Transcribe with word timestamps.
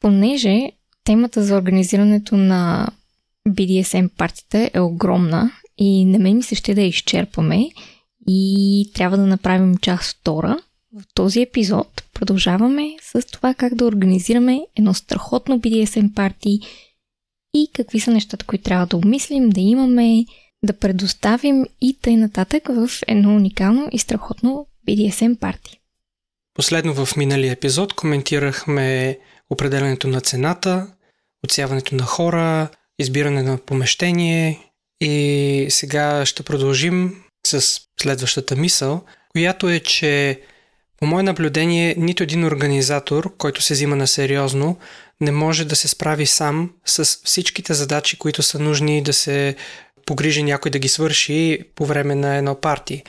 Понеже 0.00 0.72
темата 1.04 1.44
за 1.44 1.56
организирането 1.56 2.36
на 2.36 2.88
BDSM 3.48 4.08
партията 4.08 4.70
е 4.74 4.80
огромна 4.80 5.52
и 5.78 6.04
на 6.04 6.18
мен 6.18 6.36
ми 6.36 6.42
се 6.42 6.54
ще 6.54 6.74
да 6.74 6.80
я 6.80 6.86
изчерпаме 6.86 7.70
и 8.28 8.90
трябва 8.94 9.16
да 9.16 9.26
направим 9.26 9.76
част 9.76 10.16
втора. 10.16 10.58
В 10.92 11.02
този 11.14 11.40
епизод 11.42 12.04
продължаваме 12.14 12.96
с 13.02 13.26
това 13.26 13.54
как 13.54 13.74
да 13.74 13.84
организираме 13.84 14.60
едно 14.76 14.94
страхотно 14.94 15.60
BDSM 15.60 16.14
парти 16.14 16.60
и 17.54 17.68
какви 17.72 18.00
са 18.00 18.10
нещата, 18.10 18.46
които 18.46 18.64
трябва 18.64 18.86
да 18.86 18.96
обмислим, 18.96 19.50
да 19.50 19.60
имаме, 19.60 20.24
да 20.62 20.78
предоставим 20.78 21.66
и 21.80 21.98
тъй 22.02 22.16
нататък 22.16 22.68
в 22.68 22.90
едно 23.06 23.36
уникално 23.36 23.88
и 23.92 23.98
страхотно 23.98 24.66
BDSM 24.88 25.38
парти. 25.38 25.80
Последно 26.54 27.06
в 27.06 27.16
миналия 27.16 27.52
епизод 27.52 27.92
коментирахме 27.92 29.18
определенето 29.50 30.08
на 30.08 30.20
цената, 30.20 30.86
отсяването 31.44 31.94
на 31.94 32.02
хора, 32.02 32.68
избиране 32.98 33.42
на 33.42 33.58
помещение 33.58 34.60
и 35.00 35.66
сега 35.70 36.26
ще 36.26 36.42
продължим 36.42 37.22
с 37.46 37.80
следващата 38.00 38.56
мисъл, 38.56 39.04
която 39.32 39.68
е, 39.68 39.80
че 39.80 40.40
по 40.96 41.06
мое 41.06 41.22
наблюдение 41.22 41.94
нито 41.98 42.22
един 42.22 42.44
организатор, 42.44 43.36
който 43.36 43.62
се 43.62 43.74
взима 43.74 43.96
на 43.96 44.06
сериозно, 44.06 44.78
не 45.20 45.30
може 45.30 45.64
да 45.64 45.76
се 45.76 45.88
справи 45.88 46.26
сам 46.26 46.70
с 46.84 47.04
всичките 47.24 47.74
задачи, 47.74 48.18
които 48.18 48.42
са 48.42 48.58
нужни 48.58 49.02
да 49.02 49.12
се 49.12 49.56
погрижи 50.06 50.42
някой 50.42 50.70
да 50.70 50.78
ги 50.78 50.88
свърши 50.88 51.58
по 51.74 51.86
време 51.86 52.14
на 52.14 52.36
едно 52.36 52.60
парти. 52.60 53.02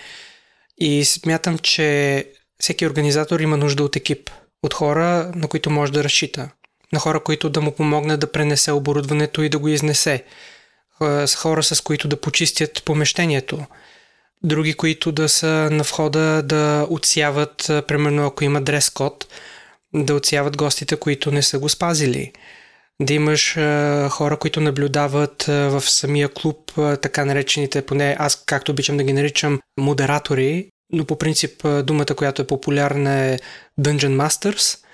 И 0.78 1.06
смятам, 1.06 1.58
че 1.58 2.26
всеки 2.60 2.88
организатор 2.88 3.40
има 3.40 3.58
нужда 3.58 3.84
от 3.84 3.96
екип, 3.96 4.30
от 4.64 4.74
хора, 4.74 5.32
на 5.36 5.48
които 5.48 5.70
може 5.70 5.92
да 5.92 6.04
разчита, 6.04 6.50
на 6.94 7.00
хора, 7.00 7.24
които 7.24 7.50
да 7.50 7.62
му 7.62 7.72
помогнат 7.72 8.20
да 8.20 8.32
пренесе 8.32 8.72
оборудването 8.72 9.42
и 9.42 9.50
да 9.50 9.60
го 9.60 9.68
изнесе, 9.68 10.24
с 11.02 11.36
хора, 11.36 11.64
с 11.64 11.82
които 11.82 12.08
да 12.08 12.22
почистят 12.22 12.84
помещението, 12.86 13.66
други, 14.44 14.74
които 14.74 15.12
да 15.12 15.30
са 15.30 15.70
на 15.72 15.84
входа 15.84 16.44
да 16.44 16.88
отсяват, 16.90 17.66
примерно 17.88 18.26
ако 18.26 18.44
има 18.44 18.62
дрес-код, 18.62 19.28
да 19.94 20.16
отсяват 20.16 20.58
гостите, 20.58 20.96
които 20.96 21.32
не 21.32 21.42
са 21.42 21.60
го 21.60 21.70
спазили. 21.70 22.32
Да 23.02 23.14
имаш 23.14 23.58
а, 23.58 24.10
хора, 24.10 24.38
които 24.38 24.62
наблюдават 24.62 25.50
а, 25.50 25.54
в 25.54 25.82
самия 25.82 26.30
клуб 26.30 26.78
а, 26.78 26.98
така 26.98 27.26
наречените, 27.26 27.86
поне 27.86 28.16
аз 28.20 28.44
както 28.46 28.72
обичам 28.72 28.98
да 28.98 29.04
ги 29.04 29.14
наричам, 29.14 29.60
модератори, 29.78 30.70
но 30.92 31.06
по 31.06 31.18
принцип 31.18 31.66
думата, 31.84 32.16
която 32.18 32.42
е 32.42 32.48
популярна 32.48 33.14
е 33.14 33.40
Dungeon 33.80 34.28
Masters– 34.28 34.80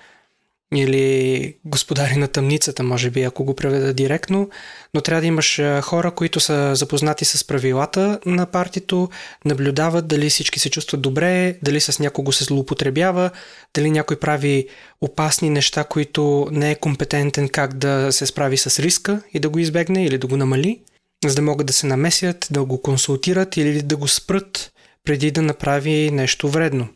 или 0.74 1.54
господари 1.64 2.16
на 2.16 2.28
тъмницата, 2.28 2.82
може 2.82 3.10
би, 3.10 3.22
ако 3.22 3.44
го 3.44 3.54
преведа 3.54 3.92
директно, 3.92 4.50
но 4.94 5.00
трябва 5.00 5.20
да 5.20 5.26
имаш 5.26 5.60
хора, 5.82 6.10
които 6.10 6.40
са 6.40 6.74
запознати 6.74 7.24
с 7.24 7.44
правилата 7.46 8.20
на 8.26 8.46
партито, 8.46 9.08
наблюдават 9.44 10.06
дали 10.06 10.30
всички 10.30 10.58
се 10.58 10.70
чувстват 10.70 11.00
добре, 11.00 11.58
дали 11.62 11.80
с 11.80 11.98
някого 11.98 12.32
се 12.32 12.44
злоупотребява, 12.44 13.30
дали 13.74 13.90
някой 13.90 14.16
прави 14.16 14.68
опасни 15.00 15.50
неща, 15.50 15.84
които 15.84 16.48
не 16.50 16.70
е 16.70 16.74
компетентен 16.74 17.48
как 17.48 17.74
да 17.74 18.12
се 18.12 18.26
справи 18.26 18.56
с 18.56 18.78
риска 18.78 19.22
и 19.34 19.38
да 19.38 19.48
го 19.48 19.58
избегне 19.58 20.04
или 20.04 20.18
да 20.18 20.26
го 20.26 20.36
намали, 20.36 20.80
за 21.26 21.34
да 21.34 21.42
могат 21.42 21.66
да 21.66 21.72
се 21.72 21.86
намесят, 21.86 22.48
да 22.50 22.64
го 22.64 22.82
консултират 22.82 23.56
или 23.56 23.82
да 23.82 23.96
го 23.96 24.08
спрат 24.08 24.72
преди 25.06 25.30
да 25.30 25.42
направи 25.42 26.10
нещо 26.10 26.48
вредно. 26.48 26.88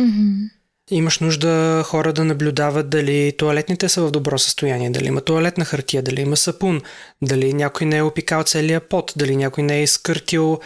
Mm-hmm. 0.00 0.50
Имаш 0.90 1.20
нужда 1.20 1.82
хора 1.86 2.12
да 2.12 2.24
наблюдават 2.24 2.90
дали 2.90 3.32
туалетните 3.38 3.88
са 3.88 4.02
в 4.02 4.10
добро 4.10 4.38
състояние, 4.38 4.90
дали 4.90 5.06
има 5.06 5.20
туалетна 5.20 5.64
хартия, 5.64 6.02
дали 6.02 6.20
има 6.20 6.36
сапун, 6.36 6.82
дали 7.22 7.52
някой 7.52 7.86
не 7.86 7.96
е 7.96 8.02
опикал 8.02 8.42
целия 8.42 8.88
пот, 8.88 9.12
дали 9.16 9.36
някой 9.36 9.64
не 9.64 9.78
е 9.78 9.82
изкъртил 9.82 10.60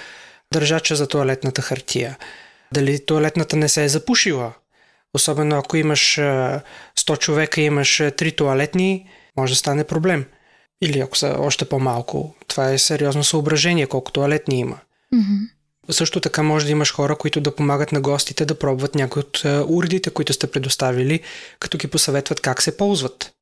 държача 0.53 0.97
за 0.97 1.09
туалетната 1.09 1.63
хартия, 1.63 2.19
дали 2.73 3.07
туалетната 3.07 3.57
не 3.57 3.69
се 3.69 3.85
е 3.85 3.89
запушила. 3.89 4.53
Особено 5.15 5.59
ако 5.59 5.77
имаш 5.77 6.01
100 6.01 7.19
човека 7.19 7.61
и 7.61 7.65
имаш 7.65 7.89
3 7.89 8.37
туалетни, 8.37 9.09
може 9.37 9.53
да 9.53 9.59
стане 9.59 9.85
проблем. 9.85 10.25
Или 10.83 11.01
ако 11.01 11.17
са 11.17 11.37
още 11.39 11.65
по-малко. 11.65 12.35
Това 12.49 12.73
е 12.73 12.79
сериозно 12.79 13.25
съображение, 13.25 13.87
колко 13.87 14.13
туалетни 14.13 14.59
има. 14.59 14.79
Mm-hmm. 15.15 15.58
Също 15.91 16.21
така 16.21 16.43
може 16.43 16.67
да 16.67 16.73
имаш 16.73 16.93
хора, 16.93 17.17
които 17.17 17.41
да 17.41 17.55
помагат 17.55 17.93
на 17.93 18.01
гостите 18.01 18.45
да 18.45 18.59
пробват 18.59 18.95
някои 18.95 19.21
от 19.21 19.45
е, 19.45 19.61
уредите, 19.69 20.11
които 20.11 20.33
сте 20.33 20.51
предоставили, 20.51 21.21
като 21.61 21.79
ги 21.79 21.87
посъветват 21.87 22.41
как 22.41 22.63
се 22.63 22.77
ползват. 22.77 23.33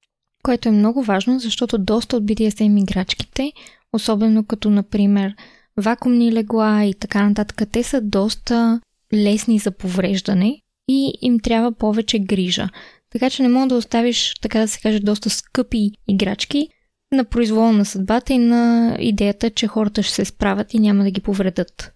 Което 0.42 0.68
е 0.68 0.72
много 0.72 1.02
важно, 1.02 1.38
защото 1.38 1.78
доста 1.78 2.16
от 2.16 2.24
BDSM 2.24 2.80
играчките, 2.80 3.52
особено 3.92 4.44
като 4.44 4.70
например 4.70 5.34
вакуумни 5.76 6.32
легла 6.32 6.84
и 6.84 6.94
така 6.94 7.28
нататък, 7.28 7.62
те 7.72 7.82
са 7.82 8.00
доста 8.00 8.80
лесни 9.14 9.58
за 9.58 9.70
повреждане 9.70 10.60
и 10.88 11.12
им 11.20 11.40
трябва 11.40 11.72
повече 11.72 12.18
грижа. 12.18 12.68
Така 13.12 13.30
че 13.30 13.42
не 13.42 13.48
мога 13.48 13.66
да 13.66 13.74
оставиш, 13.74 14.34
така 14.40 14.60
да 14.60 14.68
се 14.68 14.80
каже, 14.80 15.00
доста 15.00 15.30
скъпи 15.30 15.90
играчки 16.08 16.68
на 17.12 17.24
произвол 17.24 17.72
на 17.72 17.84
съдбата 17.84 18.32
и 18.32 18.38
на 18.38 18.96
идеята, 19.00 19.50
че 19.50 19.66
хората 19.66 20.02
ще 20.02 20.14
се 20.14 20.24
справят 20.24 20.74
и 20.74 20.78
няма 20.78 21.04
да 21.04 21.10
ги 21.10 21.20
повредят. 21.20 21.95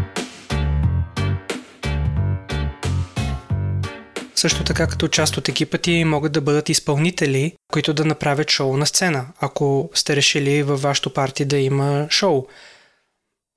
Също 4.41 4.63
така 4.63 4.87
като 4.87 5.07
част 5.07 5.37
от 5.37 5.49
екипа 5.49 5.77
ти 5.77 6.03
могат 6.03 6.31
да 6.31 6.41
бъдат 6.41 6.69
изпълнители, 6.69 7.53
които 7.71 7.93
да 7.93 8.05
направят 8.05 8.49
шоу 8.49 8.77
на 8.77 8.85
сцена, 8.85 9.27
ако 9.39 9.89
сте 9.93 10.15
решили 10.15 10.63
във 10.63 10.81
вашето 10.81 11.13
парти 11.13 11.45
да 11.45 11.57
има 11.57 12.07
шоу. 12.09 12.45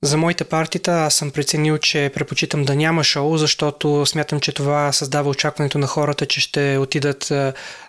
За 0.03 0.17
моите 0.17 0.45
партита 0.45 0.93
аз 0.93 1.15
съм 1.15 1.31
преценил, 1.31 1.79
че 1.79 2.11
предпочитам 2.15 2.65
да 2.65 2.77
няма 2.77 3.05
шоу, 3.05 3.37
защото 3.37 4.07
смятам, 4.07 4.41
че 4.41 4.53
това 4.53 4.93
създава 4.93 5.31
очакването 5.31 5.79
на 5.79 5.87
хората, 5.87 6.27
че 6.27 6.41
ще 6.41 6.79
отидат 6.79 7.31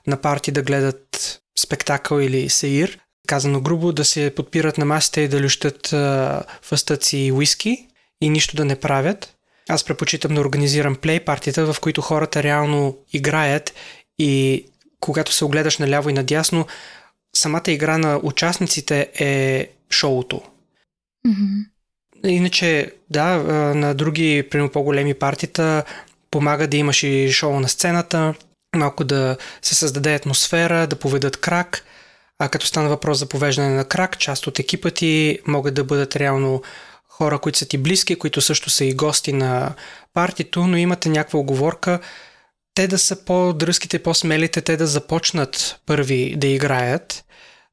на 0.08 0.18
парти 0.22 0.52
да 0.52 0.62
гледат 0.62 1.40
спектакъл 1.60 2.20
или 2.20 2.50
сеир. 2.50 3.00
Казано 3.28 3.62
грубо, 3.62 3.92
да 3.92 4.06
се 4.06 4.36
подпират 4.36 4.78
на 4.78 4.86
масите 4.86 5.22
и 5.22 5.28
да 5.28 5.42
лющат 5.42 5.94
фъстъци 6.62 7.18
и 7.18 7.32
уиски 7.32 7.88
и 8.22 8.30
нищо 8.30 8.56
да 8.56 8.66
не 8.66 8.80
правят. 8.80 9.35
Аз 9.70 9.84
предпочитам 9.84 10.36
да 10.36 10.42
организирам 10.42 10.96
плей 10.96 11.20
партита, 11.20 11.74
в 11.74 11.80
които 11.80 12.02
хората 12.02 12.44
реално 12.44 12.98
играят 13.14 13.74
и 14.20 14.66
когато 15.00 15.34
се 15.34 15.46
огледаш 15.46 15.78
наляво 15.78 16.10
и 16.10 16.14
надясно, 16.14 16.68
самата 17.36 17.64
игра 17.68 17.98
на 17.98 18.20
участниците 18.24 19.10
е 19.20 19.70
шоуто. 19.92 20.42
Mm-hmm. 21.28 21.66
Иначе, 22.30 22.92
да, 23.10 23.38
на 23.76 23.94
други, 23.94 24.48
примерно 24.52 24.72
по-големи 24.72 25.14
партита, 25.14 25.84
помага 26.32 26.68
да 26.68 26.78
имаш 26.78 27.04
и 27.04 27.32
шоу 27.32 27.60
на 27.60 27.70
сцената, 27.70 28.34
малко 28.76 29.04
да 29.04 29.38
се 29.62 29.76
създаде 29.76 30.16
атмосфера, 30.16 30.88
да 30.88 30.96
поведат 30.96 31.38
крак. 31.38 31.84
А 32.40 32.50
като 32.50 32.66
стана 32.66 32.90
въпрос 32.90 33.20
за 33.20 33.26
повеждане 33.26 33.70
на 33.70 33.86
крак, 33.86 34.20
част 34.20 34.48
от 34.48 34.60
екипа 34.60 34.92
ти 34.92 35.40
могат 35.48 35.74
да 35.74 35.84
бъдат 35.84 36.16
реално 36.16 36.62
хора, 37.18 37.40
които 37.40 37.58
са 37.58 37.66
ти 37.66 37.78
близки, 37.78 38.16
които 38.16 38.42
също 38.42 38.70
са 38.70 38.86
и 38.86 38.94
гости 38.94 39.34
на 39.34 39.74
партито, 40.14 40.68
но 40.68 40.78
имате 40.78 41.10
някаква 41.10 41.40
оговорка 41.40 42.00
те 42.74 42.88
да 42.88 43.00
са 43.00 43.26
по-дръзките, 43.26 44.04
по-смелите, 44.04 44.62
те 44.62 44.78
да 44.78 44.88
започнат 44.88 45.80
първи 45.86 46.36
да 46.38 46.48
играят, 46.48 47.26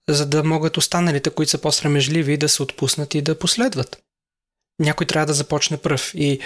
за 0.08 0.26
да 0.26 0.44
могат 0.44 0.76
останалите, 0.76 1.30
които 1.30 1.50
са 1.50 1.58
по-срамежливи, 1.58 2.36
да 2.36 2.48
се 2.48 2.62
отпуснат 2.62 3.14
и 3.14 3.22
да 3.22 3.38
последват. 3.38 4.02
Някой 4.78 5.06
трябва 5.06 5.26
да 5.26 5.34
започне 5.34 5.76
пръв 5.76 6.14
и 6.14 6.40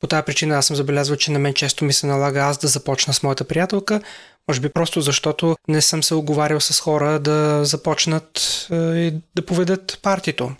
по 0.00 0.06
тази 0.06 0.24
причина 0.24 0.54
аз 0.54 0.66
съм 0.66 0.76
забелязвал, 0.76 1.16
че 1.16 1.30
на 1.30 1.38
мен 1.38 1.54
често 1.54 1.84
ми 1.84 1.92
се 1.92 2.06
налага 2.06 2.40
аз 2.40 2.58
да 2.58 2.68
започна 2.68 3.14
с 3.14 3.22
моята 3.22 3.44
приятелка, 3.44 4.00
може 4.48 4.60
би 4.60 4.68
просто 4.68 5.00
защото 5.00 5.56
не 5.68 5.82
съм 5.82 6.02
се 6.02 6.14
оговарял 6.14 6.60
с 6.60 6.80
хора 6.80 7.18
да 7.18 7.64
започнат 7.64 8.66
е, 8.70 8.74
и 8.74 9.14
да 9.34 9.46
поведат 9.46 9.98
партито. 10.02 10.52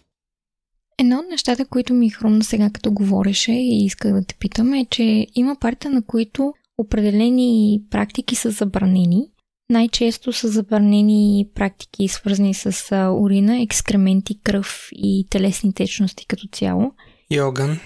Едно 0.99 1.19
от 1.19 1.27
нещата, 1.31 1.67
които 1.67 1.95
ми 1.95 2.11
хрумна 2.11 2.45
сега 2.45 2.71
като 2.71 2.93
говореше 2.93 3.53
и 3.53 3.85
исках 3.85 4.13
да 4.13 4.25
те 4.25 4.35
питам 4.35 4.75
е, 4.75 4.87
че 4.91 5.27
има 5.35 5.57
партия, 5.61 5.91
на 5.91 6.03
които 6.03 6.53
определени 6.79 7.81
практики 7.91 8.37
са 8.37 8.51
забранени 8.51 9.29
най-често 9.71 10.33
са 10.33 10.49
забранени 10.49 11.49
практики, 11.55 12.09
свързани 12.09 12.55
с 12.55 12.97
урина, 13.21 13.63
екскременти, 13.63 14.41
кръв 14.41 14.89
и 14.93 15.27
телесни 15.31 15.75
течности 15.75 16.27
като 16.27 16.47
цяло. 16.53 16.93
И 17.31 17.41
огън. 17.41 17.79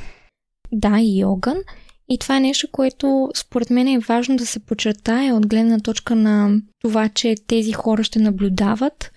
Да, 0.72 0.98
и 1.00 1.24
огън. 1.24 1.56
И 2.08 2.18
това 2.18 2.36
е 2.36 2.40
нещо, 2.40 2.68
което 2.72 3.30
според 3.36 3.70
мен 3.70 3.88
е 3.88 3.98
важно 3.98 4.36
да 4.36 4.46
се 4.46 4.60
подчертае 4.60 5.32
от 5.32 5.46
гледна 5.46 5.80
точка 5.80 6.14
на 6.14 6.60
това, 6.80 7.08
че 7.08 7.34
тези 7.46 7.72
хора 7.72 8.04
ще 8.04 8.18
наблюдават 8.18 9.12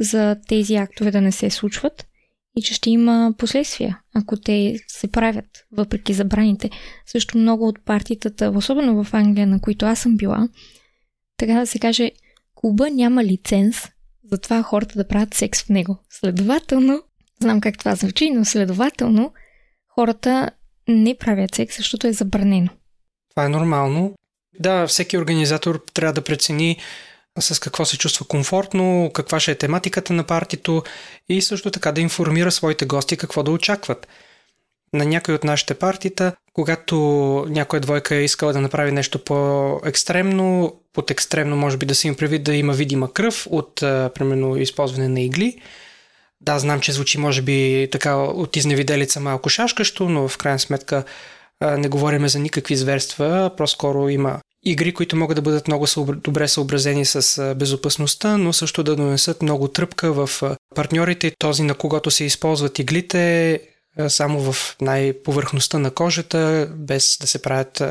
за 0.00 0.36
тези 0.48 0.74
актове 0.74 1.10
да 1.10 1.20
не 1.20 1.32
се 1.32 1.50
случват 1.50 2.06
и 2.56 2.62
че 2.62 2.74
ще 2.74 2.90
има 2.90 3.34
последствия, 3.38 4.00
ако 4.14 4.36
те 4.36 4.76
се 4.88 5.08
правят, 5.08 5.46
въпреки 5.72 6.12
забраните. 6.12 6.70
Също 7.06 7.38
много 7.38 7.68
от 7.68 7.84
партитата, 7.84 8.52
особено 8.54 9.04
в 9.04 9.14
Англия, 9.14 9.46
на 9.46 9.60
които 9.60 9.86
аз 9.86 9.98
съм 9.98 10.16
била, 10.16 10.48
така 11.36 11.52
да 11.52 11.66
се 11.66 11.78
каже, 11.78 12.10
клуба 12.54 12.90
няма 12.90 13.24
лиценз 13.24 13.76
за 14.32 14.38
това 14.38 14.62
хората 14.62 14.98
да 14.98 15.08
правят 15.08 15.34
секс 15.34 15.62
в 15.62 15.68
него. 15.68 15.98
Следователно, 16.10 17.02
знам 17.42 17.60
как 17.60 17.78
това 17.78 17.94
звучи, 17.94 18.30
но 18.30 18.44
следователно, 18.44 19.32
хората 19.88 20.50
не 20.88 21.14
правят 21.14 21.54
секс, 21.54 21.76
защото 21.76 22.06
е 22.06 22.12
забранено. 22.12 22.68
Това 23.30 23.44
е 23.44 23.48
нормално. 23.48 24.14
Да, 24.60 24.86
всеки 24.86 25.18
организатор 25.18 25.84
трябва 25.94 26.12
да 26.12 26.24
прецени 26.24 26.78
с 27.40 27.60
какво 27.60 27.84
се 27.84 27.98
чувства 27.98 28.26
комфортно, 28.26 29.10
каква 29.14 29.40
ще 29.40 29.50
е 29.50 29.54
тематиката 29.54 30.12
на 30.12 30.24
партито 30.24 30.82
и 31.28 31.42
също 31.42 31.70
така 31.70 31.92
да 31.92 32.00
информира 32.00 32.50
своите 32.50 32.86
гости 32.86 33.16
какво 33.16 33.42
да 33.42 33.50
очакват. 33.50 34.08
На 34.92 35.04
някой 35.04 35.34
от 35.34 35.44
нашите 35.44 35.74
партита, 35.74 36.32
когато 36.52 36.96
някоя 37.48 37.80
двойка 37.80 38.14
е 38.14 38.24
искала 38.24 38.52
да 38.52 38.60
направи 38.60 38.92
нещо 38.92 39.24
по-екстремно, 39.24 40.76
под 40.92 41.10
екстремно 41.10 41.56
може 41.56 41.76
би 41.76 41.86
да 41.86 41.94
се 41.94 42.08
им 42.08 42.14
прави 42.14 42.38
да 42.38 42.54
има 42.54 42.72
видима 42.72 43.12
кръв 43.12 43.46
от, 43.50 43.74
примерно, 44.14 44.56
използване 44.56 45.08
на 45.08 45.20
игли. 45.20 45.60
Да, 46.40 46.58
знам, 46.58 46.80
че 46.80 46.92
звучи 46.92 47.18
може 47.18 47.42
би 47.42 47.88
така 47.92 48.16
от 48.16 48.56
изневиделица 48.56 49.20
малко 49.20 49.48
шашкащо, 49.48 50.08
но 50.08 50.28
в 50.28 50.38
крайна 50.38 50.58
сметка 50.58 51.04
не 51.60 51.88
говориме 51.88 52.28
за 52.28 52.38
никакви 52.38 52.76
зверства, 52.76 53.50
по-скоро 53.56 54.08
има 54.08 54.40
игри, 54.66 54.94
които 54.94 55.16
могат 55.16 55.36
да 55.36 55.42
бъдат 55.42 55.68
много 55.68 55.86
добре 56.14 56.48
съобразени 56.48 57.04
с 57.04 57.54
безопасността, 57.54 58.36
но 58.36 58.52
също 58.52 58.82
да 58.82 58.96
донесат 58.96 59.42
много 59.42 59.68
тръпка 59.68 60.12
в 60.12 60.56
партньорите. 60.74 61.32
Този, 61.38 61.62
на 61.62 61.74
когото 61.74 62.10
се 62.10 62.24
използват 62.24 62.78
иглите, 62.78 63.60
само 64.08 64.52
в 64.52 64.76
най-повърхността 64.80 65.78
на 65.78 65.90
кожата, 65.90 66.68
без 66.74 67.18
да 67.20 67.26
се 67.26 67.42
правят 67.42 67.82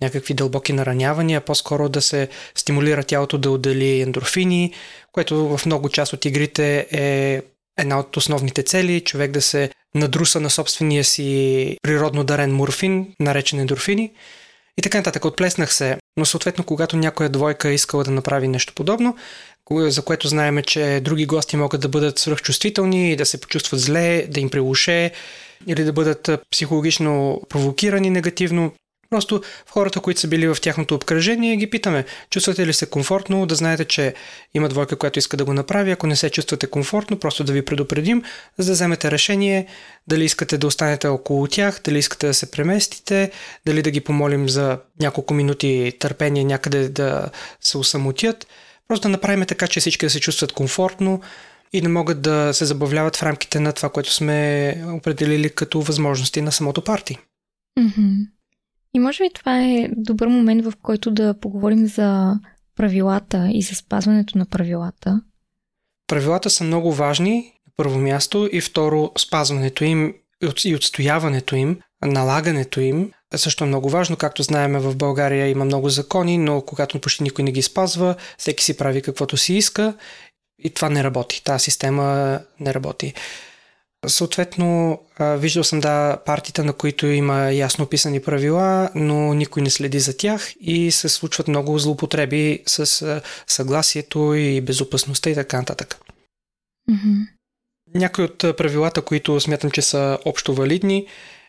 някакви 0.00 0.34
дълбоки 0.34 0.72
наранявания, 0.72 1.40
по-скоро 1.40 1.88
да 1.88 2.02
се 2.02 2.28
стимулира 2.54 3.04
тялото 3.04 3.38
да 3.38 3.50
отдели 3.50 4.00
ендорфини, 4.00 4.72
което 5.12 5.56
в 5.56 5.66
много 5.66 5.88
част 5.88 6.12
от 6.12 6.24
игрите 6.24 6.86
е 6.92 7.42
една 7.78 7.98
от 7.98 8.16
основните 8.16 8.62
цели 8.62 9.00
човек 9.00 9.30
да 9.30 9.42
се 9.42 9.70
надруса 9.94 10.40
на 10.40 10.50
собствения 10.50 11.04
си 11.04 11.78
природно 11.82 12.24
дарен 12.24 12.54
морфин, 12.54 13.14
наречен 13.20 13.60
ендорфини. 13.60 14.12
И 14.78 14.82
така 14.82 14.98
нататък. 14.98 15.24
Отплеснах 15.24 15.74
се. 15.74 15.96
Но 16.16 16.24
съответно, 16.24 16.64
когато 16.64 16.96
някоя 16.96 17.28
двойка 17.28 17.68
е 17.68 17.74
искала 17.74 18.04
да 18.04 18.10
направи 18.10 18.48
нещо 18.48 18.72
подобно, 18.74 19.16
за 19.70 20.02
което 20.02 20.28
знаеме, 20.28 20.62
че 20.62 21.00
други 21.04 21.26
гости 21.26 21.56
могат 21.56 21.80
да 21.80 21.88
бъдат 21.88 22.18
свръхчувствителни 22.18 23.16
да 23.16 23.26
се 23.26 23.40
почувстват 23.40 23.80
зле, 23.80 24.26
да 24.30 24.40
им 24.40 24.50
прилуше 24.50 25.12
или 25.66 25.84
да 25.84 25.92
бъдат 25.92 26.30
психологично 26.50 27.42
провокирани 27.48 28.10
негативно, 28.10 28.72
Просто 29.10 29.42
хората, 29.70 30.00
които 30.00 30.20
са 30.20 30.28
били 30.28 30.48
в 30.48 30.56
тяхното 30.62 30.94
обкръжение, 30.94 31.56
ги 31.56 31.70
питаме, 31.70 32.04
чувствате 32.30 32.66
ли 32.66 32.72
се 32.72 32.86
комфортно, 32.86 33.46
да 33.46 33.54
знаете, 33.54 33.84
че 33.84 34.14
има 34.54 34.68
двойка, 34.68 34.96
която 34.96 35.18
иска 35.18 35.36
да 35.36 35.44
го 35.44 35.52
направи. 35.52 35.90
Ако 35.90 36.06
не 36.06 36.16
се 36.16 36.30
чувствате 36.30 36.66
комфортно, 36.66 37.18
просто 37.18 37.44
да 37.44 37.52
ви 37.52 37.64
предупредим, 37.64 38.22
за 38.58 38.66
да 38.66 38.72
вземете 38.72 39.10
решение 39.10 39.66
дали 40.06 40.24
искате 40.24 40.58
да 40.58 40.66
останете 40.66 41.08
около 41.08 41.46
тях, 41.46 41.80
дали 41.84 41.98
искате 41.98 42.26
да 42.26 42.34
се 42.34 42.50
преместите, 42.50 43.30
дали 43.66 43.82
да 43.82 43.90
ги 43.90 44.00
помолим 44.00 44.48
за 44.48 44.78
няколко 45.00 45.34
минути 45.34 45.92
търпение 45.98 46.44
някъде 46.44 46.88
да 46.88 47.30
се 47.60 47.78
усамотят. 47.78 48.46
Просто 48.88 49.02
да 49.02 49.08
направим 49.08 49.46
така, 49.46 49.66
че 49.66 49.80
всички 49.80 50.06
да 50.06 50.10
се 50.10 50.20
чувстват 50.20 50.52
комфортно 50.52 51.20
и 51.72 51.80
да 51.80 51.88
могат 51.88 52.22
да 52.22 52.52
се 52.54 52.64
забавляват 52.64 53.16
в 53.16 53.22
рамките 53.22 53.60
на 53.60 53.72
това, 53.72 53.88
което 53.88 54.12
сме 54.12 54.84
определили 54.88 55.50
като 55.50 55.80
възможности 55.80 56.40
на 56.40 56.52
самото 56.52 56.84
парти. 56.84 57.18
Mm-hmm. 57.78 58.35
И 58.96 58.98
може 58.98 59.24
би 59.24 59.30
това 59.34 59.62
е 59.62 59.88
добър 59.96 60.28
момент, 60.28 60.64
в 60.64 60.72
който 60.82 61.10
да 61.10 61.40
поговорим 61.40 61.86
за 61.86 62.34
правилата 62.76 63.48
и 63.52 63.62
за 63.62 63.74
спазването 63.74 64.38
на 64.38 64.46
правилата. 64.46 65.20
Правилата 66.06 66.50
са 66.50 66.64
много 66.64 66.92
важни, 66.92 67.52
на 67.66 67.72
първо 67.76 67.98
място, 67.98 68.48
и 68.52 68.60
второ, 68.60 69.10
спазването 69.18 69.84
им 69.84 70.14
и 70.64 70.74
отстояването 70.74 71.56
им, 71.56 71.80
налагането 72.04 72.80
им 72.80 73.12
е 73.32 73.38
също 73.38 73.64
е 73.64 73.66
много 73.66 73.90
важно. 73.90 74.16
Както 74.16 74.42
знаем, 74.42 74.72
в 74.72 74.96
България 74.96 75.48
има 75.48 75.64
много 75.64 75.88
закони, 75.88 76.38
но 76.38 76.62
когато 76.62 77.00
почти 77.00 77.22
никой 77.22 77.44
не 77.44 77.52
ги 77.52 77.62
спазва, 77.62 78.14
всеки 78.38 78.64
си 78.64 78.76
прави 78.76 79.02
каквото 79.02 79.36
си 79.36 79.54
иска 79.54 79.94
и 80.64 80.70
това 80.70 80.90
не 80.90 81.04
работи. 81.04 81.44
Тази 81.44 81.64
система 81.64 82.38
не 82.60 82.74
работи. 82.74 83.14
Съответно, 84.06 85.00
виждал 85.20 85.64
съм 85.64 85.80
да 85.80 86.16
партита, 86.26 86.64
на 86.64 86.72
които 86.72 87.06
има 87.06 87.50
ясно 87.50 87.84
описани 87.84 88.22
правила, 88.22 88.90
но 88.94 89.34
никой 89.34 89.62
не 89.62 89.70
следи 89.70 90.00
за 90.00 90.16
тях 90.16 90.52
и 90.60 90.90
се 90.90 91.08
случват 91.08 91.48
много 91.48 91.78
злоупотреби 91.78 92.62
с 92.66 93.22
съгласието 93.46 94.34
и 94.34 94.60
безопасността 94.60 95.30
и 95.30 95.34
така 95.34 95.58
нататък. 95.58 96.00
Mm-hmm. 96.90 97.26
Някои 97.94 98.24
от 98.24 98.38
правилата, 98.38 99.02
които 99.02 99.40
смятам, 99.40 99.70
че 99.70 99.82
са 99.82 100.18
общо 100.24 100.54
валидни, 100.54 101.06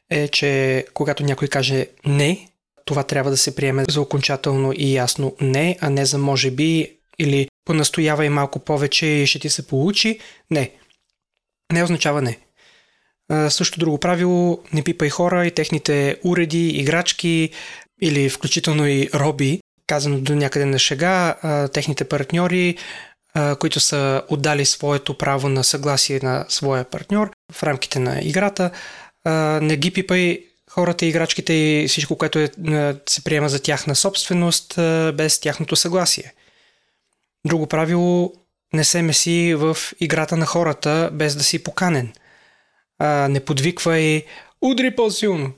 е, 0.09 0.27
че 0.27 0.85
когато 0.94 1.23
някой 1.23 1.47
каже 1.47 1.88
не, 2.05 2.49
това 2.85 3.03
трябва 3.03 3.31
да 3.31 3.38
се 3.38 3.55
приеме 3.55 3.85
за 3.89 4.01
окончателно 4.01 4.73
и 4.75 4.94
ясно 4.94 5.35
не, 5.41 5.77
а 5.81 5.89
не 5.89 6.05
за 6.05 6.17
може 6.17 6.51
би 6.51 6.97
или 7.19 7.49
понастоявай 7.65 8.29
малко 8.29 8.59
повече 8.59 9.05
и 9.05 9.27
ще 9.27 9.39
ти 9.39 9.49
се 9.49 9.67
получи. 9.67 10.19
Не. 10.51 10.71
Не 11.74 11.84
означава 11.84 12.22
не. 12.22 12.40
Също 13.50 13.80
друго 13.80 13.98
правило, 13.98 14.64
не 14.74 14.84
пипай 14.84 15.10
хора 15.10 15.46
и 15.46 15.52
техните 15.52 16.18
уреди, 16.24 16.68
играчки 16.68 17.50
или 18.02 18.30
включително 18.30 18.88
и 18.88 19.10
роби, 19.14 19.60
казано 19.88 20.19
до 20.19 20.36
някъде 20.36 20.66
на 20.66 20.80
шега, 20.80 21.36
техните 21.74 22.04
партньори, 22.04 22.78
които 23.60 23.80
са 23.80 24.24
отдали 24.30 24.66
своето 24.66 25.18
право 25.18 25.50
на 25.50 25.64
съгласие 25.64 26.19
на 26.24 26.46
своя 26.50 26.84
партньор 26.84 27.31
в 27.52 27.64
рамките 27.64 28.00
на 28.00 28.22
играта. 28.22 28.72
Не 29.62 29.78
ги 29.78 29.92
пипай 29.92 30.44
хората, 30.69 31.06
играчките 31.06 31.54
и 31.54 31.88
всичко, 31.88 32.18
което 32.18 32.40
е, 32.40 32.50
се 33.09 33.24
приема 33.24 33.50
за 33.50 33.62
тяхна 33.62 33.95
собственост 33.95 34.74
без 35.14 35.40
тяхното 35.40 35.76
съгласие. 35.76 36.33
Друго 37.47 37.68
правило, 37.68 38.33
не 38.74 38.83
се 38.83 39.02
меси 39.02 39.56
в 39.57 39.78
играта 40.00 40.38
на 40.38 40.45
хората 40.45 41.09
без 41.14 41.36
да 41.36 41.44
си 41.44 41.64
поканен– 41.64 42.14
а, 43.00 43.28
не 43.28 43.40
подвиквай 43.40 44.26
удри 44.62 44.95
по-силно. 44.95 45.52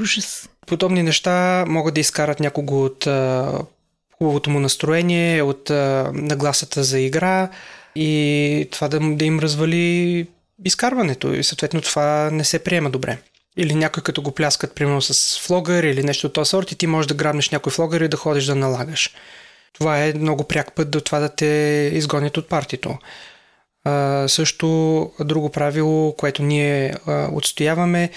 Ужас. 0.00 0.48
Подобни 0.66 1.02
неща 1.02 1.64
могат 1.68 1.94
да 1.94 2.00
изкарат 2.00 2.40
някого 2.40 2.84
от 2.84 3.06
а, 3.06 3.52
хубавото 4.18 4.50
му 4.50 4.60
настроение, 4.60 5.42
от 5.42 5.70
а, 5.70 6.10
нагласата 6.14 6.84
за 6.84 7.00
игра 7.00 7.50
и 7.94 8.68
това 8.72 8.88
да, 8.88 9.00
да 9.00 9.24
им 9.24 9.40
развали 9.40 10.26
изкарването 10.64 11.34
и 11.34 11.44
съответно 11.44 11.80
това 11.80 12.30
не 12.30 12.44
се 12.44 12.58
приема 12.58 12.90
добре. 12.90 13.18
Или 13.56 13.74
някой 13.74 14.02
като 14.02 14.22
го 14.22 14.30
пляскат, 14.30 14.74
примерно 14.74 15.02
с 15.02 15.40
флогър 15.40 15.82
или 15.82 16.02
нещо 16.02 16.26
от 16.26 16.32
този 16.32 16.48
сорт 16.48 16.72
и 16.72 16.76
ти 16.76 16.86
можеш 16.86 17.06
да 17.06 17.14
грабнеш 17.14 17.50
някой 17.50 17.72
флогър 17.72 18.00
и 18.00 18.08
да 18.08 18.16
ходиш 18.16 18.44
да 18.44 18.54
налагаш. 18.54 19.14
Това 19.74 20.04
е 20.04 20.12
много 20.12 20.44
пряк 20.44 20.74
път 20.74 20.90
до 20.90 21.00
това 21.00 21.18
да 21.18 21.34
те 21.34 21.90
изгонят 21.94 22.36
от 22.36 22.48
партито. 22.48 22.98
А, 23.84 24.28
също 24.28 24.66
друго 25.20 25.50
правило, 25.50 26.16
което 26.16 26.42
ние 26.42 26.94
а, 27.06 27.28
отстояваме 27.32 28.10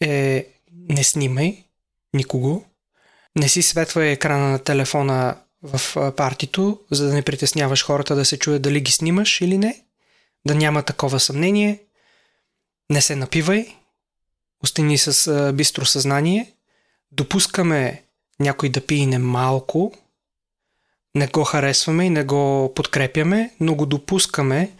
е 0.00 0.46
не 0.88 1.04
снимай 1.04 1.64
никого, 2.14 2.64
не 3.36 3.48
си 3.48 3.62
светва 3.62 4.06
екрана 4.06 4.50
на 4.50 4.58
телефона 4.58 5.36
в 5.62 6.12
партито, 6.16 6.80
за 6.90 7.06
да 7.06 7.14
не 7.14 7.22
притесняваш 7.22 7.84
хората 7.84 8.14
да 8.14 8.24
се 8.24 8.38
чуят 8.38 8.62
дали 8.62 8.80
ги 8.80 8.92
снимаш 8.92 9.40
или 9.40 9.58
не, 9.58 9.80
да 10.46 10.54
няма 10.54 10.82
такова 10.82 11.20
съмнение, 11.20 11.82
не 12.90 13.00
се 13.00 13.16
напивай, 13.16 13.74
остани 14.62 14.98
с 14.98 15.52
бистро 15.52 15.84
съзнание, 15.84 16.52
допускаме 17.12 18.02
някой 18.40 18.68
да 18.68 18.86
пине 18.86 19.18
малко, 19.18 19.92
не 21.14 21.26
го 21.26 21.44
харесваме 21.44 22.04
и 22.04 22.10
не 22.10 22.24
го 22.24 22.72
подкрепяме, 22.74 23.50
но 23.60 23.74
го 23.74 23.86
допускаме, 23.86 24.70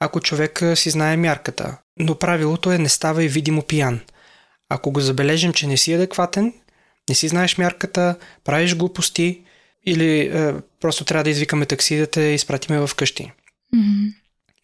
ако 0.00 0.20
човек 0.20 0.62
си 0.74 0.90
знае 0.90 1.16
мярката. 1.16 1.78
Но 1.98 2.14
правилото 2.14 2.72
е 2.72 2.78
не 2.78 2.88
ставай 2.88 3.28
видимо 3.28 3.62
пиян. 3.62 4.00
Ако 4.68 4.90
го 4.90 5.00
забележим, 5.00 5.52
че 5.52 5.66
не 5.66 5.76
си 5.76 5.92
адекватен, 5.92 6.52
не 7.08 7.14
си 7.14 7.28
знаеш 7.28 7.58
мярката, 7.58 8.16
правиш 8.44 8.76
глупости, 8.76 9.44
или 9.86 10.20
е, 10.20 10.54
просто 10.80 11.04
трябва 11.04 11.24
да 11.24 11.30
извикаме 11.30 11.66
такси 11.66 11.96
да 11.96 12.06
те 12.06 12.20
изпратиме 12.20 12.86
в 12.86 12.90
къщи. 12.96 13.32
Mm-hmm. 13.74 14.14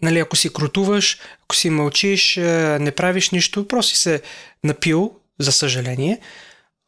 Нали, 0.02 0.18
ако 0.18 0.37
си 0.37 0.52
крутуваш, 0.52 1.18
ако 1.45 1.54
си 1.54 1.71
мълчиш, 1.71 2.37
е, 2.37 2.78
не 2.80 2.90
правиш 2.90 3.30
нищо, 3.30 3.68
просто 3.68 3.97
си 3.97 4.02
се 4.02 4.23
напил, 4.64 5.14
за 5.38 5.52
съжаление. 5.52 6.21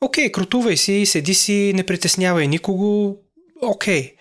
Окей, 0.00 0.33
крутувай 0.33 0.76
си, 0.76 1.07
седи 1.07 1.35
си, 1.35 1.73
не 1.75 1.87
притеснявай 1.87 2.47
никого. 2.47 3.16
Окей. 3.62 4.14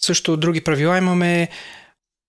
Също 0.00 0.36
други 0.36 0.60
правила 0.60 0.98
имаме. 0.98 1.48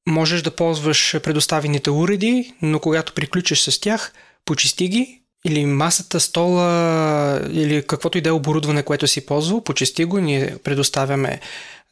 Можеш 0.07 0.41
да 0.41 0.55
ползваш 0.55 1.15
предоставените 1.23 1.89
уреди, 1.91 2.53
но 2.61 2.79
когато 2.79 3.13
приключиш 3.13 3.61
с 3.61 3.79
тях, 3.79 4.13
почисти 4.45 4.87
ги 4.87 5.21
или 5.45 5.65
масата, 5.65 6.19
стола 6.19 7.41
или 7.51 7.83
каквото 7.87 8.17
и 8.17 8.21
да 8.21 8.29
е 8.29 8.31
оборудване, 8.31 8.83
което 8.83 9.07
си 9.07 9.25
ползвал, 9.25 9.63
почисти 9.63 10.05
го. 10.05 10.19
Ние 10.19 10.57
предоставяме 10.63 11.39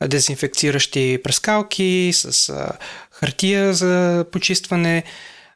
дезинфекциращи 0.04 1.20
прескалки 1.24 2.12
с 2.14 2.54
хартия 3.12 3.74
за 3.74 4.26
почистване. 4.32 5.04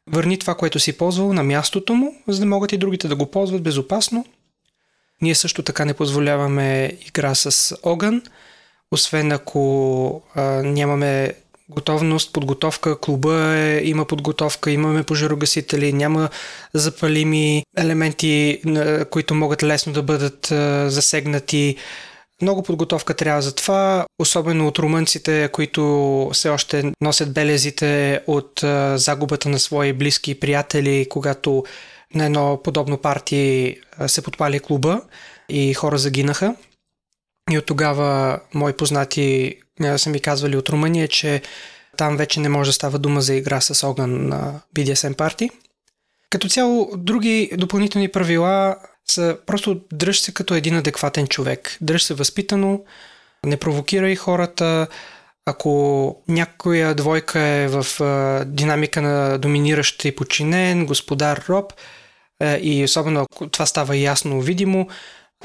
Върни 0.08 0.40
това, 0.40 0.56
което 0.56 0.80
си 0.80 0.98
ползвал 0.98 1.34
на 1.34 1.44
мястото 1.44 1.94
му, 1.94 2.16
за 2.28 2.40
да 2.40 2.46
могат 2.46 2.72
и 2.72 2.78
другите 2.78 3.08
да 3.08 3.16
го 3.16 3.32
ползват 3.32 3.64
безопасно. 3.64 4.26
Ние 5.22 5.36
също 5.36 5.64
така 5.64 5.86
не 5.86 5.94
позволяваме 5.94 6.98
игра 7.08 7.36
с 7.36 7.76
огън, 7.84 8.22
освен 8.92 9.32
ако 9.32 10.22
а, 10.36 10.42
нямаме 10.64 11.34
готовност, 11.70 12.34
подготовка, 12.34 13.00
клуба 13.00 13.56
е, 13.56 13.82
има 13.84 14.06
подготовка, 14.06 14.72
имаме 14.72 15.04
пожарогасители, 15.04 15.94
няма 15.94 16.30
запалими 16.74 17.64
елементи, 17.78 18.62
които 19.12 19.36
могат 19.36 19.64
лесно 19.64 19.94
да 19.94 20.04
бъдат 20.04 20.46
засегнати. 20.92 21.76
Много 22.42 22.64
подготовка 22.64 23.14
трябва 23.14 23.42
за 23.42 23.56
това, 23.56 24.06
особено 24.20 24.68
от 24.68 24.80
румънците, 24.80 25.50
които 25.54 26.30
все 26.34 26.50
още 26.50 26.92
носят 27.02 27.34
белезите 27.34 28.22
от 28.28 28.64
загубата 28.96 29.50
на 29.50 29.60
свои 29.60 29.94
близки 29.94 30.40
приятели, 30.40 31.08
когато 31.10 31.64
на 32.14 32.26
едно 32.26 32.60
подобно 32.64 32.98
парти 32.98 33.76
се 34.08 34.22
подпали 34.22 34.60
клуба 34.60 35.02
и 35.50 35.74
хора 35.74 35.98
загинаха. 35.98 36.56
И 37.52 37.58
от 37.58 37.66
тогава 37.66 38.40
мои 38.54 38.74
познати 38.74 39.56
са 39.98 40.10
ми 40.10 40.20
казвали 40.20 40.58
от 40.58 40.70
Румъния, 40.70 41.08
че 41.08 41.42
там 41.98 42.18
вече 42.18 42.40
не 42.40 42.50
може 42.50 42.70
да 42.70 42.74
става 42.74 43.00
дума 43.00 43.22
за 43.22 43.36
игра 43.36 43.62
с 43.62 43.88
огън 43.88 44.28
на 44.28 44.62
BDSM 44.76 45.16
парти. 45.16 45.50
Като 46.30 46.50
цяло, 46.50 46.92
други 46.98 47.52
допълнителни 47.58 48.08
правила 48.08 48.76
са 49.10 49.38
просто 49.46 49.82
дръж 49.94 50.22
се 50.22 50.34
като 50.34 50.54
един 50.54 50.76
адекватен 50.76 51.28
човек. 51.28 51.78
Дръж 51.82 52.04
се 52.04 52.14
възпитано, 52.14 52.82
не 53.46 53.58
провокирай 53.58 54.16
хората. 54.16 54.88
Ако 55.46 56.16
някоя 56.28 56.96
двойка 56.96 57.40
е 57.40 57.68
в 57.68 57.86
динамика 58.46 59.02
на 59.02 59.38
доминиращ 59.38 60.06
и 60.06 60.16
подчинен, 60.16 60.86
господар 60.86 61.46
роб, 61.50 61.74
и 62.62 62.84
особено 62.84 63.22
ако 63.22 63.48
това 63.48 63.66
става 63.66 63.98
ясно, 63.98 64.42
видимо, 64.42 64.88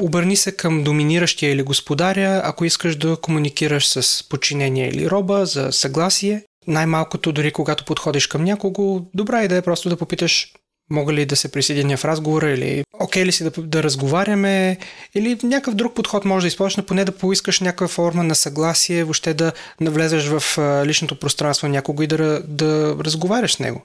Обърни 0.01 0.37
се 0.37 0.53
към 0.53 0.85
доминиращия 0.85 1.53
или 1.53 1.63
господаря, 1.63 2.41
ако 2.45 2.65
искаш 2.65 2.97
да 2.97 3.17
комуникираш 3.17 3.89
с 3.89 4.29
подчинение 4.29 4.89
или 4.89 5.11
роба 5.11 5.47
за 5.47 5.73
съгласие. 5.73 6.45
Най-малкото, 6.67 7.33
дори 7.33 7.53
когато 7.53 7.85
подходиш 7.85 8.27
към 8.27 8.45
някого, 8.45 9.07
добра 9.15 9.45
идея 9.45 9.59
е 9.59 9.63
просто 9.63 9.89
да 9.89 9.97
попиташ 9.97 10.53
мога 10.91 11.13
ли 11.13 11.27
да 11.27 11.37
се 11.37 11.53
присъединя 11.53 11.97
в 11.97 12.05
разговора 12.05 12.51
или 12.51 12.85
окей 13.01 13.25
ли 13.25 13.33
си 13.33 13.45
да, 13.45 13.51
да 13.51 13.83
разговаряме 13.83 14.79
или 15.15 15.39
някакъв 15.43 15.75
друг 15.75 15.95
подход 15.95 16.25
може 16.25 16.45
да 16.45 16.49
използваш, 16.49 16.77
но 16.77 16.87
поне 16.87 17.05
да 17.05 17.13
поискаш 17.13 17.61
някаква 17.61 17.89
форма 17.89 18.25
на 18.25 18.35
съгласие, 18.35 19.05
въобще 19.05 19.35
да 19.35 19.53
навлезеш 19.81 20.27
в 20.27 20.59
личното 20.87 21.19
пространство 21.19 21.67
на 21.67 21.73
някого 21.73 22.03
и 22.03 22.07
да, 22.07 22.43
да 22.45 22.97
разговаряш 23.01 23.55
с 23.55 23.59
него. 23.59 23.85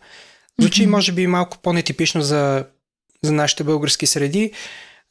Звучи, 0.59 0.83
mm-hmm. 0.83 0.89
може 0.89 1.11
би, 1.11 1.27
малко 1.27 1.57
по-нетипично 1.57 2.21
за, 2.21 2.65
за 3.23 3.31
нашите 3.31 3.63
български 3.63 4.05
среди, 4.05 4.51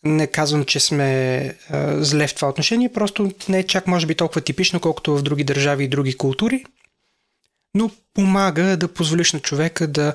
не 0.04 0.26
казвам, 0.26 0.64
че 0.64 0.80
сме 0.80 1.54
а, 1.70 2.04
зле 2.04 2.26
в 2.26 2.34
това 2.34 2.48
отношение, 2.48 2.92
просто 2.92 3.30
не 3.48 3.58
е 3.58 3.66
чак 3.66 3.86
може 3.86 4.06
би 4.06 4.14
толкова 4.14 4.40
типично, 4.40 4.80
колкото 4.80 5.16
в 5.16 5.22
други 5.22 5.44
държави 5.44 5.84
и 5.84 5.88
други 5.88 6.16
култури, 6.16 6.64
но 7.74 7.90
помага 8.14 8.76
да 8.76 8.88
позволиш 8.88 9.32
на 9.32 9.40
човека 9.40 9.86
да, 9.86 10.14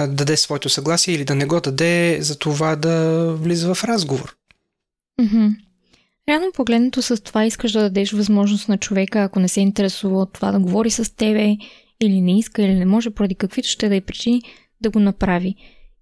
да 0.00 0.08
даде 0.08 0.36
своето 0.36 0.68
съгласие 0.68 1.14
или 1.14 1.24
да 1.24 1.34
не 1.34 1.46
го 1.46 1.60
даде 1.60 2.18
за 2.20 2.38
това 2.38 2.76
да 2.76 3.26
влиза 3.34 3.74
в 3.74 3.84
разговор. 3.84 4.36
Mm-hmm. 5.20 5.54
Реално 6.28 6.52
погледнато 6.54 7.02
с 7.02 7.22
това 7.22 7.44
искаш 7.44 7.72
да 7.72 7.80
дадеш 7.80 8.12
възможност 8.12 8.68
на 8.68 8.78
човека, 8.78 9.22
ако 9.22 9.40
не 9.40 9.48
се 9.48 9.60
интересува 9.60 10.20
от 10.20 10.32
това 10.32 10.52
да 10.52 10.60
говори 10.60 10.90
с 10.90 11.16
тебе 11.16 11.56
или 12.00 12.20
не 12.20 12.38
иска 12.38 12.62
или 12.62 12.74
не 12.74 12.86
може 12.86 13.10
поради 13.10 13.34
каквито 13.34 13.68
ще 13.68 13.88
да 13.88 13.96
е 13.96 14.00
причини, 14.00 14.42
да 14.80 14.90
го 14.90 15.00
направи 15.00 15.54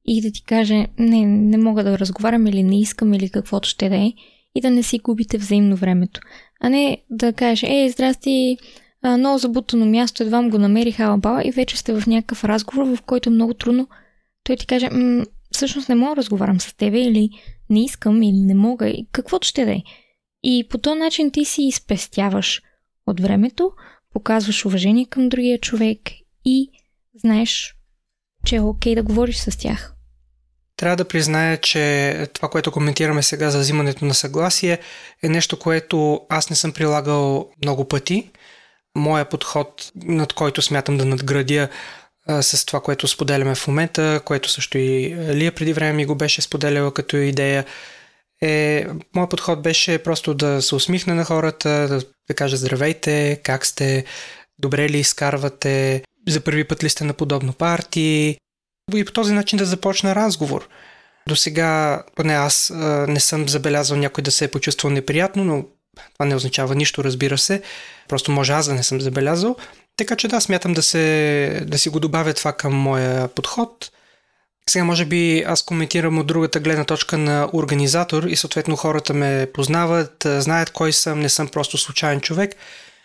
и 0.09 0.21
да 0.21 0.31
ти 0.31 0.43
каже 0.43 0.87
не, 0.99 1.27
не 1.27 1.59
мога 1.59 1.85
да 1.85 1.99
разговарям 1.99 2.47
или 2.47 2.63
не 2.63 2.81
искам 2.81 3.15
или 3.15 3.31
каквото 3.31 3.69
ще 3.69 3.89
да 3.89 3.97
е 3.97 4.13
и 4.55 4.61
да 4.61 4.71
не 4.71 4.83
си 4.83 4.99
губите 4.99 5.39
взаимно 5.39 5.77
времето. 5.77 6.21
А 6.61 6.69
не 6.69 6.99
да 7.11 7.33
кажеш, 7.33 7.71
ей, 7.71 7.91
здрасти, 7.91 8.59
много 9.19 9.39
забутано 9.39 9.87
място, 9.87 10.23
едва 10.23 10.49
го 10.49 10.59
намерих 10.59 11.01
алабала 11.01 11.43
и 11.45 11.51
вече 11.51 11.77
сте 11.77 12.01
в 12.01 12.07
някакъв 12.07 12.45
разговор, 12.45 12.97
в 12.97 13.03
който 13.03 13.29
е 13.29 13.33
много 13.33 13.55
трудно 13.55 13.89
той 14.45 14.57
ти 14.57 14.67
каже, 14.67 14.89
всъщност 15.53 15.89
не 15.89 15.95
мога 15.95 16.11
да 16.11 16.17
разговарям 16.17 16.61
с 16.61 16.77
тебе 16.77 17.01
или 17.01 17.31
не 17.71 17.85
искам 17.85 18.23
или 18.23 18.37
не 18.37 18.55
мога 18.55 18.89
и 18.89 19.07
каквото 19.13 19.49
ще 19.49 19.65
да 19.65 19.73
е. 19.73 19.83
И 20.43 20.67
по 20.71 20.79
този 20.79 20.99
начин 20.99 21.31
ти 21.31 21.45
си 21.45 21.63
изпестяваш 21.63 22.63
от 23.07 23.21
времето, 23.21 23.71
показваш 24.13 24.65
уважение 24.65 25.07
към 25.07 25.29
другия 25.29 25.59
човек 25.59 26.01
и 26.45 26.71
знаеш, 27.15 27.75
че 28.47 28.57
е 28.57 28.61
окей 28.61 28.95
да 28.95 29.03
говориш 29.03 29.37
с 29.37 29.59
тях. 29.59 29.95
Трябва 30.79 30.97
да 30.97 31.09
призная, 31.09 31.57
че 31.57 32.27
това, 32.33 32.49
което 32.49 32.73
коментираме 32.73 33.23
сега 33.23 33.51
за 33.51 33.59
взимането 33.59 34.05
на 34.05 34.15
съгласие, 34.15 34.79
е 35.23 35.29
нещо, 35.29 35.59
което 35.59 36.21
аз 36.29 36.51
не 36.51 36.57
съм 36.57 36.73
прилагал 36.73 37.51
много 37.63 37.89
пъти. 37.89 38.31
Моя 38.95 39.25
подход, 39.25 39.93
над 39.95 40.33
който 40.33 40.63
смятам 40.63 40.99
да 40.99 41.05
надградя 41.05 41.69
с 42.41 42.65
това, 42.67 42.81
което 42.81 43.09
споделяме 43.09 43.55
в 43.55 43.69
момента, 43.69 44.21
което 44.25 44.51
също 44.51 44.79
и 44.79 45.17
Лия 45.35 45.53
преди 45.53 45.73
време 45.73 45.93
ми 45.93 46.07
го 46.07 46.15
беше 46.15 46.43
споделяла 46.43 46.95
като 46.95 47.17
идея, 47.17 47.65
е, 48.43 48.87
моят 49.15 49.31
подход 49.31 49.63
беше 49.63 49.99
просто 49.99 50.35
да 50.35 50.63
се 50.63 50.75
усмихна 50.75 51.15
на 51.15 51.25
хората, 51.25 51.69
да, 51.69 52.03
да 52.29 52.35
кажа 52.35 52.57
здравейте, 52.57 53.41
как 53.43 53.67
сте, 53.67 54.05
добре 54.59 54.89
ли 54.89 54.99
изкарвате, 54.99 56.03
за 56.29 56.41
първи 56.41 56.65
път 56.65 56.85
ли 56.85 56.89
сте 56.89 57.05
на 57.05 57.13
подобно 57.13 57.53
парти, 57.53 58.39
и 58.95 59.05
по 59.05 59.13
този 59.13 59.33
начин 59.33 59.59
да 59.59 59.65
започна 59.65 60.15
разговор. 60.15 60.69
До 61.29 61.37
сега, 61.37 62.03
поне 62.17 62.35
аз 62.35 62.73
не 63.09 63.21
съм 63.21 63.49
забелязал 63.49 63.97
някой 63.97 64.23
да 64.23 64.31
се 64.31 64.45
е 64.45 64.49
почувствал 64.49 64.93
неприятно, 64.93 65.45
но 65.45 65.65
това 66.13 66.27
не 66.27 66.35
означава 66.35 66.75
нищо, 66.75 67.05
разбира 67.05 67.39
се. 67.39 67.63
Просто 68.09 68.31
може 68.31 68.53
аз 68.53 68.67
да 68.67 68.75
не 68.75 68.83
съм 68.83 69.01
забелязал. 69.01 69.57
Така 69.97 70.17
че 70.17 70.29
да, 70.29 70.41
смятам 70.41 70.73
да, 70.73 70.83
се, 70.83 71.63
да 71.67 71.79
си 71.79 71.89
го 71.89 72.01
добавя 72.01 72.35
това 72.35 72.53
към 72.53 72.75
моя 72.75 73.29
подход. 73.29 73.91
Сега 74.71 74.85
може 74.85 75.05
би 75.05 75.45
аз 75.47 75.63
коментирам 75.63 76.19
от 76.19 76.27
другата 76.27 76.61
гледна 76.61 76.85
точка 76.85 77.19
на 77.19 77.51
организатор 77.53 78.23
и 78.23 78.37
съответно 78.37 78.77
хората 78.77 79.15
ме 79.15 79.49
познават, 79.55 80.27
знаят 80.39 80.71
кой 80.71 80.93
съм, 80.93 81.21
не 81.21 81.29
съм 81.29 81.49
просто 81.49 81.79
случайен 81.79 82.21
човек 82.21 82.55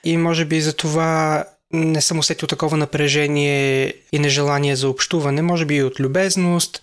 и 0.04 0.18
може 0.18 0.46
би 0.46 0.62
за 0.62 0.74
това 0.74 1.44
не 1.74 2.02
съм 2.02 2.20
усетил 2.20 2.48
такова 2.48 2.78
напрежение 2.78 3.94
и 4.12 4.20
нежелание 4.20 4.76
за 4.76 4.90
общуване, 4.90 5.42
може 5.42 5.66
би 5.66 5.76
и 5.76 5.84
от 5.84 6.00
любезност, 6.00 6.82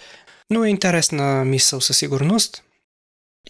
но 0.50 0.64
е 0.64 0.68
интересна 0.68 1.44
мисъл 1.44 1.80
със 1.80 1.99
сигурност. 1.99 2.62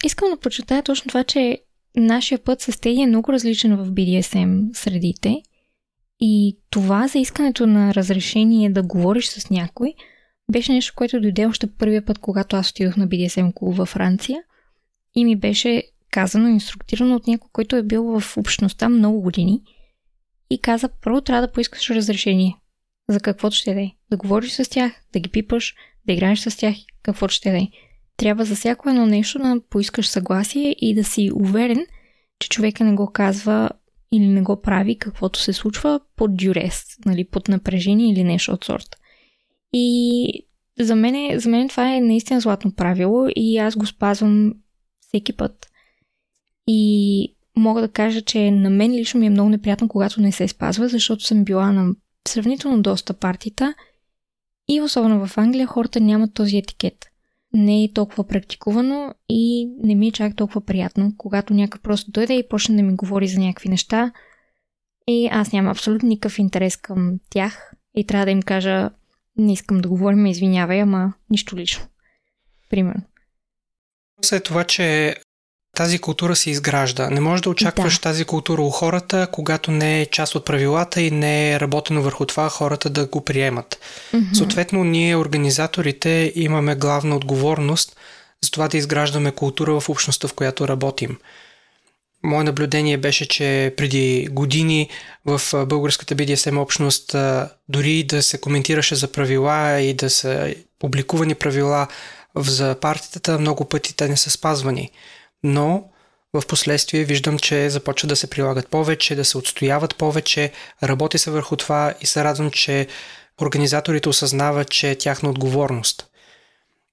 Искам 0.03 0.29
да 0.29 0.37
почитая 0.37 0.83
точно 0.83 1.07
това, 1.07 1.23
че 1.23 1.59
нашия 1.95 2.39
път 2.39 2.61
с 2.61 2.79
Теди 2.79 3.01
е 3.01 3.07
много 3.07 3.33
различен 3.33 3.77
в 3.77 3.91
BDSM 3.91 4.77
средите 4.77 5.35
и 6.19 6.57
това 6.69 7.07
за 7.07 7.19
искането 7.19 7.67
на 7.67 7.93
разрешение 7.93 8.69
да 8.69 8.83
говориш 8.83 9.27
с 9.27 9.49
някой 9.49 9.93
беше 10.51 10.71
нещо, 10.71 10.93
което 10.95 11.21
дойде 11.21 11.45
още 11.45 11.67
първия 11.67 12.05
път, 12.05 12.19
когато 12.19 12.55
аз 12.55 12.69
отидох 12.69 12.97
на 12.97 13.07
BDSM 13.07 13.53
клуб 13.53 13.75
във 13.75 13.89
Франция 13.89 14.39
и 15.15 15.25
ми 15.25 15.35
беше 15.35 15.83
казано, 16.11 16.47
инструктирано 16.47 17.15
от 17.15 17.27
някой, 17.27 17.49
който 17.53 17.75
е 17.75 17.83
бил 17.83 18.19
в 18.19 18.37
общността 18.37 18.89
много 18.89 19.21
години– 19.21 19.61
и 20.51 20.61
каза, 20.61 20.89
първо 21.03 21.21
трябва 21.21 21.47
да 21.47 21.51
поискаш 21.51 21.89
разрешение. 21.89 22.55
За 23.09 23.19
каквото 23.19 23.55
ще 23.55 23.73
да 23.73 23.81
е. 23.81 23.91
Да 24.11 24.17
говориш 24.17 24.51
с 24.51 24.69
тях, 24.69 24.93
да 25.13 25.19
ги 25.19 25.29
пипаш, 25.29 25.75
да 26.05 26.13
играеш 26.13 26.39
с 26.39 26.57
тях, 26.57 26.75
каквото 27.03 27.33
ще 27.33 27.51
да 27.51 27.57
е. 27.57 27.67
Трябва 28.17 28.45
за 28.45 28.55
всяко 28.55 28.89
едно 28.89 29.05
нещо 29.05 29.39
да 29.39 29.61
поискаш 29.69 30.07
съгласие 30.07 30.75
и 30.79 30.95
да 30.95 31.03
си 31.03 31.31
уверен, 31.33 31.85
че 32.39 32.49
човека 32.49 32.83
не 32.83 32.93
го 32.93 33.11
казва 33.11 33.69
или 34.11 34.27
не 34.27 34.41
го 34.41 34.61
прави 34.61 34.97
каквото 34.97 35.39
се 35.39 35.53
случва 35.53 35.99
под 36.15 36.37
дюрес, 36.37 36.83
нали, 37.05 37.25
под 37.25 37.47
напрежение 37.47 38.11
или 38.11 38.23
нещо 38.23 38.51
от 38.51 38.65
сорта. 38.65 38.97
И 39.73 40.27
за 40.79 40.95
мен, 40.95 41.39
за 41.39 41.49
мен 41.49 41.69
това 41.69 41.95
е 41.95 42.01
наистина 42.01 42.41
златно 42.41 42.75
правило 42.75 43.27
и 43.35 43.57
аз 43.57 43.75
го 43.75 43.85
спазвам 43.85 44.53
всеки 45.01 45.33
път. 45.33 45.67
И 46.67 47.35
мога 47.57 47.81
да 47.81 47.91
кажа, 47.91 48.21
че 48.21 48.51
на 48.51 48.69
мен 48.69 48.91
лично 48.91 49.19
ми 49.19 49.25
е 49.25 49.29
много 49.29 49.49
неприятно, 49.49 49.87
когато 49.87 50.21
не 50.21 50.31
се 50.31 50.47
спазва, 50.47 50.87
защото 50.87 51.23
съм 51.23 51.43
била 51.43 51.71
на 51.71 51.95
сравнително 52.27 52.81
доста 52.81 53.13
партита 53.13 53.73
и 54.69 54.81
особено 54.81 55.27
в 55.27 55.37
Англия 55.37 55.67
хората 55.67 55.99
нямат 55.99 56.33
този 56.33 56.57
етикет. 56.57 57.05
Не 57.53 57.83
е 57.83 57.93
толкова 57.93 58.27
практикувано 58.27 59.13
и 59.29 59.69
не 59.83 59.95
ми 59.95 60.07
е 60.07 60.11
чак 60.11 60.35
толкова 60.35 60.61
приятно, 60.61 61.13
когато 61.17 61.53
някой 61.53 61.81
просто 61.81 62.11
дойде 62.11 62.33
и 62.33 62.47
почне 62.49 62.75
да 62.75 62.83
ми 62.83 62.95
говори 62.95 63.27
за 63.27 63.39
някакви 63.39 63.69
неща 63.69 64.11
и 65.07 65.29
аз 65.31 65.51
нямам 65.51 65.71
абсолютно 65.71 66.09
никакъв 66.09 66.39
интерес 66.39 66.77
към 66.77 67.19
тях 67.29 67.71
и 67.95 68.07
трябва 68.07 68.25
да 68.25 68.31
им 68.31 68.41
кажа 68.41 68.89
не 69.37 69.53
искам 69.53 69.81
да 69.81 69.89
говорим, 69.89 70.25
извинявай, 70.25 70.81
ама 70.81 71.13
нищо 71.29 71.55
лично. 71.55 71.85
Примерно. 72.69 73.01
След 74.21 74.43
това, 74.43 74.63
че 74.63 75.15
тази 75.75 75.99
култура 75.99 76.35
се 76.35 76.49
изгражда. 76.49 77.09
Не 77.09 77.19
можеш 77.19 77.41
да 77.41 77.49
очакваш 77.49 77.95
да. 77.95 78.01
тази 78.01 78.25
култура 78.25 78.61
у 78.61 78.69
хората, 78.69 79.27
когато 79.31 79.71
не 79.71 80.01
е 80.01 80.05
част 80.05 80.35
от 80.35 80.45
правилата 80.45 81.01
и 81.01 81.11
не 81.11 81.53
е 81.53 81.59
работено 81.59 82.01
върху 82.01 82.25
това 82.25 82.49
хората 82.49 82.89
да 82.89 83.05
го 83.05 83.25
приемат. 83.25 83.79
Mm-hmm. 84.13 84.33
Съответно, 84.33 84.83
ние, 84.83 85.15
организаторите, 85.15 86.31
имаме 86.35 86.75
главна 86.75 87.15
отговорност 87.15 87.95
за 88.43 88.51
това 88.51 88.67
да 88.67 88.77
изграждаме 88.77 89.31
култура 89.31 89.79
в 89.79 89.89
общността, 89.89 90.27
в 90.27 90.33
която 90.33 90.67
работим. 90.67 91.17
Мое 92.23 92.43
наблюдение 92.43 92.97
беше, 92.97 93.27
че 93.27 93.73
преди 93.77 94.27
години 94.31 94.89
в 95.25 95.41
българската 95.65 96.15
BDSM 96.15 96.61
общност 96.61 97.15
дори 97.69 98.03
да 98.03 98.23
се 98.23 98.37
коментираше 98.37 98.95
за 98.95 99.07
правила 99.07 99.79
и 99.79 99.93
да 99.93 100.09
са 100.09 100.53
публикувани 100.79 101.35
правила 101.35 101.87
за 102.35 102.75
партията, 102.81 103.39
много 103.39 103.65
пъти 103.65 103.95
те 103.95 104.07
не 104.07 104.17
са 104.17 104.29
спазвани 104.29 104.91
но 105.43 105.83
в 106.33 106.47
последствие 106.47 107.03
виждам, 107.03 107.39
че 107.39 107.69
започва 107.69 108.07
да 108.07 108.15
се 108.15 108.29
прилагат 108.29 108.67
повече, 108.67 109.15
да 109.15 109.25
се 109.25 109.37
отстояват 109.37 109.95
повече, 109.95 110.51
работи 110.83 111.17
се 111.17 111.31
върху 111.31 111.55
това 111.55 111.93
и 112.01 112.05
се 112.05 112.23
радвам, 112.23 112.51
че 112.51 112.87
организаторите 113.41 114.09
осъзнават, 114.09 114.69
че 114.69 114.91
е 114.91 114.97
тяхна 114.97 115.29
отговорност. 115.29 116.07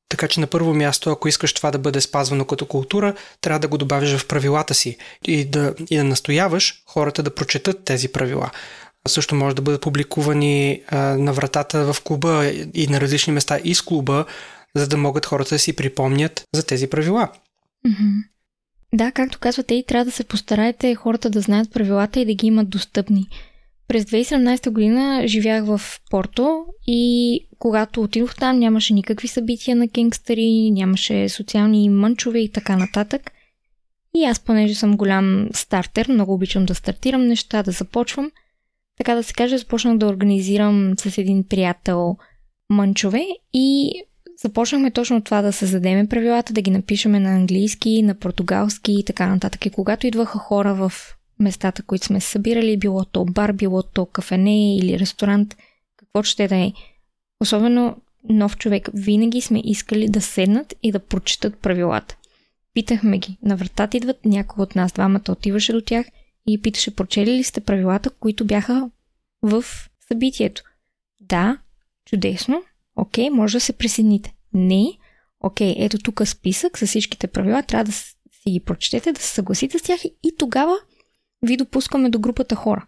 Така 0.09 0.29
че 0.29 0.41
на 0.41 0.47
първо 0.47 0.75
място, 0.75 1.11
ако 1.11 1.29
искаш 1.29 1.53
това 1.53 1.71
да 1.71 1.79
бъде 1.79 2.01
спазвано 2.01 2.45
като 2.45 2.67
култура, 2.67 3.15
трябва 3.41 3.59
да 3.59 3.69
го 3.69 3.79
добавиш 3.79 4.17
в 4.17 4.27
правилата 4.27 4.75
си 4.75 4.97
и 5.25 5.45
да, 5.45 5.75
и 5.91 5.97
да 5.97 6.05
настояваш 6.05 6.83
хората 6.87 7.23
да 7.23 7.35
прочетат 7.35 7.85
тези 7.85 8.09
правила. 8.09 8.51
Също 9.09 9.35
може 9.35 9.57
да 9.57 9.63
бъдат 9.63 9.81
публикувани 9.81 10.83
а, 10.89 10.99
на 10.99 11.33
вратата 11.33 11.93
в 11.93 12.03
клуба 12.03 12.47
и 12.75 12.87
на 12.91 13.01
различни 13.01 13.33
места 13.33 13.59
из 13.65 13.83
клуба, 13.83 14.25
за 14.75 14.89
да 14.89 14.97
могат 14.97 15.27
хората 15.27 15.55
да 15.55 15.59
си 15.59 15.77
припомнят 15.77 16.45
за 16.55 16.67
тези 16.67 16.87
правила. 16.87 17.29
Mm-hmm. 17.87 18.38
Да, 18.95 19.13
както 19.13 19.39
казвате, 19.39 19.75
и 19.75 19.85
трябва 19.85 20.05
да 20.05 20.11
се 20.11 20.25
постараете 20.25 20.95
хората 20.95 21.31
да 21.31 21.41
знаят 21.41 21.73
правилата 21.73 22.21
и 22.21 22.25
да 22.25 22.35
ги 22.35 22.47
имат 22.47 22.69
достъпни. 22.69 23.27
През 23.89 24.05
2017 24.05 24.71
година 24.71 25.23
живях 25.27 25.65
в 25.65 25.81
Порто 26.11 26.67
и 26.87 27.41
когато 27.59 28.03
отидох 28.03 28.35
там 28.37 28.59
нямаше 28.59 28.95
никакви 28.95 29.29
събития 29.29 29.77
на 29.77 29.89
кингстъри, 29.89 30.71
нямаше 30.71 31.29
социални 31.29 31.89
мънчове 31.89 32.39
и 32.39 32.53
така 32.53 32.77
нататък. 32.77 33.31
И 34.15 34.25
аз, 34.25 34.41
понеже 34.41 34.75
съм 34.75 34.97
голям 34.97 35.49
стартер, 35.53 36.09
много 36.09 36.35
обичам 36.35 36.67
да 36.67 36.75
стартирам 36.75 37.27
неща, 37.27 37.63
да 37.63 37.71
започвам, 37.71 38.31
така 38.97 39.15
да 39.15 39.23
се 39.23 39.35
каже, 39.35 39.59
започнах 39.59 39.99
да 39.99 40.07
организирам 40.07 40.95
с 40.99 41.19
един 41.19 41.45
приятел 41.45 42.17
мънчове 42.71 43.27
и 43.53 43.93
започнахме 44.43 44.91
точно 44.91 45.21
това 45.21 45.43
да 45.43 45.53
създадеме 45.53 46.09
правилата, 46.09 46.53
да 46.53 46.63
ги 46.63 46.71
напишеме 46.71 47.21
на 47.21 47.31
английски, 47.31 48.03
на 48.03 48.15
португалски 48.15 48.93
и 48.93 49.05
така 49.05 49.27
нататък. 49.27 49.67
И 49.67 49.71
когато 49.71 50.07
идваха 50.07 50.39
хора 50.39 50.75
в 50.75 50.93
местата, 51.39 51.83
които 51.83 52.07
сме 52.07 52.21
събирали, 52.21 52.79
било 52.79 53.05
то 53.05 53.25
бар, 53.25 53.53
било 53.53 53.83
то 53.83 54.07
кафене 54.07 54.77
или 54.77 54.99
ресторант, 54.99 55.57
какво 55.97 56.23
ще 56.23 56.49
да 56.49 56.57
е. 56.57 56.73
Особено 57.41 57.97
нов 58.29 58.57
човек, 58.57 58.89
винаги 58.95 59.41
сме 59.41 59.63
искали 59.65 60.09
да 60.09 60.21
седнат 60.21 60.75
и 60.83 60.93
да 60.93 60.99
прочитат 60.99 61.59
правилата. 61.59 62.17
Питахме 62.75 63.19
ги. 63.19 63.39
На 63.43 63.57
вратата 63.57 63.97
идват 63.97 64.25
някой 64.25 64.63
от 64.63 64.75
нас, 64.75 64.93
двамата 64.93 65.23
отиваше 65.29 65.73
до 65.73 65.81
тях 65.81 66.07
и 66.47 66.63
питаше, 66.63 66.97
прочели 66.97 67.31
ли 67.31 67.45
сте 67.45 67.61
правилата, 67.61 68.11
които 68.11 68.45
бяха 68.45 68.91
в 69.43 69.65
събитието. 70.09 70.63
Да, 71.21 71.59
чудесно, 72.05 72.63
Окей, 72.99 73.31
може 73.31 73.57
да 73.57 73.61
се 73.61 73.73
присъедините. 73.73 74.35
Не. 74.53 74.99
Окей, 75.41 75.75
ето 75.79 75.99
тук 75.99 76.23
списък 76.27 76.79
с 76.79 76.87
всичките 76.87 77.27
правила, 77.27 77.63
трябва 77.63 77.85
да 77.85 77.93
си 77.93 78.15
ги 78.51 78.61
прочетете, 78.61 79.13
да 79.13 79.21
се 79.21 79.35
съгласите 79.35 79.79
с 79.79 79.83
тях 79.83 80.05
и 80.05 80.37
тогава 80.39 80.77
ви 81.43 81.57
допускаме 81.57 82.11
до 82.11 82.19
групата 82.19 82.55
хора. 82.55 82.87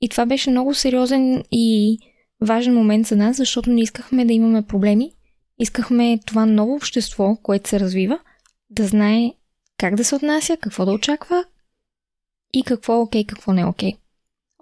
И 0.00 0.08
това 0.08 0.26
беше 0.26 0.50
много 0.50 0.74
сериозен 0.74 1.44
и 1.52 1.98
важен 2.40 2.74
момент 2.74 3.06
за 3.06 3.16
нас, 3.16 3.36
защото 3.36 3.70
не 3.70 3.80
искахме 3.80 4.24
да 4.24 4.32
имаме 4.32 4.66
проблеми. 4.66 5.12
Искахме 5.58 6.18
това 6.26 6.46
ново 6.46 6.74
общество, 6.74 7.36
което 7.42 7.68
се 7.68 7.80
развива, 7.80 8.18
да 8.70 8.86
знае 8.86 9.32
как 9.78 9.94
да 9.94 10.04
се 10.04 10.14
отнася, 10.14 10.56
какво 10.56 10.84
да 10.84 10.92
очаква 10.92 11.44
и 12.52 12.62
какво 12.62 12.94
е 12.94 12.98
окей, 12.98 13.26
какво 13.26 13.52
не 13.52 13.60
е 13.60 13.64
окей. 13.64 13.92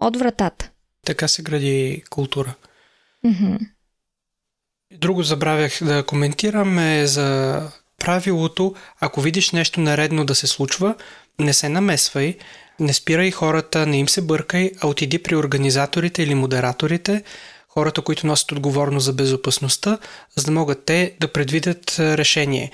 От 0.01 0.17
вратата. 0.17 0.71
Така 1.07 1.29
се 1.29 1.43
гради 1.43 2.03
култура. 2.11 2.55
Mm-hmm. 3.25 3.69
Друго 4.99 5.23
забравях 5.23 5.79
да 5.83 6.03
коментирам 6.03 6.79
е 6.79 7.07
за 7.07 7.61
правилото, 7.99 8.75
ако 9.01 9.21
видиш 9.21 9.51
нещо 9.51 9.81
наредно 9.81 10.25
да 10.25 10.35
се 10.35 10.47
случва, 10.47 10.95
не 11.39 11.53
се 11.53 11.69
намесвай, 11.69 12.37
не 12.81 12.93
спирай 12.93 13.31
хората, 13.31 13.87
не 13.87 13.99
им 13.99 14.09
се 14.09 14.23
бъркай, 14.23 14.71
а 14.81 14.87
отиди 14.87 15.19
при 15.19 15.37
организаторите 15.37 16.23
или 16.23 16.35
модераторите, 16.35 17.23
хората, 17.69 18.03
които 18.03 18.27
носят 18.27 18.53
отговорност 18.53 19.07
за 19.07 19.13
безопасността, 19.13 19.99
за 20.37 20.45
да 20.45 20.51
могат 20.51 20.85
те 20.85 21.15
да 21.21 21.29
предвидят 21.29 21.97
решение. 21.99 22.71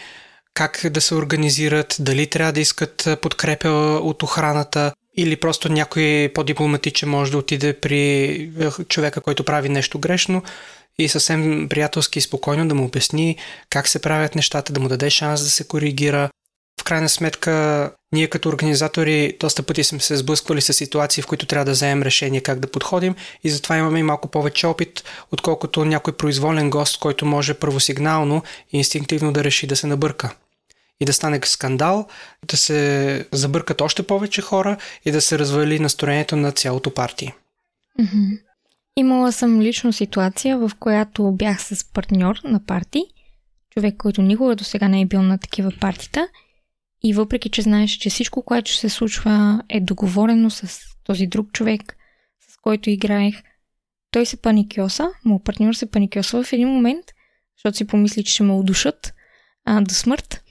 Как 0.55 0.81
да 0.91 1.01
се 1.01 1.15
организират, 1.15 1.97
дали 2.01 2.27
трябва 2.27 2.53
да 2.53 2.61
искат 2.61 3.09
подкрепа 3.23 3.69
от 4.03 4.23
охраната, 4.23 4.93
или 5.17 5.37
просто 5.37 5.73
някой 5.73 6.31
по-дипломатичен 6.35 7.09
може 7.09 7.33
да 7.33 7.39
отиде 7.39 7.73
при 7.73 8.51
човека, 8.89 9.21
който 9.21 9.45
прави 9.45 9.69
нещо 9.69 9.99
грешно 9.99 10.43
и 10.99 11.09
съвсем 11.09 11.69
приятелски 11.69 12.19
и 12.19 12.23
спокойно 12.23 12.69
да 12.69 12.75
му 12.75 12.85
обясни 12.85 13.37
как 13.71 13.89
се 13.89 13.99
правят 13.99 14.35
нещата, 14.35 14.73
да 14.73 14.81
му 14.81 14.89
даде 14.89 15.11
шанс 15.11 15.43
да 15.43 15.51
се 15.51 15.65
коригира. 15.65 16.31
В 16.81 16.85
крайна 16.85 17.09
сметка, 17.09 17.93
ние 18.13 18.27
като 18.27 18.49
организатори 18.49 19.37
доста 19.41 19.63
пъти 19.63 19.85
сме 19.85 20.01
се 20.01 20.17
сблъсквали 20.17 20.61
с 20.61 20.73
ситуации, 20.73 21.23
в 21.23 21.27
които 21.27 21.47
трябва 21.47 21.65
да 21.65 21.71
вземем 21.71 22.03
решение 22.03 22.41
как 22.41 22.59
да 22.59 22.71
подходим 22.71 23.15
и 23.45 23.51
затова 23.51 23.77
имаме 23.77 23.99
и 23.99 24.03
малко 24.03 24.29
повече 24.29 24.67
опит, 24.67 25.05
отколкото 25.33 25.85
някой 25.85 26.13
произволен 26.13 26.71
гост, 26.71 26.99
който 26.99 27.27
може 27.27 27.55
първосигнално 27.55 28.43
и 28.73 28.79
инстинктивно 28.79 29.33
да 29.33 29.45
реши 29.45 29.67
да 29.67 29.77
се 29.77 29.87
набърка 29.87 30.35
и 31.01 31.05
да 31.05 31.13
стане 31.13 31.41
скандал, 31.45 32.07
да 32.45 32.57
се 32.57 33.27
забъркат 33.33 33.81
още 33.81 34.03
повече 34.03 34.43
хора 34.43 34.77
и 35.05 35.11
да 35.11 35.21
се 35.21 35.39
развали 35.39 35.79
настроението 35.79 36.37
на 36.37 36.53
цялото 36.53 36.95
партия. 36.95 37.35
Mm-hmm. 38.01 38.48
Имала 38.99 39.33
съм 39.33 39.61
лично 39.61 39.93
ситуация, 39.93 40.59
в 40.59 40.71
която 40.79 41.33
бях 41.33 41.63
с 41.63 41.93
партньор 41.93 42.37
на 42.45 42.65
парти, 42.67 43.03
човек, 43.71 43.95
който 43.99 44.23
никога 44.23 44.57
до 44.57 44.65
сега 44.65 44.89
не 44.89 45.01
е 45.01 45.07
бил 45.07 45.23
на 45.23 45.39
такива 45.39 45.73
партита. 45.81 46.29
И 47.05 47.13
въпреки, 47.13 47.49
че 47.49 47.63
знаеш, 47.63 47.91
че 47.91 48.11
всичко, 48.11 48.43
което 48.43 48.75
се 48.75 48.89
случва 48.89 49.63
е 49.69 49.81
договорено 49.81 50.51
с 50.51 50.81
този 51.05 51.27
друг 51.27 51.53
човек, 51.53 51.97
с 52.51 52.57
който 52.57 52.91
играех, 52.91 53.43
той 54.11 54.27
се 54.27 54.37
паникьоса, 54.37 55.09
моят 55.25 55.45
партньор 55.45 55.75
се 55.75 55.91
паникьоса 55.91 56.43
в 56.43 56.53
един 56.53 56.69
момент, 56.69 57.05
защото 57.57 57.77
си 57.77 57.87
помисли, 57.87 58.25
че 58.25 58.33
ще 58.35 58.43
ме 58.43 58.53
удушат 58.53 59.15
а, 59.65 59.81
до 59.81 59.95
смърт. 59.95 60.43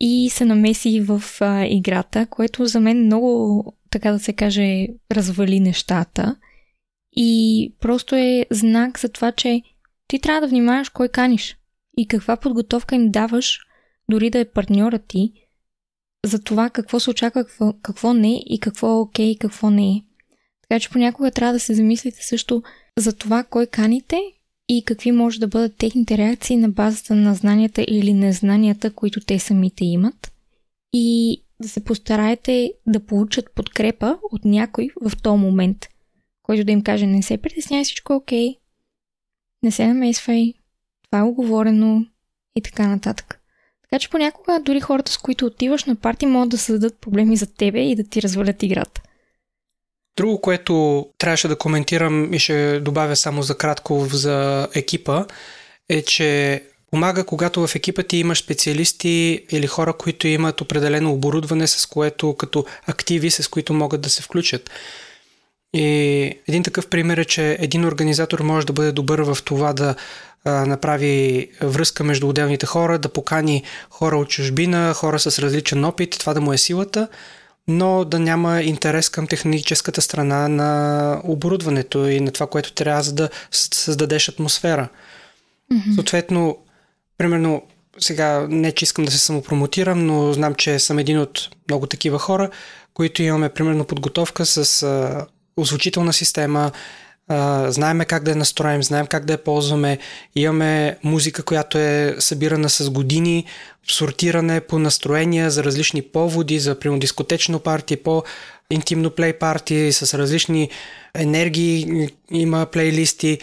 И 0.00 0.30
се 0.30 0.44
намеси 0.44 1.00
в 1.00 1.22
а, 1.40 1.66
играта, 1.66 2.26
което 2.26 2.66
за 2.66 2.80
мен 2.80 3.04
много, 3.04 3.64
така 3.90 4.12
да 4.12 4.18
се 4.18 4.32
каже, 4.32 4.86
развали 5.12 5.60
нещата– 5.60 6.36
и 7.12 7.72
просто 7.80 8.14
е 8.14 8.46
знак 8.50 8.98
за 8.98 9.08
това, 9.08 9.32
че 9.32 9.62
ти 10.08 10.18
трябва 10.18 10.40
да 10.40 10.46
внимаваш 10.46 10.88
кой 10.88 11.08
каниш 11.08 11.56
и 11.98 12.06
каква 12.06 12.36
подготовка 12.36 12.94
им 12.94 13.10
даваш, 13.10 13.60
дори 14.08 14.30
да 14.30 14.38
е 14.38 14.44
партньора 14.44 14.98
ти, 14.98 15.32
за 16.26 16.42
това 16.42 16.70
какво 16.70 17.00
се 17.00 17.10
очаква, 17.10 17.44
какво, 17.44 17.72
какво 17.82 18.14
не 18.14 18.42
и 18.46 18.60
какво 18.60 18.88
е 18.88 19.00
окей 19.00 19.26
и 19.26 19.38
какво 19.38 19.70
не 19.70 19.90
е. 19.90 20.02
Така 20.68 20.80
че 20.80 20.90
понякога 20.90 21.30
трябва 21.30 21.52
да 21.52 21.60
се 21.60 21.74
замислите 21.74 22.24
също 22.24 22.62
за 22.96 23.12
това 23.12 23.44
кой 23.44 23.66
каните 23.66 24.20
и 24.68 24.84
какви 24.84 25.12
може 25.12 25.40
да 25.40 25.48
бъдат 25.48 25.76
техните 25.76 26.18
реакции 26.18 26.56
на 26.56 26.68
базата 26.68 27.14
на 27.14 27.34
знанията 27.34 27.84
или 27.88 28.14
незнанията, 28.14 28.90
които 28.90 29.20
те 29.20 29.38
самите 29.38 29.84
имат. 29.84 30.32
И 30.92 31.36
да 31.62 31.68
се 31.68 31.84
постараете 31.84 32.72
да 32.86 33.00
получат 33.00 33.54
подкрепа 33.54 34.18
от 34.32 34.44
някой 34.44 34.88
в 35.02 35.22
този 35.22 35.40
момент– 35.40 35.86
който 36.42 36.64
да 36.64 36.72
им 36.72 36.82
каже 36.82 37.06
не 37.06 37.22
се 37.22 37.38
притеснявай, 37.38 37.84
всичко 37.84 38.12
е 38.12 38.16
окей, 38.16 38.56
не 39.62 39.70
се 39.70 39.86
намесвай, 39.86 40.54
това 41.04 41.18
е 41.18 41.28
оговорено 41.28 42.06
и 42.56 42.62
така 42.62 42.86
нататък. 42.86 43.40
Така 43.82 43.98
че 43.98 44.10
понякога 44.10 44.60
дори 44.60 44.80
хората, 44.80 45.12
с 45.12 45.18
които 45.18 45.46
отиваш 45.46 45.84
на 45.84 45.96
парти, 45.96 46.26
могат 46.26 46.48
да 46.48 46.58
създадат 46.58 47.00
проблеми 47.00 47.36
за 47.36 47.54
тебе 47.54 47.80
и 47.80 47.96
да 47.96 48.04
ти 48.04 48.22
развалят 48.22 48.62
играта. 48.62 49.00
Друго, 50.16 50.40
което 50.40 51.06
трябваше 51.18 51.48
да 51.48 51.58
коментирам 51.58 52.34
и 52.34 52.38
ще 52.38 52.80
добавя 52.80 53.16
само 53.16 53.42
за 53.42 53.58
кратко 53.58 54.06
за 54.12 54.68
екипа, 54.74 55.26
е, 55.88 56.02
че 56.02 56.62
помага, 56.90 57.26
когато 57.26 57.66
в 57.66 57.74
екипа 57.74 58.02
ти 58.02 58.16
имаш 58.16 58.42
специалисти 58.42 59.46
или 59.50 59.66
хора, 59.66 59.92
които 59.92 60.28
имат 60.28 60.60
определено 60.60 61.12
оборудване, 61.12 61.66
с 61.66 61.86
което 61.86 62.34
като 62.34 62.64
активи, 62.86 63.30
с 63.30 63.48
които 63.48 63.74
могат 63.74 64.00
да 64.00 64.10
се 64.10 64.22
включат. 64.22 64.70
И 65.74 65.86
един 66.48 66.62
такъв 66.62 66.86
пример 66.86 67.18
е, 67.18 67.24
че 67.24 67.56
един 67.60 67.84
организатор 67.84 68.40
може 68.40 68.66
да 68.66 68.72
бъде 68.72 68.92
добър 68.92 69.20
в 69.20 69.38
това 69.44 69.72
да 69.72 69.94
направи 70.44 71.48
връзка 71.62 72.04
между 72.04 72.28
отделните 72.28 72.66
хора, 72.66 72.98
да 72.98 73.08
покани 73.08 73.62
хора 73.90 74.16
от 74.16 74.28
чужбина, 74.28 74.94
хора 74.94 75.18
с 75.18 75.38
различен 75.38 75.84
опит, 75.84 76.16
това 76.18 76.34
да 76.34 76.40
му 76.40 76.52
е 76.52 76.58
силата, 76.58 77.08
но 77.68 78.04
да 78.04 78.18
няма 78.18 78.62
интерес 78.62 79.08
към 79.08 79.26
техническата 79.26 80.02
страна 80.02 80.48
на 80.48 81.20
оборудването 81.24 82.08
и 82.08 82.20
на 82.20 82.30
това, 82.30 82.46
което 82.46 82.72
трябва 82.72 83.02
за 83.02 83.12
да 83.12 83.28
създадеш 83.50 84.28
атмосфера. 84.28 84.88
Mm-hmm. 85.72 85.94
Съответно, 85.94 86.58
примерно, 87.18 87.62
сега 87.98 88.46
не 88.48 88.72
че 88.72 88.84
искам 88.84 89.04
да 89.04 89.10
се 89.10 89.18
самопромотирам, 89.18 90.06
но 90.06 90.32
знам, 90.32 90.54
че 90.54 90.78
съм 90.78 90.98
един 90.98 91.18
от 91.18 91.48
много 91.68 91.86
такива 91.86 92.18
хора, 92.18 92.50
които 92.94 93.22
имаме 93.22 93.48
примерно 93.48 93.84
подготовка 93.84 94.46
с 94.46 94.86
озвучителна 95.60 96.12
система, 96.12 96.72
знаеме 97.68 98.04
как 98.04 98.22
да 98.22 98.30
я 98.30 98.36
настроим, 98.36 98.82
знаем 98.82 99.06
как 99.06 99.24
да 99.24 99.32
я 99.32 99.44
ползваме, 99.44 99.98
имаме 100.36 100.96
музика, 101.02 101.42
която 101.42 101.78
е 101.78 102.16
събирана 102.18 102.70
с 102.70 102.90
години, 102.90 103.44
сортиране 103.88 104.60
по 104.60 104.78
настроения 104.78 105.50
за 105.50 105.64
различни 105.64 106.02
поводи, 106.02 106.58
за 106.58 106.78
примерно 106.78 107.00
дискотечно 107.00 107.58
парти, 107.58 107.96
по 107.96 108.22
интимно 108.70 109.10
плей 109.10 109.32
парти, 109.32 109.92
с 109.92 110.18
различни 110.18 110.70
енергии, 111.14 112.08
има 112.30 112.66
плейлисти. 112.66 113.38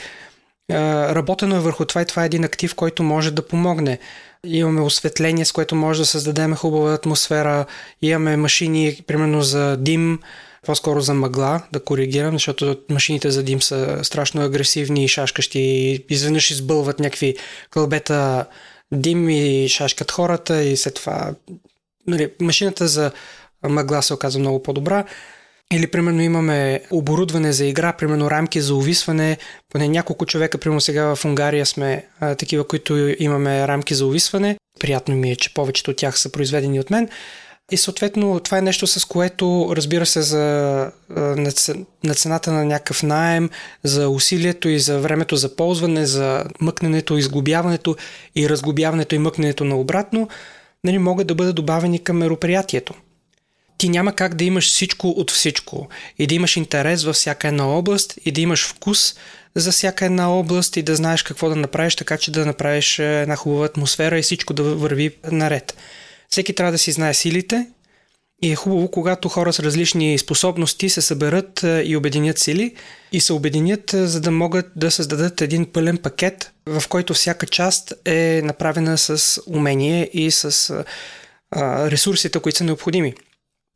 Работено 0.72 1.56
е 1.56 1.60
върху 1.60 1.86
това 1.86 2.02
и 2.02 2.06
това 2.06 2.24
е 2.24 2.26
един 2.26 2.44
актив, 2.44 2.76
който 2.76 3.04
може 3.04 3.32
да 3.32 3.48
помогне. 3.48 4.00
Имаме 4.46 4.82
осветление, 4.82 5.46
с 5.46 5.52
което 5.52 5.76
може 5.76 6.00
да 6.00 6.06
създадем 6.06 6.56
хубава 6.56 6.94
атмосфера. 6.94 7.66
Имаме 8.02 8.38
машини, 8.38 9.02
примерно 9.08 9.42
за 9.42 9.78
дим, 9.78 10.20
по-скоро 10.68 11.02
за 11.02 11.14
мъгла 11.14 11.62
да 11.74 11.84
коригирам, 11.84 12.34
защото 12.36 12.78
машините 12.90 13.32
за 13.32 13.44
дим 13.44 13.62
са 13.62 14.00
страшно 14.04 14.42
агресивни 14.42 15.04
и 15.04 15.08
шашкащи 15.08 15.60
и 15.60 16.06
изведнъж 16.10 16.52
избълват 16.52 17.00
някакви 17.00 17.36
кълбета 17.70 18.46
дим 18.92 19.30
и 19.30 19.68
шашкат 19.70 20.12
хората 20.12 20.64
и 20.64 20.78
след 20.78 20.96
това 20.96 21.34
нали, 22.08 22.32
машината 22.42 22.88
за 22.88 23.12
мъгла 23.70 24.04
се 24.04 24.14
оказа 24.14 24.40
много 24.40 24.64
по-добра. 24.64 25.06
Или, 25.74 25.88
примерно, 25.88 26.22
имаме 26.22 26.82
оборудване 26.92 27.52
за 27.52 27.66
игра, 27.66 27.94
примерно 27.94 28.32
рамки 28.32 28.62
за 28.62 28.76
увисване. 28.76 29.38
Поне 29.70 29.88
няколко 29.88 30.26
човека, 30.26 30.58
примерно 30.58 30.82
сега 30.82 31.16
в 31.16 31.26
Унгария 31.26 31.66
сме 31.66 32.06
а, 32.20 32.36
такива, 32.36 32.68
които 32.68 33.16
имаме 33.20 33.68
рамки 33.68 33.96
за 33.96 34.06
увисване. 34.06 34.58
Приятно 34.80 35.16
ми 35.16 35.32
е, 35.32 35.36
че 35.36 35.54
повечето 35.54 35.92
от 35.92 35.98
тях 35.98 36.20
са 36.20 36.32
произведени 36.32 36.80
от 36.80 36.90
мен. 36.90 37.10
И 37.72 37.78
съответно 37.78 38.40
това 38.40 38.58
е 38.58 38.62
нещо, 38.62 38.88
с 38.88 39.06
което, 39.06 39.74
разбира 39.76 40.06
се, 40.06 40.22
за, 40.22 40.92
на 42.04 42.16
цената 42.16 42.52
на 42.52 42.66
някакъв 42.66 43.04
найем, 43.04 43.50
за 43.84 44.10
усилието 44.10 44.70
и 44.70 44.80
за 44.80 45.00
времето 45.00 45.36
за 45.36 45.56
ползване, 45.56 46.06
за 46.06 46.44
мъкненето, 46.62 47.18
изгубяването 47.18 47.96
и 48.36 48.50
разгубяването 48.50 49.16
и 49.16 49.20
мъкненето 49.20 49.64
на 49.64 49.76
обратно, 49.76 50.30
нали, 50.84 50.98
могат 50.98 51.28
да 51.28 51.36
бъдат 51.36 51.56
добавени 51.56 52.00
към 52.00 52.18
мероприятието. 52.18 52.94
Ти 53.78 53.90
няма 53.90 54.14
как 54.14 54.36
да 54.36 54.44
имаш 54.44 54.68
всичко 54.68 55.10
от 55.10 55.32
всичко 55.32 55.88
и 56.20 56.28
да 56.28 56.36
имаш 56.36 56.58
интерес 56.58 57.04
във 57.04 57.16
всяка 57.16 57.48
една 57.48 57.68
област 57.68 58.14
и 58.26 58.32
да 58.32 58.42
имаш 58.42 58.68
вкус 58.68 59.16
за 59.56 59.72
всяка 59.72 60.06
една 60.06 60.34
област 60.34 60.78
и 60.78 60.82
да 60.82 60.96
знаеш 60.96 61.24
какво 61.24 61.50
да 61.50 61.56
направиш, 61.56 61.96
така 61.96 62.18
че 62.18 62.32
да 62.32 62.46
направиш 62.46 63.00
една 63.00 63.36
хубава 63.36 63.66
атмосфера 63.66 64.20
и 64.20 64.22
всичко 64.22 64.54
да 64.54 64.64
върви 64.64 65.16
наред. 65.32 65.78
Всеки 66.30 66.56
трябва 66.56 66.72
да 66.72 66.78
си 66.78 66.92
знае 66.92 67.14
силите 67.14 67.68
и 68.42 68.52
е 68.52 68.56
хубаво, 68.56 68.92
когато 68.92 69.30
хора 69.30 69.54
с 69.54 69.60
различни 69.60 70.18
способности 70.18 70.90
се 70.90 71.02
съберат 71.02 71.64
е, 71.64 71.84
и 71.86 71.98
обединят 71.98 72.40
сили 72.40 72.76
и 73.12 73.20
се 73.20 73.34
обединят, 73.34 73.94
е, 73.94 74.08
за 74.08 74.22
да 74.22 74.32
могат 74.32 74.66
да 74.76 74.92
създадат 74.92 75.42
един 75.42 75.66
пълен 75.66 75.98
пакет, 75.98 76.52
в 76.66 76.84
който 76.90 77.14
всяка 77.14 77.46
част 77.46 77.94
е 78.06 78.42
направена 78.44 78.98
с 78.98 79.42
умение 79.48 80.10
и 80.14 80.32
с 80.32 80.70
а, 81.52 81.92
ресурсите, 81.92 82.40
които 82.40 82.58
са 82.58 82.64
необходими. 82.64 83.14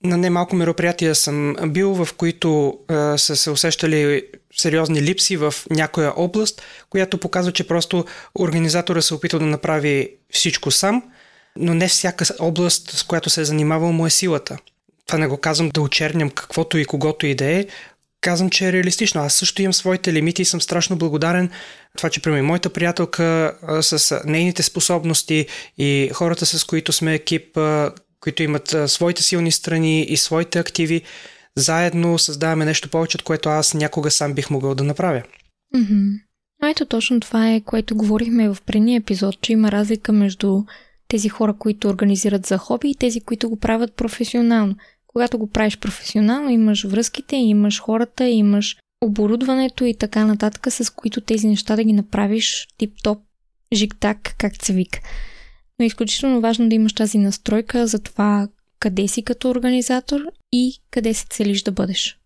На 0.03 0.17
немалко 0.17 0.55
мероприятия 0.55 1.15
съм 1.15 1.55
бил, 1.67 2.05
в 2.05 2.13
които 2.13 2.79
а, 2.87 3.17
са 3.17 3.35
се 3.35 3.51
усещали 3.51 4.23
сериозни 4.57 5.01
липси 5.01 5.37
в 5.37 5.53
някоя 5.69 6.13
област, 6.15 6.61
която 6.89 7.17
показва, 7.17 7.51
че 7.51 7.67
просто 7.67 8.05
организатора 8.39 9.01
се 9.01 9.13
опитал 9.13 9.39
да 9.39 9.45
направи 9.45 10.09
всичко 10.31 10.71
сам– 10.71 11.03
но 11.57 11.73
не 11.73 11.87
всяка 11.87 12.25
област, 12.39 12.91
с 12.91 13.03
която 13.03 13.29
се 13.29 13.41
е 13.41 13.45
занимавал, 13.45 13.91
му 13.91 14.05
е 14.05 14.09
силата. 14.09 14.57
Това 15.07 15.19
не 15.19 15.27
го 15.27 15.37
казвам 15.37 15.69
да 15.69 15.81
очерням 15.81 16.29
каквото 16.29 16.77
и 16.77 16.85
когото 16.85 17.25
и 17.25 17.35
да 17.35 17.45
е. 17.45 17.65
Казвам, 18.21 18.49
че 18.49 18.67
е 18.67 18.73
реалистично. 18.73 19.21
Аз 19.21 19.33
също 19.33 19.61
имам 19.61 19.73
своите 19.73 20.13
лимити 20.13 20.41
и 20.41 20.45
съм 20.45 20.61
страшно 20.61 20.97
благодарен 20.97 21.49
това, 21.97 22.09
че 22.09 22.21
при 22.21 22.41
моята 22.41 22.69
приятелка 22.69 23.57
а, 23.67 23.83
с 23.83 24.21
нейните 24.25 24.63
способности 24.63 25.47
и 25.77 26.09
хората, 26.13 26.45
с 26.45 26.63
които 26.63 26.93
сме 26.93 27.13
екип, 27.13 27.57
а, 27.57 27.91
които 28.19 28.43
имат 28.43 28.73
а, 28.73 28.87
своите 28.87 29.23
силни 29.23 29.51
страни 29.51 30.03
и 30.03 30.17
своите 30.17 30.59
активи, 30.59 31.01
заедно 31.55 32.19
създаваме 32.19 32.65
нещо 32.65 32.89
повече, 32.89 33.17
от 33.17 33.23
което 33.23 33.49
аз 33.49 33.73
някога 33.73 34.11
сам 34.11 34.33
бих 34.33 34.49
могъл 34.49 34.75
да 34.75 34.83
направя. 34.83 35.23
Mm-hmm. 35.75 36.11
Ето 36.63 36.85
точно 36.85 37.19
това 37.19 37.51
е, 37.51 37.61
което 37.61 37.95
говорихме 37.95 38.49
в 38.49 38.57
предния 38.65 38.97
епизод, 38.97 39.41
че 39.41 39.51
има 39.51 39.71
разлика 39.71 40.11
между 40.11 40.63
тези 41.11 41.29
хора, 41.29 41.53
които 41.53 41.87
организират 41.87 42.45
за 42.45 42.57
хоби 42.57 42.89
и 42.89 42.95
тези, 42.95 43.21
които 43.21 43.49
го 43.49 43.59
правят 43.59 43.93
професионално. 43.93 44.75
Когато 45.07 45.37
го 45.37 45.47
правиш 45.47 45.77
професионално, 45.77 46.49
имаш 46.49 46.83
връзките, 46.83 47.35
имаш 47.35 47.81
хората, 47.81 48.27
имаш 48.27 48.77
оборудването 49.01 49.85
и 49.85 49.93
така 49.93 50.25
нататък, 50.25 50.67
с 50.69 50.89
които 50.89 51.21
тези 51.21 51.47
неща 51.47 51.75
да 51.75 51.83
ги 51.83 51.93
направиш 51.93 52.67
тип-топ, 52.77 53.19
жик-так, 53.73 54.35
както 54.37 54.65
се 54.65 54.73
вика. 54.73 54.99
Но 55.79 55.83
е 55.83 55.87
изключително 55.87 56.41
важно 56.41 56.69
да 56.69 56.75
имаш 56.75 56.93
тази 56.93 57.17
настройка 57.17 57.87
за 57.87 57.99
това 57.99 58.47
къде 58.79 59.07
си 59.07 59.23
като 59.23 59.49
организатор 59.49 60.21
и 60.51 60.81
къде 60.91 61.13
се 61.13 61.25
целиш 61.29 61.63
да 61.63 61.71
бъдеш. 61.71 62.19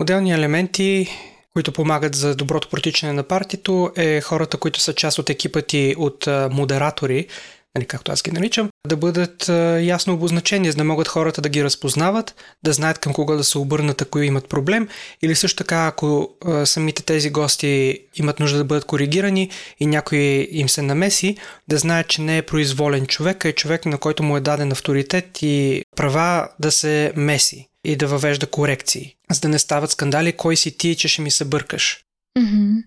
Отделни 0.00 0.32
елементи 0.32 1.08
които 1.54 1.72
помагат 1.72 2.14
за 2.14 2.34
доброто 2.34 2.68
протичане 2.68 3.12
на 3.12 3.22
партито, 3.22 3.92
е 3.96 4.20
хората, 4.20 4.56
които 4.56 4.80
са 4.80 4.94
част 4.94 5.18
от 5.18 5.30
екипа 5.30 5.62
ти 5.62 5.94
от 5.98 6.28
модератори, 6.50 7.26
нали, 7.74 7.86
както 7.86 8.12
аз 8.12 8.22
ги 8.22 8.30
наричам, 8.30 8.68
да 8.88 8.96
бъдат 8.96 9.48
ясно 9.82 10.14
обозначени, 10.14 10.70
за 10.70 10.76
да 10.76 10.84
могат 10.84 11.08
хората 11.08 11.40
да 11.40 11.48
ги 11.48 11.64
разпознават, 11.64 12.34
да 12.62 12.72
знаят 12.72 12.98
към 12.98 13.12
кого 13.12 13.36
да 13.36 13.44
се 13.44 13.58
обърнат, 13.58 14.02
ако 14.02 14.18
имат 14.18 14.48
проблем, 14.48 14.88
или 15.22 15.34
също 15.34 15.56
така, 15.56 15.86
ако 15.86 16.30
самите 16.64 17.02
тези 17.02 17.30
гости 17.30 17.98
имат 18.14 18.40
нужда 18.40 18.58
да 18.58 18.64
бъдат 18.64 18.84
коригирани 18.84 19.50
и 19.80 19.86
някой 19.86 20.48
им 20.50 20.68
се 20.68 20.82
намеси, 20.82 21.36
да 21.68 21.78
знаят, 21.78 22.08
че 22.08 22.22
не 22.22 22.38
е 22.38 22.42
произволен 22.42 23.06
човек, 23.06 23.44
а 23.44 23.48
е 23.48 23.52
човек, 23.52 23.86
на 23.86 23.98
който 23.98 24.22
му 24.22 24.36
е 24.36 24.40
даден 24.40 24.72
авторитет 24.72 25.42
и 25.42 25.84
права 25.96 26.48
да 26.60 26.72
се 26.72 27.12
меси 27.16 27.68
и 27.84 27.96
да 27.96 28.06
въвежда 28.06 28.46
корекции, 28.46 29.16
за 29.30 29.40
да 29.40 29.48
не 29.48 29.58
стават 29.58 29.90
скандали, 29.90 30.32
кой 30.32 30.56
си 30.56 30.78
ти, 30.78 30.96
че 30.96 31.08
ще 31.08 31.22
ми 31.22 31.30
се 31.30 31.44
бъркаш. 31.44 32.04
Mm-hmm. 32.38 32.82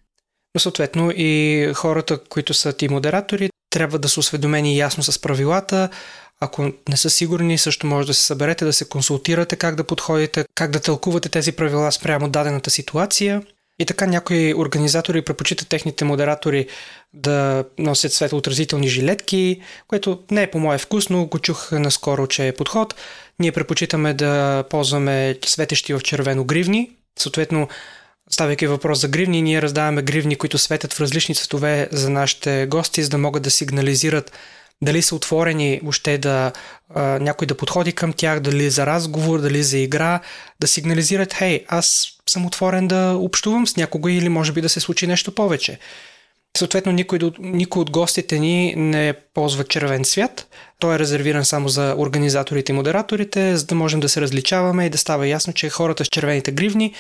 Но 0.56 0.60
съответно 0.60 1.12
и 1.16 1.72
хората, 1.76 2.24
които 2.24 2.54
са 2.54 2.74
ти 2.74 2.90
модератори, 2.90 3.50
трябва 3.70 4.00
да 4.00 4.10
са 4.10 4.20
осведомени 4.20 4.78
ясно 4.78 5.04
с 5.04 5.22
правилата. 5.22 5.90
Ако 6.40 6.72
не 6.90 6.98
са 6.98 7.10
сигурни, 7.10 7.58
също 7.58 7.88
може 7.88 8.08
да 8.08 8.14
се 8.14 8.26
съберете, 8.26 8.66
да 8.66 8.74
се 8.74 8.90
консултирате 8.90 9.56
как 9.56 9.76
да 9.76 9.84
подходите, 9.84 10.46
как 10.56 10.72
да 10.72 10.80
тълкувате 10.80 11.30
тези 11.30 11.52
правила 11.52 11.92
спрямо 11.92 12.30
дадената 12.30 12.70
ситуация. 12.70 13.42
И 13.80 13.86
така 13.86 14.06
някои 14.06 14.54
организатори 14.54 15.22
предпочитат 15.22 15.68
техните 15.68 16.06
модератори 16.06 16.68
да 17.14 17.66
носят 17.78 18.14
светлоотразителни 18.14 18.88
жилетки, 18.88 19.62
което 19.88 20.24
не 20.32 20.44
е 20.44 20.52
по 20.52 20.60
мое 20.60 20.78
вкус, 20.78 21.10
но 21.10 21.26
го 21.26 21.40
чух 21.40 21.72
наскоро, 21.72 22.28
че 22.28 22.48
е 22.48 22.56
подход. 22.56 22.96
Ние 23.40 23.52
предпочитаме 23.52 24.14
да 24.14 24.64
ползваме 24.70 25.36
светещи 25.46 25.94
в 25.94 26.02
червено 26.02 26.44
гривни. 26.44 26.90
Съответно, 27.20 27.68
ставайки 28.30 28.68
въпрос 28.68 29.02
за 29.02 29.08
гривни, 29.08 29.42
ние 29.42 29.62
раздаваме 29.62 30.02
гривни, 30.02 30.36
които 30.36 30.58
светят 30.58 30.94
в 30.94 31.02
различни 31.02 31.36
цветове 31.36 31.90
за 31.92 32.10
нашите 32.10 32.68
гости, 32.70 33.04
за 33.04 33.10
да 33.10 33.18
могат 33.18 33.44
да 33.44 33.52
сигнализират 33.52 34.32
дали 34.82 35.02
са 35.02 35.16
отворени 35.16 35.80
въобще 35.84 36.18
да 36.18 36.52
а, 36.96 37.02
някой 37.02 37.48
да 37.48 37.58
подходи 37.58 37.94
към 37.94 38.14
тях, 38.14 38.40
дали 38.40 38.70
за 38.70 38.86
разговор, 38.86 39.42
дали 39.42 39.64
за 39.64 39.78
игра, 39.78 40.20
да 40.60 40.68
сигнализират, 40.68 41.34
хей, 41.34 41.66
аз 41.68 42.08
съм 42.30 42.46
отворен 42.46 42.88
да 42.88 43.16
общувам 43.20 43.68
с 43.68 43.78
някого 43.78 44.08
или 44.08 44.30
може 44.30 44.52
би 44.52 44.62
да 44.62 44.70
се 44.70 44.80
случи 44.80 45.08
нещо 45.08 45.36
повече. 45.36 45.80
Съответно, 46.58 46.92
никой, 46.92 47.20
никой 47.40 47.82
от 47.82 47.92
гостите 47.92 48.40
ни 48.40 48.74
не 48.78 49.14
ползва 49.34 49.64
червен 49.64 50.04
цвят. 50.04 50.48
Той 50.80 50.96
е 50.96 51.00
резервиран 51.00 51.46
само 51.46 51.70
за 51.70 51.96
организаторите 51.98 52.72
и 52.72 52.76
модераторите, 52.76 53.58
за 53.58 53.66
да 53.66 53.76
можем 53.76 54.00
да 54.00 54.10
се 54.10 54.22
различаваме 54.22 54.86
и 54.86 54.90
да 54.90 54.98
става 54.98 55.28
ясно, 55.28 55.54
че 55.54 55.70
хората 55.70 56.06
с 56.06 56.08
червените 56.08 56.52
гривни 56.52 56.94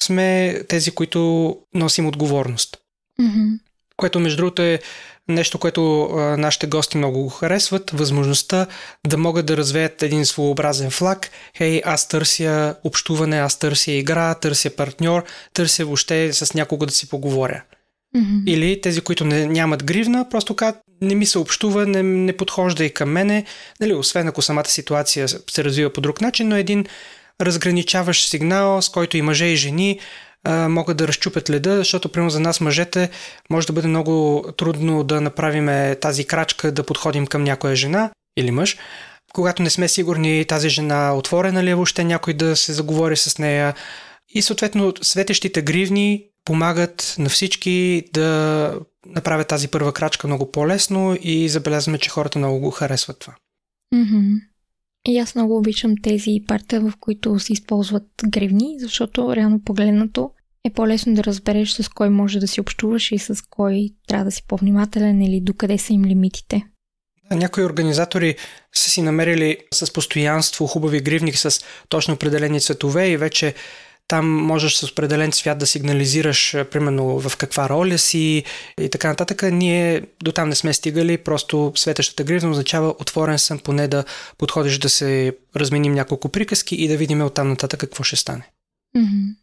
сме 0.00 0.60
тези, 0.68 0.90
които 0.90 1.56
носим 1.74 2.06
отговорност. 2.06 2.76
Mm-hmm. 3.20 3.58
Което, 3.96 4.20
между 4.20 4.36
другото, 4.36 4.62
е 4.62 4.80
нещо, 5.28 5.58
което 5.58 6.04
а, 6.04 6.36
нашите 6.36 6.66
гости 6.66 6.96
много 6.96 7.22
го 7.22 7.28
харесват. 7.28 7.90
Възможността 7.90 8.66
да 9.06 9.18
могат 9.18 9.46
да 9.46 9.56
развеят 9.56 10.02
един 10.02 10.26
своеобразен 10.26 10.90
флаг. 10.90 11.30
Хей, 11.56 11.82
аз 11.84 12.08
търся 12.08 12.74
общуване, 12.84 13.38
аз 13.38 13.58
търся 13.58 13.92
игра, 13.92 14.34
търся 14.34 14.70
партньор, 14.70 15.24
търся 15.52 15.84
въобще 15.84 16.32
с 16.32 16.54
някого 16.54 16.86
да 16.86 16.92
си 16.92 17.08
поговоря. 17.08 17.62
Или 18.46 18.80
тези, 18.80 19.00
които 19.00 19.24
не, 19.24 19.46
нямат 19.46 19.84
гривна, 19.84 20.28
просто 20.30 20.56
казват, 20.56 20.80
не 21.02 21.14
ми 21.14 21.26
се 21.26 21.38
общува, 21.38 21.86
не, 21.86 22.02
не 22.02 22.36
подхожда 22.36 22.84
и 22.84 22.94
към 22.94 23.10
мене, 23.10 23.44
нали, 23.80 23.94
освен 23.94 24.28
ако 24.28 24.42
самата 24.42 24.68
ситуация 24.68 25.28
се 25.28 25.64
развива 25.64 25.92
по 25.92 26.00
друг 26.00 26.20
начин, 26.20 26.48
но 26.48 26.56
един 26.56 26.86
разграничаващ 27.40 28.28
сигнал, 28.28 28.82
с 28.82 28.88
който 28.88 29.16
и 29.16 29.22
мъже 29.22 29.44
и 29.44 29.56
жени 29.56 30.00
а, 30.44 30.68
могат 30.68 30.96
да 30.96 31.08
разчупят 31.08 31.50
леда, 31.50 31.76
защото 31.76 32.08
примерно 32.08 32.30
за 32.30 32.40
нас 32.40 32.60
мъжете 32.60 33.10
може 33.50 33.66
да 33.66 33.72
бъде 33.72 33.88
много 33.88 34.44
трудно 34.56 35.04
да 35.04 35.20
направим 35.20 35.96
тази 36.00 36.24
крачка 36.24 36.72
да 36.72 36.82
подходим 36.82 37.26
към 37.26 37.44
някоя 37.44 37.76
жена 37.76 38.10
или 38.36 38.50
мъж, 38.50 38.76
когато 39.32 39.62
не 39.62 39.70
сме 39.70 39.88
сигурни 39.88 40.44
тази 40.44 40.68
жена 40.68 41.14
отворена 41.14 41.64
ли 41.64 41.70
е 41.70 41.74
въобще 41.74 42.04
някой 42.04 42.34
да 42.34 42.56
се 42.56 42.72
заговори 42.72 43.16
с 43.16 43.38
нея. 43.38 43.74
И 44.34 44.42
съответно 44.42 44.92
светещите 45.02 45.62
гривни 45.62 46.24
помагат 46.48 47.14
на 47.18 47.28
всички 47.28 48.04
да 48.12 48.80
направят 49.06 49.48
тази 49.48 49.68
първа 49.68 49.92
крачка 49.92 50.26
много 50.26 50.50
по-лесно 50.50 51.16
и 51.22 51.48
забелязваме, 51.48 51.98
че 51.98 52.10
хората 52.10 52.38
много 52.38 52.60
го 52.60 52.70
харесват 52.70 53.18
това. 53.18 53.34
Mm-hmm. 53.94 54.40
И 55.06 55.18
аз 55.18 55.34
много 55.34 55.56
обичам 55.56 55.94
тези 56.02 56.40
парта, 56.46 56.80
в 56.80 56.92
които 57.00 57.38
се 57.38 57.52
използват 57.52 58.08
гривни, 58.28 58.76
защото 58.80 59.36
реално 59.36 59.64
погледнато 59.64 60.30
е 60.64 60.70
по-лесно 60.70 61.14
да 61.14 61.24
разбереш 61.24 61.70
с 61.70 61.88
кой 61.88 62.10
може 62.10 62.38
да 62.38 62.48
си 62.48 62.60
общуваш 62.60 63.12
и 63.12 63.18
с 63.18 63.44
кой 63.50 63.90
трябва 64.06 64.24
да 64.24 64.30
си 64.30 64.42
по-внимателен 64.48 65.22
или 65.22 65.40
докъде 65.40 65.78
са 65.78 65.92
им 65.92 66.04
лимитите. 66.04 66.62
Някои 67.30 67.64
организатори 67.64 68.36
са 68.74 68.90
си 68.90 69.02
намерили 69.02 69.58
с 69.74 69.92
постоянство 69.92 70.66
хубави 70.66 71.00
гривни 71.00 71.32
с 71.32 71.64
точно 71.88 72.14
определени 72.14 72.60
цветове 72.60 73.08
и 73.08 73.16
вече 73.16 73.54
там 74.08 74.26
можеш 74.26 74.76
с 74.76 74.90
определен 74.90 75.32
цвят 75.32 75.58
да 75.58 75.66
сигнализираш, 75.66 76.56
примерно 76.70 77.20
в 77.20 77.36
каква 77.36 77.68
роля 77.68 77.98
си 77.98 78.44
и 78.80 78.88
така 78.88 79.08
нататък. 79.08 79.42
Ние 79.52 80.02
до 80.22 80.32
там 80.32 80.48
не 80.48 80.54
сме 80.54 80.74
стигали, 80.74 81.18
просто 81.18 81.72
светещата 81.76 82.24
гривна 82.24 82.50
означава 82.50 82.94
отворен 82.98 83.38
съм 83.38 83.58
поне 83.58 83.88
да 83.88 84.04
подходиш 84.38 84.78
да 84.78 84.88
се 84.88 85.36
разменим 85.56 85.92
няколко 85.92 86.28
приказки 86.28 86.76
и 86.76 86.88
да 86.88 86.96
видим 86.96 87.22
оттам 87.22 87.48
нататък 87.48 87.80
какво 87.80 88.04
ще 88.04 88.16
стане. 88.16 88.48
Mm-hmm. 88.96 89.34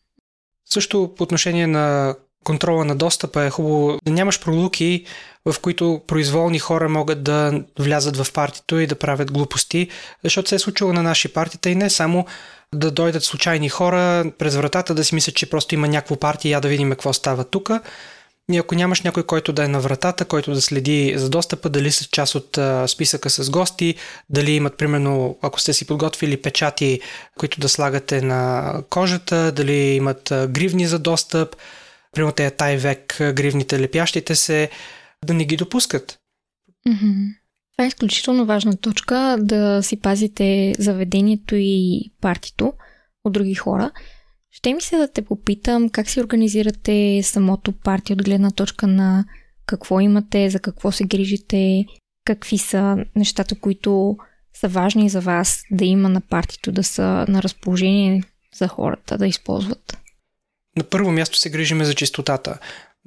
Също 0.69 1.13
по 1.17 1.23
отношение 1.23 1.67
на 1.67 2.15
контрола 2.45 2.86
на 2.86 2.95
достъпа 2.95 3.43
е 3.43 3.49
хубаво 3.49 3.99
да 4.05 4.12
нямаш 4.12 4.39
пролуки, 4.39 5.05
в 5.45 5.60
които 5.60 6.01
произволни 6.08 6.60
хора 6.60 6.89
могат 6.89 7.23
да 7.23 7.63
влязат 7.79 8.17
в 8.17 8.34
партито 8.34 8.79
и 8.79 8.88
да 8.88 8.95
правят 8.95 9.31
глупости, 9.31 9.88
защото 10.23 10.49
се 10.49 10.55
е 10.55 10.60
случило 10.60 10.93
на 10.93 11.03
наши 11.03 11.34
партита 11.34 11.69
и 11.69 11.75
не 11.75 11.89
само 11.89 12.25
да 12.73 12.91
дойдат 12.91 13.23
случайни 13.23 13.69
хора 13.69 14.31
през 14.38 14.55
вратата 14.55 14.93
да 14.93 15.03
си 15.03 15.15
мислят, 15.15 15.36
че 15.36 15.49
просто 15.49 15.75
има 15.75 15.88
някакво 15.88 16.15
партия, 16.15 16.51
я 16.51 16.62
да 16.62 16.67
видим 16.67 16.89
какво 16.89 17.13
става 17.13 17.43
тук. 17.43 17.71
И 18.51 18.58
ако 18.58 18.75
нямаш 18.75 19.01
някой, 19.01 19.23
който 19.23 19.53
да 19.53 19.63
е 19.63 19.67
на 19.67 19.79
вратата, 19.79 20.25
който 20.25 20.53
да 20.53 20.62
следи 20.62 21.13
за 21.17 21.29
достъпа, 21.29 21.69
дали 21.69 21.91
са 21.91 22.05
част 22.12 22.36
от 22.36 22.60
списъка 22.88 23.29
с 23.29 23.49
гости, 23.49 23.95
дали 24.29 24.51
имат, 24.51 24.77
примерно, 24.77 25.38
ако 25.41 25.60
сте 25.60 25.73
си 25.73 25.88
подготвили 25.88 26.41
печати, 26.41 27.01
които 27.38 27.60
да 27.60 27.69
слагате 27.69 28.21
на 28.21 28.73
кожата, 28.89 29.51
дали 29.51 29.73
имат 29.73 30.34
гривни 30.49 30.88
за 30.88 30.99
достъп, 30.99 31.55
примерно 32.15 32.34
те 32.34 32.51
тай 32.51 32.78
век 32.78 33.15
гривните 33.19 33.80
лепящите 33.80 34.36
се, 34.36 34.69
да 35.25 35.34
не 35.34 35.45
ги 35.45 35.58
допускат. 35.58 36.19
Mm-hmm. 36.88 37.36
Това 37.71 37.86
е 37.86 37.88
изключително 37.88 38.45
важна 38.45 38.78
точка 38.78 39.38
да 39.39 39.84
си 39.84 39.99
пазите 39.99 40.73
заведението 40.80 41.56
и 41.56 42.01
партито 42.21 42.73
от 43.23 43.34
други 43.34 43.56
хора. 43.56 43.91
Ще 44.51 44.73
ми 44.73 44.82
се 44.82 44.97
да 44.97 45.12
те 45.12 45.21
попитам 45.21 45.89
как 45.89 46.10
си 46.10 46.21
организирате 46.21 47.21
самото 47.23 47.71
парти 47.71 48.13
от 48.13 48.23
гледна 48.23 48.51
точка 48.51 48.88
на 48.88 49.25
какво 49.65 49.99
имате, 49.99 50.49
за 50.49 50.60
какво 50.60 50.91
се 50.91 51.04
грижите, 51.04 51.86
какви 52.25 52.58
са 52.58 52.97
нещата, 53.15 53.60
които 53.60 54.17
са 54.54 54.67
важни 54.67 55.10
за 55.10 55.21
вас 55.21 55.63
да 55.71 55.86
има 55.86 56.10
на 56.10 56.21
партито, 56.21 56.71
да 56.71 56.84
са 56.84 57.25
на 57.28 57.43
разположение 57.43 58.23
за 58.56 58.67
хората 58.67 59.17
да 59.17 59.28
използват. 59.28 59.97
На 60.77 60.83
първо 60.83 61.11
място 61.11 61.38
се 61.38 61.49
грижиме 61.49 61.85
за 61.85 61.93
чистотата. 61.93 62.57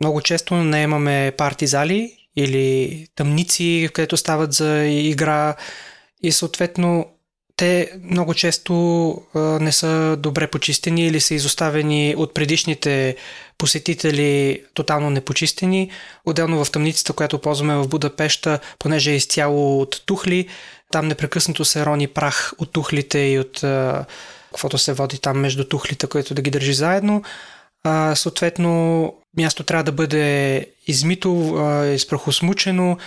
Много 0.01 0.21
често 0.21 0.55
наемаме 0.55 1.33
парти 1.37 1.67
зали 1.67 2.13
или 2.37 3.07
тъмници, 3.15 3.89
където 3.93 4.17
стават 4.17 4.53
за 4.53 4.85
игра 4.85 5.55
и 6.23 6.33
съответно 6.33 7.07
те 7.59 7.93
много 8.03 8.35
често 8.35 8.75
а, 9.35 9.39
не 9.39 9.73
са 9.73 10.17
добре 10.19 10.47
почистени 10.47 11.07
или 11.07 11.21
са 11.21 11.35
изоставени 11.35 12.15
от 12.19 12.35
предишните 12.35 13.17
посетители 13.59 14.63
тотално 14.75 15.11
непочистени. 15.11 15.91
Отделно 16.25 16.65
в 16.65 16.71
тъмницата, 16.71 17.13
която 17.13 17.39
ползваме 17.39 17.77
в 17.77 17.89
Будапешта, 17.89 18.59
понеже 18.79 19.11
е 19.11 19.17
изцяло 19.17 19.81
от 19.81 20.03
тухли, 20.07 20.49
там 20.91 21.09
непрекъснато 21.09 21.65
се 21.65 21.87
рони 21.87 22.07
прах 22.07 22.53
от 22.59 22.73
тухлите 22.73 23.19
и 23.19 23.39
от 23.39 23.65
а, 23.65 24.05
каквото 24.47 24.79
се 24.79 24.93
води 24.93 25.19
там 25.19 25.41
между 25.41 25.65
тухлите, 25.65 26.07
което 26.07 26.35
да 26.35 26.43
ги 26.43 26.51
държи 26.51 26.75
заедно. 26.75 27.23
А, 27.89 28.15
съответно, 28.15 29.15
място 29.37 29.63
трябва 29.63 29.85
да 29.85 29.93
бъде 29.93 30.67
измито, 30.87 31.55
а, 31.55 31.87
изпрахосмучено, 31.87 32.99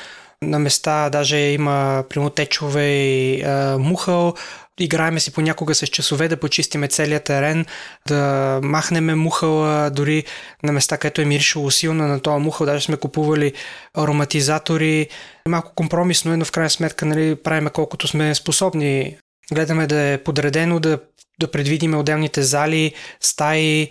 на 0.42 0.60
места 0.60 1.10
даже 1.10 1.38
има 1.38 2.04
прямо 2.10 2.30
течове 2.30 2.88
и 2.88 3.44
а, 3.44 3.78
мухъл. 3.80 4.34
Играеме 4.80 5.20
си 5.20 5.34
понякога 5.34 5.76
с 5.76 5.88
часове 5.88 6.28
да 6.28 6.38
почистиме 6.38 6.88
целият 6.88 7.24
терен, 7.24 7.66
да 8.08 8.60
махнеме 8.64 9.16
мухъла, 9.16 9.90
дори 9.90 10.24
на 10.64 10.72
места, 10.72 10.98
където 10.98 11.22
е 11.22 11.26
миришало 11.26 11.72
силно 11.72 12.08
на 12.08 12.20
този 12.20 12.44
мухъл, 12.44 12.66
даже 12.66 12.86
сме 12.86 12.98
купували 12.98 13.54
ароматизатори. 13.98 15.08
Малко 15.48 15.72
компромисно 15.76 16.34
е, 16.34 16.38
но 16.38 16.46
в 16.46 16.52
крайна 16.52 16.70
сметка 16.70 17.06
нали, 17.06 17.36
правиме 17.36 17.70
колкото 17.70 18.08
сме 18.08 18.36
способни. 18.36 19.18
Гледаме 19.54 19.88
да 19.88 20.02
е 20.02 20.18
подредено, 20.18 20.80
да, 20.80 21.00
да 21.40 21.52
предвидиме 21.52 21.98
отделните 21.98 22.42
зали, 22.44 22.94
стаи, 23.20 23.90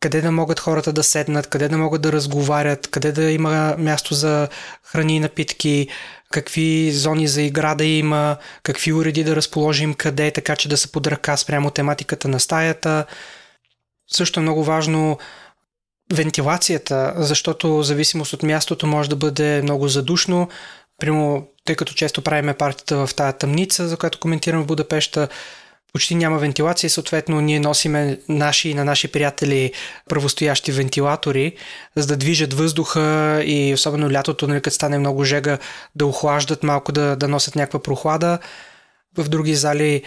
къде 0.00 0.20
да 0.20 0.32
могат 0.32 0.60
хората 0.60 0.92
да 0.92 1.02
седнат, 1.02 1.46
къде 1.46 1.68
да 1.68 1.78
могат 1.78 2.02
да 2.02 2.12
разговарят, 2.12 2.86
къде 2.90 3.12
да 3.12 3.30
има 3.30 3.74
място 3.78 4.14
за 4.14 4.48
храни 4.84 5.16
и 5.16 5.20
напитки, 5.20 5.88
какви 6.30 6.92
зони 6.92 7.28
за 7.28 7.42
игра 7.42 7.74
да 7.74 7.84
има, 7.84 8.36
какви 8.62 8.92
уреди 8.92 9.24
да 9.24 9.36
разположим 9.36 9.94
къде, 9.94 10.30
така 10.30 10.56
че 10.56 10.68
да 10.68 10.76
са 10.76 10.92
под 10.92 11.06
ръка 11.06 11.36
спрямо 11.36 11.70
тематиката 11.70 12.28
на 12.28 12.40
стаята. 12.40 13.06
Също 14.12 14.40
е 14.40 14.42
много 14.42 14.64
важно 14.64 15.18
вентилацията, 16.12 17.14
защото 17.16 17.76
в 17.76 17.82
зависимост 17.82 18.32
от 18.32 18.42
мястото 18.42 18.86
може 18.86 19.10
да 19.10 19.16
бъде 19.16 19.62
много 19.62 19.88
задушно. 19.88 20.48
Прямо, 21.00 21.46
тъй 21.64 21.76
като 21.76 21.94
често 21.94 22.22
правиме 22.22 22.54
партията 22.54 23.06
в 23.06 23.14
тая 23.14 23.32
тъмница, 23.32 23.88
за 23.88 23.96
която 23.96 24.20
коментирам 24.20 24.62
в 24.62 24.66
Будапешта, 24.66 25.28
почти 25.92 26.14
няма 26.14 26.38
вентилация 26.38 26.90
съответно 26.90 27.40
ние 27.40 27.60
носиме 27.60 28.18
наши 28.28 28.70
и 28.70 28.74
на 28.74 28.84
наши 28.84 29.08
приятели 29.08 29.72
правостоящи 30.08 30.72
вентилатори, 30.72 31.56
за 31.96 32.06
да 32.06 32.16
движат 32.16 32.54
въздуха 32.54 33.42
и 33.44 33.74
особено 33.74 34.12
лятото, 34.12 34.46
нали, 34.46 34.60
като 34.60 34.74
стане 34.74 34.98
много 34.98 35.24
жега, 35.24 35.58
да 35.94 36.06
охлаждат 36.06 36.62
малко, 36.62 36.92
да, 36.92 37.16
да 37.16 37.28
носят 37.28 37.56
някаква 37.56 37.82
прохлада. 37.82 38.38
В 39.18 39.28
други 39.28 39.54
зали 39.54 40.02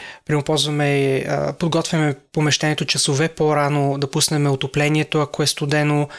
ползваме, 0.46 1.26
подготвяме 1.60 2.16
помещението 2.32 2.86
часове 2.86 3.30
по-рано, 3.30 3.98
да 3.98 4.12
пуснем 4.12 4.48
отоплението, 4.48 5.20
ако 5.20 5.44
е 5.44 5.48
студено, 5.48 6.10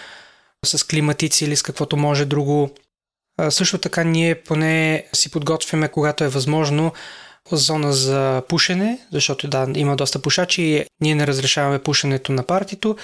с 0.65 0.87
климатици 0.87 1.45
или 1.45 1.57
с 1.57 1.63
каквото 1.63 1.97
може 1.97 2.25
друго. 2.25 2.71
Също 3.49 3.79
така 3.79 4.05
ние 4.05 4.35
поне 4.35 5.07
си 5.13 5.31
подготвяме, 5.31 5.89
когато 5.89 6.25
е 6.25 6.29
възможно, 6.29 6.93
зона 7.53 7.93
за 7.93 8.43
пушене, 8.49 8.99
защото 9.13 9.49
да, 9.49 9.67
има 9.75 9.97
доста 9.97 10.19
пушачи 10.19 10.85
ние 11.01 11.15
не 11.15 11.27
разрешаваме 11.27 11.79
пушенето 11.79 12.33
на 12.33 12.43
партито. 12.43 12.97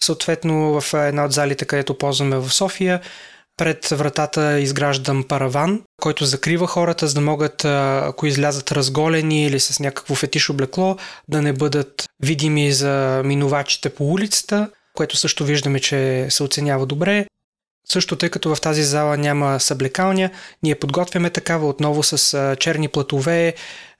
Съответно, 0.00 0.80
в 0.80 0.94
една 0.94 1.24
от 1.24 1.32
залите, 1.32 1.64
където 1.64 1.98
ползваме 1.98 2.36
в 2.38 2.52
София, 2.52 3.00
пред 3.56 3.88
вратата 3.88 4.60
изграждам 4.60 5.24
параван, 5.28 5.82
който 6.02 6.24
закрива 6.24 6.66
хората, 6.66 7.08
за 7.08 7.14
да 7.14 7.20
могат, 7.20 7.64
ако 7.64 8.26
излязат 8.26 8.72
разголени 8.72 9.46
или 9.46 9.60
с 9.60 9.80
някакво 9.80 10.14
фетиш 10.14 10.50
облекло, 10.50 10.96
да 11.28 11.42
не 11.42 11.52
бъдат 11.52 12.04
видими 12.22 12.72
за 12.72 13.22
минувачите 13.24 13.88
по 13.88 14.04
улицата, 14.04 14.70
което 14.94 15.16
също 15.16 15.44
виждаме, 15.44 15.80
че 15.80 16.26
се 16.30 16.42
оценява 16.42 16.86
добре. 16.86 17.26
Също 17.92 18.16
тъй 18.16 18.30
като 18.30 18.54
в 18.54 18.60
тази 18.60 18.84
зала 18.84 19.16
няма 19.16 19.60
съблекалня, 19.60 20.30
ние 20.62 20.74
подготвяме 20.74 21.30
такава 21.30 21.68
отново 21.68 22.02
с 22.02 22.56
черни 22.60 22.88
платове, 22.88 23.54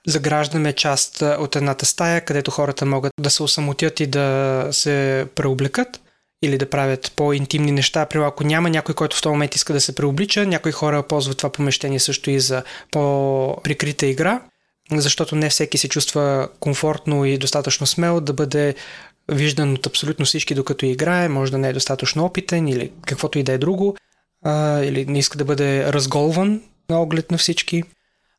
заграждаме 0.07 0.73
част 0.73 1.23
от 1.23 1.57
едната 1.57 1.87
стая, 1.87 2.21
където 2.21 2.51
хората 2.51 2.87
могат 2.87 3.13
да 3.21 3.31
се 3.31 3.43
осамотят 3.43 4.01
и 4.01 4.07
да 4.07 4.69
се 4.71 5.27
преоблекат 5.35 6.01
или 6.43 6.59
да 6.59 6.71
правят 6.71 7.13
по-интимни 7.17 7.73
неща. 7.73 8.07
При 8.07 8.19
ако 8.19 8.45
няма 8.45 8.71
някой, 8.71 8.95
който 8.95 9.17
в 9.17 9.23
този 9.23 9.31
момент 9.31 9.55
иска 9.55 9.73
да 9.73 9.81
се 9.81 9.95
преоблича, 9.95 10.47
някои 10.47 10.73
хора 10.73 11.03
ползват 11.03 11.37
това 11.37 11.53
помещение 11.53 12.01
също 12.01 12.31
и 12.31 12.41
за 12.41 12.63
по-прикрита 12.91 14.07
игра, 14.07 14.41
защото 14.93 15.37
не 15.37 15.49
всеки 15.49 15.79
се 15.79 15.89
чувства 15.89 16.49
комфортно 16.61 17.25
и 17.25 17.39
достатъчно 17.39 17.87
смел 17.87 18.21
да 18.21 18.33
бъде 18.33 18.75
виждан 19.33 19.75
от 19.75 19.87
абсолютно 19.87 20.25
всички 20.25 20.55
докато 20.55 20.87
играе, 20.87 21.29
може 21.29 21.53
да 21.53 21.59
не 21.59 21.69
е 21.69 21.73
достатъчно 21.73 22.25
опитен 22.25 22.69
или 22.69 22.93
каквото 23.07 23.39
и 23.39 23.43
да 23.43 23.53
е 23.53 23.59
друго, 23.59 23.97
а, 24.45 24.81
или 24.81 25.07
не 25.07 25.19
иска 25.19 25.39
да 25.39 25.45
бъде 25.45 25.93
разголван 25.93 26.63
на 26.91 27.03
оглед 27.03 27.31
на 27.31 27.39
всички. 27.39 27.83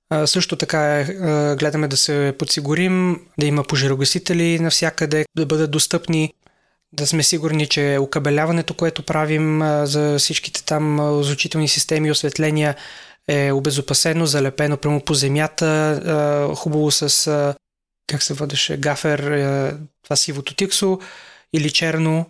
А, 0.10 0.28
също 0.28 0.56
така 0.56 1.00
а, 1.00 1.56
гледаме 1.56 1.88
да 1.88 1.98
се 1.98 2.36
подсигурим, 2.40 3.22
да 3.40 3.46
има 3.46 3.64
пожарогасители 3.64 4.60
навсякъде, 4.60 5.26
да 5.38 5.46
бъдат 5.46 5.72
достъпни, 5.72 6.34
да 6.94 7.08
сме 7.08 7.24
сигурни, 7.24 7.68
че 7.68 7.98
окабеляването, 8.02 8.74
което 8.74 9.04
правим 9.04 9.62
а, 9.62 9.86
за 9.86 10.16
всичките 10.20 10.64
там 10.64 11.00
озвучителни 11.00 11.68
системи 11.68 12.08
и 12.08 12.12
осветления 12.12 12.76
е 13.28 13.52
обезопасено, 13.52 14.26
залепено 14.26 14.78
прямо 14.78 15.02
по 15.02 15.14
земята, 15.14 15.66
а, 15.66 16.56
хубаво 16.56 16.92
с 16.92 17.28
а, 17.28 17.56
как 18.08 18.24
се 18.24 18.34
водеше, 18.34 18.78
гафер, 18.78 19.20
е, 19.20 19.74
това 20.04 20.16
сивото 20.16 20.56
тиксо 20.56 21.00
или 21.54 21.70
черно. 21.70 22.26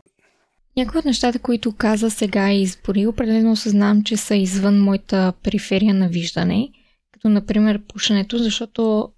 Някои 0.77 0.99
от 0.99 1.05
нещата, 1.05 1.39
които 1.39 1.75
каза 1.75 2.11
сега 2.11 2.51
и 2.51 2.61
избори, 2.61 3.07
определено 3.07 3.51
осъзнавам, 3.51 4.03
че 4.03 4.17
са 4.17 4.35
извън 4.35 4.81
моята 4.81 5.33
периферия 5.43 5.93
на 5.93 6.09
виждане, 6.09 6.69
като 7.11 7.29
например 7.29 7.81
пушенето, 7.88 8.38
защото 8.38 9.09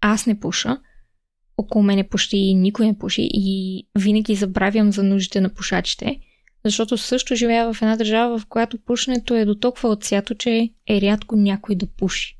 аз 0.00 0.26
не 0.26 0.40
пуша, 0.40 0.78
около 1.56 1.84
мене 1.84 2.08
почти 2.08 2.54
никой 2.54 2.86
не 2.86 2.98
пуши 2.98 3.28
и 3.34 3.86
винаги 3.98 4.34
забравям 4.34 4.92
за 4.92 5.02
нуждите 5.02 5.40
на 5.40 5.48
пушачите, 5.48 6.20
защото 6.64 6.98
също 6.98 7.34
живея 7.34 7.72
в 7.72 7.82
една 7.82 7.96
държава, 7.96 8.38
в 8.38 8.46
която 8.46 8.78
пушенето 8.78 9.34
е 9.34 9.44
до 9.44 9.54
толкова 9.54 9.88
отсято, 9.88 10.34
че 10.34 10.70
е 10.88 11.00
рядко 11.00 11.36
някой 11.36 11.74
да 11.74 11.86
пуши. 11.86 12.38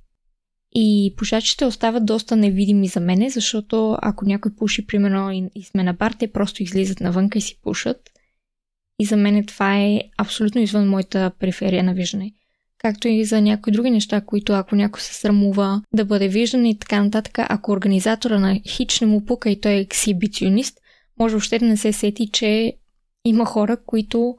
И 0.74 1.14
пушачите 1.16 1.64
остават 1.64 2.06
доста 2.06 2.37
невидими 2.37 2.88
за 2.88 3.00
мене, 3.00 3.30
защото 3.30 3.96
ако 4.02 4.24
някой 4.24 4.54
пуши, 4.56 4.87
примерно, 4.87 5.50
и, 5.54 5.62
сме 5.62 5.82
на 5.82 5.92
бар, 5.92 6.12
те 6.12 6.32
просто 6.32 6.62
излизат 6.62 7.00
навънка 7.00 7.38
и 7.38 7.40
си 7.40 7.60
пушат. 7.62 8.10
И 8.98 9.04
за 9.04 9.16
мен 9.16 9.44
това 9.46 9.78
е 9.78 10.00
абсолютно 10.18 10.60
извън 10.60 10.88
моята 10.88 11.32
периферия 11.38 11.84
на 11.84 11.94
виждане. 11.94 12.32
Както 12.78 13.08
и 13.08 13.24
за 13.24 13.40
някои 13.40 13.72
други 13.72 13.90
неща, 13.90 14.20
които 14.20 14.52
ако 14.52 14.76
някой 14.76 15.00
се 15.00 15.14
срамува 15.14 15.82
да 15.94 16.04
бъде 16.04 16.28
виждан 16.28 16.66
и 16.66 16.78
така 16.78 17.04
нататък, 17.04 17.38
ако 17.38 17.72
организатора 17.72 18.38
на 18.38 18.60
хич 18.68 19.00
не 19.00 19.06
му 19.06 19.24
пука 19.24 19.50
и 19.50 19.60
той 19.60 19.72
е 19.72 19.80
ексибиционист, 19.80 20.78
може 21.18 21.32
въобще 21.32 21.58
да 21.58 21.66
не 21.66 21.76
се 21.76 21.92
сети, 21.92 22.28
че 22.32 22.72
има 23.24 23.44
хора, 23.44 23.76
които 23.87 24.37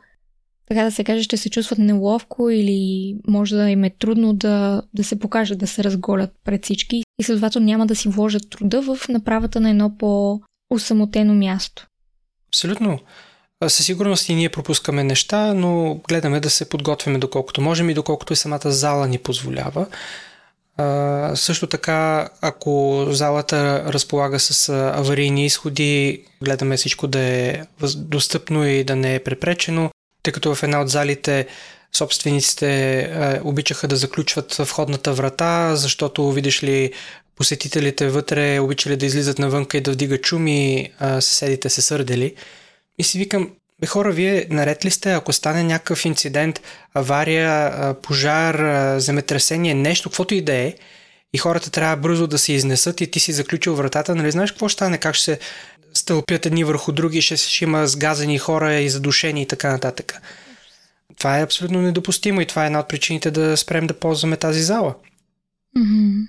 така 0.67 0.83
да 0.83 0.91
се 0.91 1.03
каже, 1.03 1.23
ще 1.23 1.37
се 1.37 1.49
чувстват 1.49 1.79
неловко 1.79 2.49
или 2.49 3.15
може 3.27 3.55
да 3.55 3.69
им 3.69 3.83
е 3.83 3.89
трудно 3.89 4.33
да, 4.33 4.81
да 4.93 5.03
се 5.03 5.19
покажат, 5.19 5.59
да 5.59 5.67
се 5.67 5.83
разголят 5.83 6.31
пред 6.43 6.63
всички 6.63 7.03
и 7.19 7.23
следователно 7.23 7.65
няма 7.65 7.87
да 7.87 7.95
си 7.95 8.09
вложат 8.09 8.49
труда 8.49 8.81
в 8.81 9.07
направата 9.09 9.59
на 9.59 9.69
едно 9.69 9.97
по-усамотено 9.97 11.33
място. 11.33 11.87
Абсолютно. 12.49 12.99
Със 13.67 13.85
сигурност 13.85 14.29
и 14.29 14.35
ние 14.35 14.49
пропускаме 14.49 15.03
неща, 15.03 15.53
но 15.53 16.01
гледаме 16.07 16.39
да 16.39 16.49
се 16.49 16.69
подготвяме 16.69 17.19
доколкото 17.19 17.61
можем 17.61 17.89
и 17.89 17.93
доколкото 17.93 18.33
и 18.33 18.35
самата 18.35 18.71
зала 18.71 19.07
ни 19.07 19.17
позволява. 19.17 19.87
А, 20.77 21.35
също 21.35 21.67
така, 21.67 22.29
ако 22.41 23.05
залата 23.09 23.83
разполага 23.93 24.39
с 24.39 24.69
аварийни 24.69 25.45
изходи, 25.45 26.23
гледаме 26.43 26.77
всичко 26.77 27.07
да 27.07 27.19
е 27.19 27.61
достъпно 27.95 28.67
и 28.67 28.83
да 28.83 28.95
не 28.95 29.15
е 29.15 29.23
препречено 29.23 29.89
тъй 30.25 30.33
като 30.33 30.55
в 30.55 30.63
една 30.63 30.81
от 30.81 30.89
залите 30.89 31.47
собствениците 31.93 32.99
е, 32.99 33.39
обичаха 33.43 33.87
да 33.87 33.95
заключват 33.95 34.53
входната 34.53 35.13
врата, 35.13 35.75
защото, 35.75 36.31
видиш 36.31 36.63
ли, 36.63 36.91
посетителите 37.35 38.07
вътре 38.07 38.59
обичали 38.59 38.97
да 38.97 39.05
излизат 39.05 39.39
навънка 39.39 39.77
и 39.77 39.81
да 39.81 39.91
вдигат 39.91 40.25
шуми, 40.25 40.91
а 40.99 41.21
съседите 41.21 41.69
се 41.69 41.81
сърдели. 41.81 42.35
И 42.97 43.03
си 43.03 43.17
викам, 43.17 43.51
бе 43.79 43.87
хора, 43.87 44.11
вие 44.11 44.47
наред 44.49 44.85
ли 44.85 44.91
сте, 44.91 45.13
ако 45.13 45.33
стане 45.33 45.63
някакъв 45.63 46.05
инцидент, 46.05 46.61
авария, 46.93 47.93
пожар, 47.93 48.55
земетресение, 48.99 49.73
нещо, 49.73 50.09
каквото 50.09 50.33
и 50.33 50.41
да 50.41 50.53
е, 50.53 50.73
и 51.33 51.37
хората 51.37 51.71
трябва 51.71 51.95
бързо 51.95 52.27
да 52.27 52.37
се 52.37 52.53
изнесат 52.53 53.01
и 53.01 53.11
ти 53.11 53.19
си 53.19 53.31
заключил 53.31 53.75
вратата, 53.75 54.15
нали 54.15 54.31
знаеш 54.31 54.51
какво 54.51 54.69
ще 54.69 54.73
стане, 54.73 54.97
как 54.97 55.15
ще 55.15 55.23
се 55.23 55.39
стълпят 55.95 56.45
едни 56.45 56.63
върху 56.63 56.91
други, 56.91 57.21
ще, 57.21 57.37
ще 57.37 57.63
има 57.63 57.87
сгазени 57.87 58.37
хора 58.37 58.73
и 58.73 58.89
задушени 58.89 59.41
и 59.41 59.47
така 59.47 59.71
нататък. 59.71 60.21
Това 61.17 61.39
е 61.39 61.43
абсолютно 61.43 61.81
недопустимо 61.81 62.41
и 62.41 62.45
това 62.45 62.63
е 62.63 62.65
една 62.65 62.79
от 62.79 62.87
причините 62.87 63.31
да 63.31 63.57
спрем 63.57 63.87
да 63.87 63.99
ползваме 63.99 64.37
тази 64.37 64.63
зала. 64.63 64.95
Mm-hmm. 65.77 66.27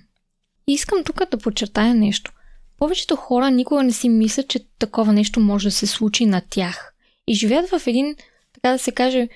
Искам 0.66 1.04
тук 1.04 1.30
да 1.30 1.38
подчертая 1.38 1.94
нещо. 1.94 2.32
Повечето 2.78 3.16
хора 3.16 3.50
никога 3.50 3.82
не 3.82 3.92
си 3.92 4.08
мислят, 4.08 4.48
че 4.48 4.66
такова 4.78 5.12
нещо 5.12 5.40
може 5.40 5.68
да 5.68 5.72
се 5.72 5.86
случи 5.86 6.26
на 6.26 6.42
тях. 6.50 6.92
И 7.26 7.34
живеят 7.34 7.70
в 7.70 7.86
един, 7.86 8.16
така 8.54 8.72
да 8.72 8.78
се 8.78 8.92
каже, 8.92 9.28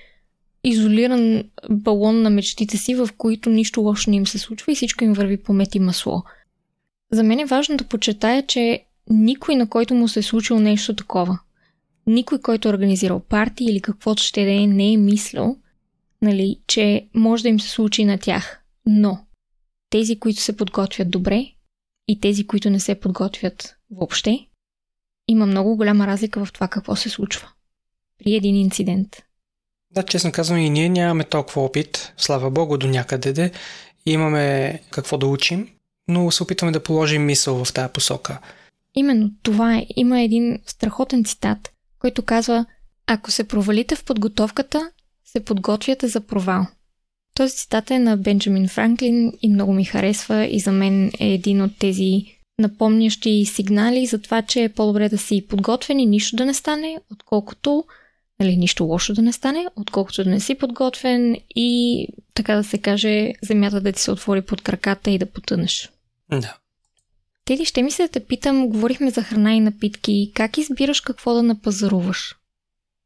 изолиран 0.63 1.43
балон 1.69 2.21
на 2.21 2.29
мечтите 2.29 2.77
си, 2.77 2.95
в 2.95 3.09
които 3.17 3.49
нищо 3.49 3.81
лошо 3.81 4.09
не 4.09 4.15
им 4.15 4.27
се 4.27 4.37
случва 4.37 4.71
и 4.71 4.75
всичко 4.75 5.03
им 5.03 5.13
върви 5.13 5.43
по 5.43 5.53
мет 5.53 5.75
и 5.75 5.79
масло. 5.79 6.23
За 7.11 7.23
мен 7.23 7.39
е 7.39 7.45
важно 7.45 7.77
да 7.77 7.83
подчертая, 7.83 8.47
че 8.47 8.85
никой, 9.09 9.55
на 9.55 9.69
който 9.69 9.93
му 9.93 10.07
се 10.07 10.19
е 10.19 10.23
случило 10.23 10.59
нещо 10.59 10.95
такова, 10.95 11.39
никой, 12.07 12.41
който 12.41 12.67
е 12.67 12.71
организирал 12.71 13.19
парти 13.19 13.63
или 13.63 13.81
каквото 13.81 14.23
ще 14.23 14.45
да 14.45 14.51
е, 14.51 14.67
не 14.67 14.93
е 14.93 14.97
мислил, 14.97 15.57
нали, 16.21 16.59
че 16.67 17.07
може 17.15 17.43
да 17.43 17.49
им 17.49 17.59
се 17.59 17.69
случи 17.69 18.05
на 18.05 18.17
тях. 18.17 18.61
Но 18.85 19.25
тези, 19.89 20.19
които 20.19 20.41
се 20.41 20.57
подготвят 20.57 21.11
добре 21.11 21.45
и 22.07 22.19
тези, 22.19 22.47
които 22.47 22.69
не 22.69 22.79
се 22.79 22.99
подготвят 22.99 23.75
въобще, 23.91 24.47
има 25.27 25.45
много 25.45 25.75
голяма 25.75 26.07
разлика 26.07 26.45
в 26.45 26.53
това 26.53 26.67
какво 26.67 26.95
се 26.95 27.09
случва 27.09 27.47
при 28.23 28.35
един 28.35 28.55
инцидент. 28.55 29.23
Да, 29.91 30.03
честно 30.03 30.31
казвам, 30.31 30.57
и 30.59 30.69
ние 30.69 30.89
нямаме 30.89 31.23
толкова 31.23 31.61
опит, 31.61 32.13
слава 32.17 32.51
богу, 32.51 32.77
до 32.77 32.87
някъде. 32.87 33.51
Имаме 34.05 34.79
какво 34.89 35.17
да 35.17 35.27
учим, 35.27 35.69
но 36.07 36.31
се 36.31 36.43
опитваме 36.43 36.71
да 36.71 36.83
положим 36.83 37.25
мисъл 37.25 37.65
в 37.65 37.73
тази 37.73 37.93
посока– 37.93 38.39
Именно 38.95 39.31
това 39.43 39.77
е. 39.77 39.85
Има 39.95 40.21
един 40.21 40.59
страхотен 40.65 41.23
цитат, 41.23 41.71
който 41.99 42.21
казва 42.21 42.65
Ако 43.07 43.31
се 43.31 43.47
провалите 43.47 43.95
в 43.95 44.05
подготовката, 44.05 44.91
се 45.25 45.45
подготвяте 45.45 46.07
за 46.07 46.21
провал. 46.21 46.67
Този 47.33 47.55
цитат 47.55 47.91
е 47.91 47.99
на 47.99 48.17
Бенджамин 48.17 48.67
Франклин 48.67 49.33
и 49.41 49.49
много 49.49 49.73
ми 49.73 49.85
харесва 49.85 50.45
и 50.45 50.59
за 50.59 50.71
мен 50.71 51.11
е 51.19 51.33
един 51.33 51.61
от 51.61 51.71
тези 51.79 52.25
напомнящи 52.59 53.45
сигнали 53.45 54.05
за 54.05 54.21
това, 54.21 54.41
че 54.41 54.63
е 54.63 54.69
по-добре 54.69 55.09
да 55.09 55.17
си 55.17 55.45
подготвен 55.49 55.99
и 55.99 56.05
нищо 56.05 56.35
да 56.35 56.45
не 56.45 56.53
стане, 56.53 56.99
отколкото 57.11 57.85
нали, 58.39 58.57
нищо 58.57 58.83
лошо 58.83 59.13
да 59.13 59.21
не 59.21 59.33
стане, 59.33 59.67
отколкото 59.75 60.23
да 60.23 60.29
не 60.29 60.39
си 60.39 60.55
подготвен 60.55 61.35
и 61.55 62.07
така 62.33 62.55
да 62.55 62.63
се 62.63 62.77
каже, 62.77 63.33
земята 63.41 63.81
да 63.81 63.91
ти 63.91 64.01
се 64.01 64.11
отвори 64.11 64.41
под 64.41 64.61
краката 64.61 65.11
и 65.11 65.17
да 65.17 65.25
потънеш. 65.25 65.89
Да. 66.31 66.57
Теди, 67.45 67.65
ще 67.65 67.83
ми 67.83 67.91
се 67.91 68.03
да 68.03 68.09
те 68.09 68.19
питам, 68.19 68.67
говорихме 68.67 69.11
за 69.11 69.23
храна 69.23 69.53
и 69.53 69.59
напитки, 69.59 70.31
как 70.35 70.57
избираш 70.57 71.01
какво 71.01 71.33
да 71.33 71.43
напазаруваш? 71.43 72.35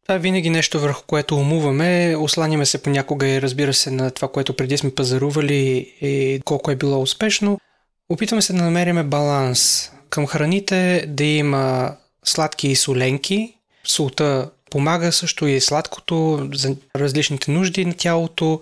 Това 0.04 0.15
е 0.15 0.19
винаги 0.19 0.50
нещо 0.50 0.80
върху 0.80 1.04
което 1.08 1.36
умуваме. 1.36 2.15
Осланяме 2.19 2.65
се 2.65 2.84
понякога 2.84 3.28
и 3.28 3.41
разбира 3.41 3.74
се 3.74 3.91
на 3.91 4.12
това, 4.12 4.28
което 4.28 4.56
преди 4.56 4.78
сме 4.78 4.95
пазарували 4.95 5.56
и 6.02 6.41
колко 6.45 6.71
е 6.71 6.76
било 6.76 7.02
успешно. 7.02 7.60
Опитваме 8.10 8.41
се 8.41 8.54
да 8.54 8.63
намериме 8.63 9.04
баланс. 9.04 9.91
Към 10.10 10.28
храните 10.28 11.06
да 11.08 11.24
има 11.24 11.95
сладки 12.26 12.67
и 12.67 12.76
соленки. 12.76 13.54
Солта 13.84 14.52
помага 14.71 15.12
също 15.12 15.48
и 15.48 15.62
сладкото 15.62 16.49
за 16.53 16.76
различните 16.95 17.51
нужди 17.51 17.86
на 17.86 17.93
тялото. 17.93 18.62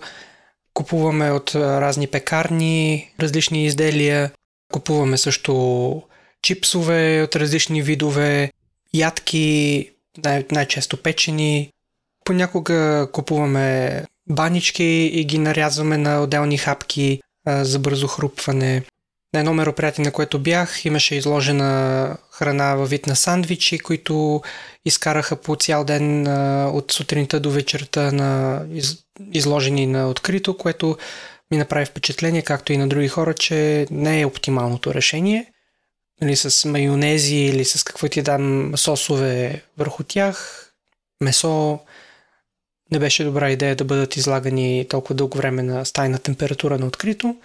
Купуваме 0.74 1.30
от 1.30 1.54
разни 1.54 2.06
пекарни 2.06 3.10
различни 3.20 3.64
изделия. 3.66 4.30
Купуваме 4.74 5.18
също 5.18 6.02
чипсове 6.42 7.22
от 7.22 7.36
различни 7.36 7.82
видове, 7.82 8.52
ядки, 8.94 9.90
най- 10.24 10.44
най-често 10.50 10.96
печени. 10.96 11.70
Понякога 12.24 13.08
купуваме 13.12 14.04
банички 14.28 15.10
и 15.14 15.24
ги 15.24 15.38
нарязваме 15.38 15.96
на 15.98 16.22
отделни 16.22 16.58
хапки 16.58 17.20
а, 17.46 17.64
за 17.64 17.78
бързо 17.78 18.06
хрупване. 18.06 18.82
На 19.34 19.40
едно 19.40 19.54
мероприятие, 19.54 20.04
на 20.04 20.12
което 20.12 20.38
бях, 20.38 20.84
имаше 20.84 21.14
изложена 21.14 22.16
храна 22.30 22.74
във 22.74 22.90
вид 22.90 23.06
на 23.06 23.16
сандвичи, 23.16 23.78
които 23.78 24.42
изкараха 24.84 25.36
по 25.36 25.56
цял 25.56 25.84
ден 25.84 26.26
от 26.66 26.92
сутринта 26.92 27.40
до 27.40 27.50
вечерта 27.50 28.12
на 28.12 28.62
из, 28.72 28.96
изложени 29.32 29.86
на 29.86 30.08
открито, 30.08 30.56
което 30.56 30.96
ми 31.54 31.58
направи 31.58 31.86
впечатление, 31.86 32.42
както 32.42 32.72
и 32.72 32.76
на 32.76 32.88
други 32.88 33.08
хора, 33.08 33.34
че 33.34 33.86
не 33.90 34.20
е 34.20 34.26
оптималното 34.26 34.94
решение. 34.94 35.52
Нали, 36.20 36.36
с 36.36 36.68
майонези 36.68 37.36
или 37.36 37.64
с 37.64 37.84
какво 37.84 38.08
ти 38.08 38.22
дам 38.22 38.72
сосове 38.76 39.62
върху 39.78 40.02
тях, 40.02 40.70
месо, 41.20 41.78
не 42.92 42.98
беше 42.98 43.24
добра 43.24 43.50
идея 43.50 43.76
да 43.76 43.84
бъдат 43.84 44.16
излагани 44.16 44.86
толкова 44.90 45.14
дълго 45.14 45.38
време 45.38 45.62
на 45.62 45.84
стайна 45.84 46.18
температура 46.18 46.78
на 46.78 46.86
открито. 46.86 47.36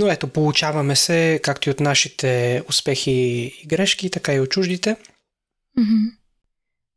Но 0.00 0.10
ето, 0.10 0.28
получаваме 0.28 0.96
се, 0.96 1.40
както 1.42 1.68
и 1.68 1.72
от 1.72 1.80
нашите 1.80 2.62
успехи 2.68 3.10
и 3.10 3.66
грешки, 3.66 4.10
така 4.10 4.34
и 4.34 4.40
от 4.40 4.50
чуждите. 4.50 4.96
Mm-hmm. 5.78 6.12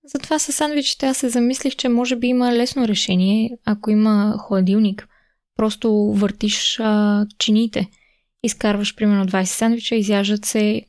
Затова 0.06 0.40
с 0.40 0.54
сандвичите 0.54 1.06
аз 1.06 1.18
се 1.18 1.30
замислих, 1.30 1.76
че 1.76 1.90
може 1.90 2.16
би 2.16 2.28
има 2.28 2.54
лесно 2.54 2.88
решение, 2.88 3.58
ако 3.66 3.92
има 3.92 4.36
хладилник. 4.40 5.08
Просто 5.58 5.94
въртиш 5.94 6.80
а, 6.80 7.26
чиниите. 7.38 7.88
Изкарваш 8.44 8.96
примерно 8.96 9.26
20 9.26 9.44
сандвича, 9.44 9.96
изяждат 9.96 10.46
се, 10.46 10.82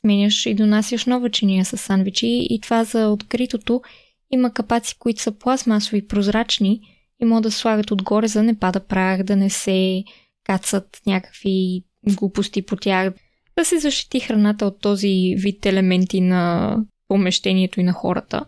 сменяш 0.00 0.46
и 0.46 0.54
донасяш 0.54 1.06
нова 1.06 1.30
чиния 1.30 1.64
с 1.64 1.76
сандвичи 1.76 2.46
и 2.50 2.60
това 2.60 2.84
за 2.84 3.08
откритото 3.08 3.82
има 4.30 4.52
капаци, 4.52 4.98
които 4.98 5.22
са 5.22 5.32
пластмасови, 5.32 6.06
прозрачни 6.06 6.80
и 7.22 7.24
могат 7.24 7.42
да 7.42 7.50
слагат 7.50 7.90
отгоре, 7.90 8.28
за 8.28 8.38
да 8.38 8.42
не 8.42 8.58
пада 8.58 8.80
прах, 8.80 9.22
да 9.22 9.36
не 9.36 9.50
се 9.50 10.04
кацат 10.44 11.00
някакви 11.06 11.82
глупости 12.14 12.62
по 12.62 12.76
тях, 12.76 13.14
да 13.58 13.64
се 13.64 13.78
защити 13.78 14.20
храната 14.20 14.66
от 14.66 14.80
този 14.80 15.34
вид 15.36 15.66
елементи 15.66 16.20
на 16.20 16.76
помещението 17.08 17.80
и 17.80 17.84
на 17.84 17.92
хората. 17.92 18.44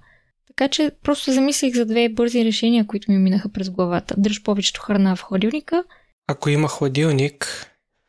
Така 0.60 0.70
че 0.70 0.90
просто 1.02 1.32
замислих 1.32 1.74
за 1.74 1.84
две 1.86 2.08
бързи 2.08 2.44
решения, 2.44 2.86
които 2.86 3.10
ми 3.10 3.18
минаха 3.18 3.48
през 3.48 3.70
главата. 3.70 4.14
Дръж 4.18 4.42
повечето 4.42 4.80
храна 4.80 5.16
в 5.16 5.22
хладилника. 5.22 5.84
Ако 6.26 6.50
има 6.50 6.68
хладилник. 6.68 7.66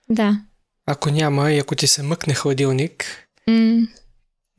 Да. 0.10 0.42
Ако 0.86 1.10
няма 1.10 1.52
и 1.52 1.60
ако 1.60 1.76
ти 1.76 1.88
се 1.88 2.04
мъкне 2.04 2.34
хладилник. 2.34 3.28
М- 3.48 3.88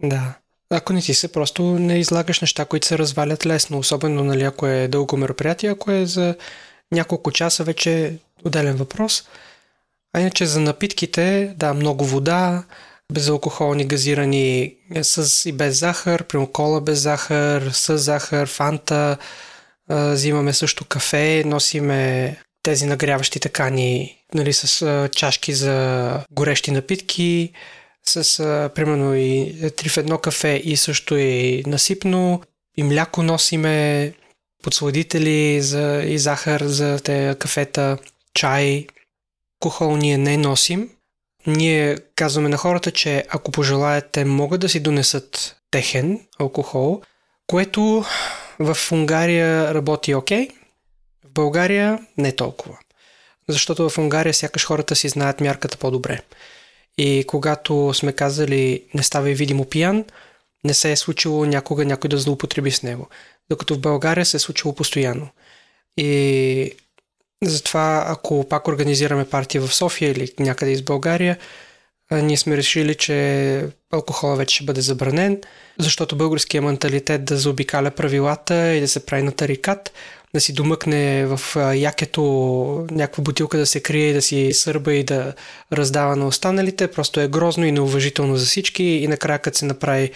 да. 0.03 0.35
Ако 0.71 0.93
не 0.93 1.01
ти 1.01 1.15
се, 1.15 1.33
просто 1.33 1.63
не 1.63 1.99
излагаш 1.99 2.41
неща, 2.41 2.65
които 2.65 2.87
се 2.87 2.99
развалят 2.99 3.47
лесно, 3.47 3.79
особено 3.79 4.25
нали, 4.25 4.43
ако 4.43 4.67
е 4.67 4.89
дълго 4.89 5.17
мероприятие, 5.17 5.71
ако 5.71 5.91
е 5.91 6.07
за 6.07 6.37
няколко 6.93 7.31
часа 7.31 7.65
вече 7.65 8.19
отделен 8.45 8.77
въпрос. 8.77 9.29
А 10.13 10.21
иначе 10.21 10.47
за 10.47 10.61
напитките, 10.61 11.55
да, 11.57 11.75
много 11.75 12.05
вода, 12.05 12.65
безалкохолни 13.13 13.85
газирани 13.85 14.77
с 15.03 15.49
и 15.49 15.53
без 15.53 15.79
захар, 15.79 16.25
прямо 16.25 16.47
кола 16.47 16.81
без 16.81 16.99
захар, 16.99 17.71
с 17.73 17.99
захар, 17.99 18.47
фанта, 18.47 19.17
взимаме 19.89 20.53
също 20.53 20.85
кафе, 20.85 21.43
носиме 21.47 22.37
тези 22.63 22.87
нагряващи 22.87 23.41
такани 23.41 24.17
нали, 24.35 24.53
с 24.53 25.09
чашки 25.13 25.55
за 25.55 26.25
горещи 26.31 26.71
напитки, 26.71 27.53
с 28.05 28.71
примерно 28.75 29.15
и 29.15 29.55
три 29.77 29.89
в 29.89 29.97
едно 29.97 30.19
кафе 30.19 30.61
и 30.65 30.77
също 30.77 31.17
и 31.17 31.63
насипно. 31.67 32.43
И 32.77 32.83
мляко 32.83 33.23
носиме, 33.23 34.13
подсладители 34.63 35.63
за, 35.63 36.03
и 36.07 36.19
захар 36.19 36.63
за 36.65 37.01
те 37.05 37.35
кафета, 37.39 37.99
чай. 38.35 38.87
Алкохол 39.61 39.97
не 39.97 40.37
носим. 40.37 40.91
Ние 41.47 41.99
казваме 42.17 42.49
на 42.49 42.57
хората, 42.57 42.91
че 42.91 43.25
ако 43.29 43.53
пожелаят, 43.53 44.11
те 44.13 44.25
могат 44.25 44.61
да 44.61 44.69
си 44.69 44.81
донесат 44.81 45.57
техен 45.71 46.21
алкохол, 46.39 47.03
което 47.47 48.05
в 48.59 48.77
Унгария 48.93 49.75
работи 49.75 50.15
окей, 50.15 50.49
okay, 50.49 50.53
в 51.25 51.31
България 51.31 51.99
не 52.19 52.33
толкова. 52.33 52.79
Защото 53.49 53.91
в 53.91 53.99
Унгария 53.99 54.35
сякаш 54.35 54.67
хората 54.67 54.97
си 54.97 55.09
знаят 55.09 55.41
мярката 55.41 55.77
по-добре. 55.77 56.21
И 56.99 57.25
когато 57.27 57.95
сме 57.95 58.13
казали 58.13 58.85
не 58.95 59.03
ставай 59.03 59.35
видимо 59.35 59.65
пиян, 59.65 60.05
не 60.65 60.75
се 60.75 60.93
е 60.93 60.97
случило 60.97 61.45
някога 61.45 61.85
някой 61.85 62.09
да 62.09 62.19
злоупотреби 62.19 62.71
с 62.71 62.83
него. 62.83 63.09
Докато 63.51 63.75
в 63.75 63.81
България 63.81 64.27
се 64.27 64.37
е 64.37 64.41
случило 64.41 64.75
постоянно. 64.75 65.29
И 65.97 66.73
затова, 67.43 68.05
ако 68.09 68.49
пак 68.49 68.69
организираме 68.69 69.25
партия 69.25 69.61
в 69.61 69.75
София 69.75 70.11
или 70.11 70.33
някъде 70.39 70.73
из 70.73 70.83
България, 70.83 71.39
ние 72.13 72.37
сме 72.37 72.57
решили, 72.57 72.95
че 72.95 73.67
алкохола 73.93 74.37
вече 74.37 74.55
ще 74.55 74.65
бъде 74.65 74.81
забранен, 74.81 75.41
защото 75.79 76.17
българския 76.17 76.63
менталитет 76.63 77.25
да 77.25 77.37
заобикаля 77.37 77.91
правилата 77.91 78.75
и 78.75 78.81
да 78.81 78.89
се 78.89 79.07
прави 79.07 79.23
на 79.23 79.33
тарикат 79.33 79.93
да 80.35 80.41
си 80.41 80.53
домъкне 80.53 81.27
в 81.27 81.41
якето 81.75 82.23
някаква 82.91 83.23
бутилка 83.23 83.59
да 83.59 83.67
се 83.67 83.81
крие 83.81 84.11
и 84.11 84.13
да 84.13 84.23
си 84.23 84.53
сърба 84.53 84.93
и 84.93 85.05
да 85.05 85.35
раздава 85.73 86.17
на 86.17 86.27
останалите. 86.27 86.89
Просто 86.89 87.21
е 87.21 87.29
грозно 87.29 87.67
и 87.67 87.73
неуважително 87.73 88.37
за 88.37 88.47
всички 88.47 88.85
и 88.85 89.09
накрая 89.09 89.39
като 89.39 89.59
се 89.59 89.65
направи 89.65 90.11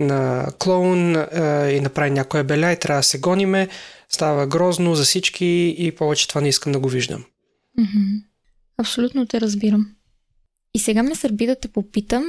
на 0.00 0.46
клоун 0.58 1.12
и 1.70 1.80
направи 1.80 2.10
някоя 2.10 2.44
беля 2.44 2.72
и 2.72 2.76
трябва 2.76 3.00
да 3.00 3.04
се 3.04 3.18
гониме, 3.18 3.68
става 4.08 4.46
грозно 4.46 4.94
за 4.94 5.04
всички 5.04 5.74
и 5.78 5.92
повече 5.92 6.28
това 6.28 6.40
не 6.40 6.48
искам 6.48 6.72
да 6.72 6.78
го 6.78 6.88
виждам. 6.88 7.24
Mm-hmm. 7.78 8.22
Абсолютно 8.78 9.26
те 9.26 9.40
разбирам. 9.40 9.86
И 10.74 10.78
сега 10.78 11.02
ме 11.02 11.14
сърби 11.14 11.46
да 11.46 11.60
те 11.60 11.68
попитам 11.68 12.24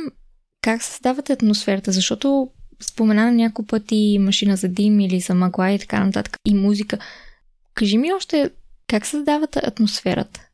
как 0.62 0.84
създавате 0.84 1.34
атмосферата, 1.34 1.92
защото 1.92 2.50
спомена 2.82 3.26
на 3.26 3.32
няколко 3.32 3.68
пъти 3.68 4.18
машина 4.22 4.56
за 4.56 4.68
дим 4.68 5.00
или 5.00 5.20
за 5.20 5.34
мъгла 5.34 5.72
и 5.72 5.80
така 5.80 6.06
нататък 6.06 6.38
и 6.46 6.54
музика. 6.54 6.98
Кажи 7.74 7.98
ми 7.98 8.14
още 8.14 8.50
как 8.88 9.06
създавате 9.06 9.60
атмосферата? 9.64 10.48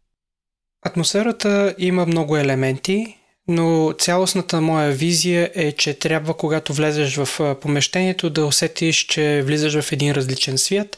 Атмосферата 0.86 1.76
има 1.78 2.06
много 2.06 2.38
елементи, 2.38 3.18
но 3.48 3.94
цялостната 4.00 4.62
моя 4.62 4.92
визия 4.92 5.52
е, 5.56 5.72
че 5.72 5.94
трябва, 5.94 6.34
когато 6.34 6.74
влезеш 6.74 7.16
в 7.16 7.56
помещението, 7.62 8.30
да 8.30 8.46
усетиш, 8.46 8.98
че 9.06 9.44
влизаш 9.46 9.82
в 9.82 9.92
един 9.92 10.12
различен 10.12 10.58
свят, 10.58 10.98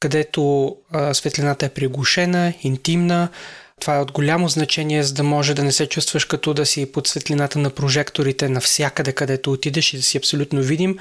където 0.00 0.76
светлината 1.12 1.66
е 1.66 1.68
приглушена, 1.68 2.52
интимна. 2.62 3.28
Това 3.80 3.96
е 3.96 4.00
от 4.00 4.12
голямо 4.12 4.48
значение, 4.48 5.02
за 5.02 5.14
да 5.14 5.22
може 5.22 5.54
да 5.54 5.64
не 5.64 5.72
се 5.72 5.88
чувстваш 5.88 6.24
като 6.24 6.54
да 6.54 6.66
си 6.66 6.92
под 6.92 7.08
светлината 7.08 7.58
на 7.58 7.70
прожекторите 7.70 8.48
навсякъде, 8.48 9.12
където 9.12 9.52
отидеш 9.52 9.92
и 9.92 9.96
да 9.96 10.02
си 10.02 10.18
абсолютно 10.18 10.62
видим. 10.62 10.98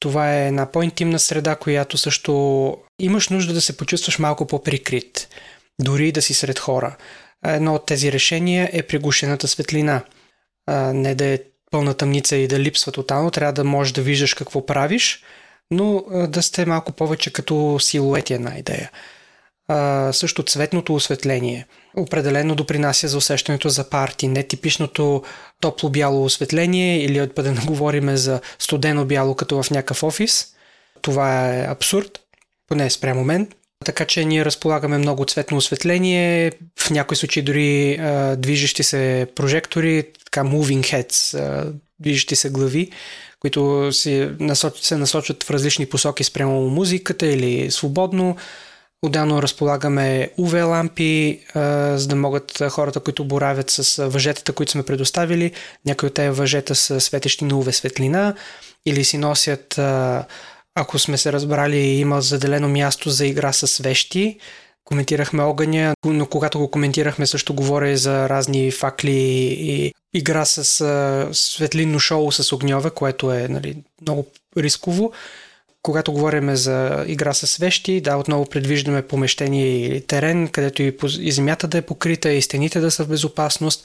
Това 0.00 0.34
е 0.34 0.46
една 0.46 0.66
по-интимна 0.72 1.18
среда, 1.18 1.56
която 1.56 1.98
също 1.98 2.76
имаш 2.98 3.28
нужда 3.28 3.54
да 3.54 3.60
се 3.60 3.76
почувстваш 3.76 4.18
малко 4.18 4.46
по-прикрит, 4.46 5.28
дори 5.80 6.12
да 6.12 6.22
си 6.22 6.34
сред 6.34 6.58
хора. 6.58 6.96
Едно 7.46 7.74
от 7.74 7.86
тези 7.86 8.12
решения 8.12 8.70
е 8.72 8.82
приглушената 8.82 9.48
светлина. 9.48 10.04
Не 10.92 11.14
да 11.14 11.24
е 11.24 11.38
пълна 11.70 11.94
тъмница 11.94 12.36
и 12.36 12.48
да 12.48 12.60
липсва 12.60 12.92
тотално, 12.92 13.30
трябва 13.30 13.52
да 13.52 13.64
можеш 13.64 13.92
да 13.92 14.02
виждаш 14.02 14.34
какво 14.34 14.66
правиш, 14.66 15.22
но 15.70 16.04
да 16.28 16.42
сте 16.42 16.66
малко 16.66 16.92
повече 16.92 17.32
като 17.32 17.78
силуети 17.80 18.34
една 18.34 18.58
идея. 18.58 18.90
Също 20.12 20.42
цветното 20.42 20.94
осветление 20.94 21.66
определено 21.96 22.54
допринася 22.54 23.08
за 23.08 23.16
усещането 23.16 23.68
за 23.68 23.90
парти. 23.90 24.28
Не 24.28 24.42
типичното 24.42 25.22
топло 25.60 25.90
бяло 25.90 26.24
осветление 26.24 27.04
или 27.04 27.26
да 27.26 27.52
не 27.52 27.60
говорим 27.60 28.16
за 28.16 28.40
студено 28.58 29.04
бяло 29.04 29.34
като 29.34 29.62
в 29.62 29.70
някакъв 29.70 30.02
офис. 30.02 30.46
Това 31.02 31.54
е 31.54 31.66
абсурд 31.68 32.20
поне 32.68 32.90
спрямо 32.90 33.24
мен. 33.24 33.48
Така 33.84 34.04
че 34.04 34.24
ние 34.24 34.44
разполагаме 34.44 34.98
много 34.98 35.24
цветно 35.24 35.56
осветление, 35.56 36.52
в 36.78 36.90
някои 36.90 37.16
случаи 37.16 37.42
дори 37.42 37.94
а, 37.94 38.36
движещи 38.36 38.82
се 38.82 39.26
прожектори, 39.34 40.04
така 40.24 40.40
moving 40.40 40.80
heads, 40.80 41.38
а, 41.38 41.72
движещи 42.00 42.36
се 42.36 42.50
глави, 42.50 42.90
които 43.38 43.92
се, 43.92 44.34
насоч, 44.40 44.78
се 44.80 44.96
насочат 44.96 45.44
в 45.44 45.50
различни 45.50 45.86
посоки 45.86 46.24
спрямо 46.24 46.68
музиката 46.68 47.26
или 47.26 47.70
свободно. 47.70 48.36
Отделно 49.02 49.42
разполагаме 49.42 50.30
UV 50.38 50.68
лампи, 50.68 51.40
за 51.98 52.06
да 52.08 52.16
могат 52.16 52.62
хората, 52.70 53.00
които 53.00 53.24
боравят 53.24 53.70
с 53.70 54.08
въжетата, 54.08 54.52
които 54.52 54.72
сме 54.72 54.82
предоставили, 54.82 55.52
някои 55.86 56.06
от 56.06 56.14
тези 56.14 56.30
въжета 56.30 56.74
са 56.74 57.00
светещи 57.00 57.44
на 57.44 57.54
UV 57.54 57.70
светлина 57.70 58.34
или 58.86 59.04
си 59.04 59.18
носят 59.18 59.80
ако 60.74 60.98
сме 60.98 61.18
се 61.18 61.32
разбрали, 61.32 61.78
има 61.78 62.20
заделено 62.20 62.68
място 62.68 63.10
за 63.10 63.26
игра 63.26 63.52
с 63.52 63.82
вещи. 63.82 64.38
Коментирахме 64.84 65.42
огъня, 65.42 65.94
но 66.04 66.26
когато 66.26 66.58
го 66.58 66.70
коментирахме 66.70 67.26
също 67.26 67.54
говоря 67.54 67.96
за 67.96 68.28
разни 68.28 68.70
факли 68.70 69.10
и 69.60 69.94
игра 70.14 70.44
с 70.44 70.80
а, 70.80 71.28
светлинно 71.32 72.00
шоу 72.00 72.32
с 72.32 72.52
огньове, 72.52 72.90
което 72.90 73.32
е 73.32 73.48
нали, 73.48 73.76
много 74.02 74.26
рисково. 74.56 75.12
Когато 75.82 76.12
говорим 76.12 76.56
за 76.56 77.04
игра 77.06 77.34
с 77.34 77.56
вещи, 77.56 78.00
да, 78.00 78.16
отново 78.16 78.46
предвиждаме 78.46 79.02
помещение 79.02 79.86
или 79.86 80.00
терен, 80.00 80.48
където 80.48 80.82
и, 80.82 80.98
и 81.18 81.32
земята 81.32 81.68
да 81.68 81.78
е 81.78 81.82
покрита, 81.82 82.32
и 82.32 82.42
стените 82.42 82.80
да 82.80 82.90
са 82.90 83.04
в 83.04 83.08
безопасност. 83.08 83.84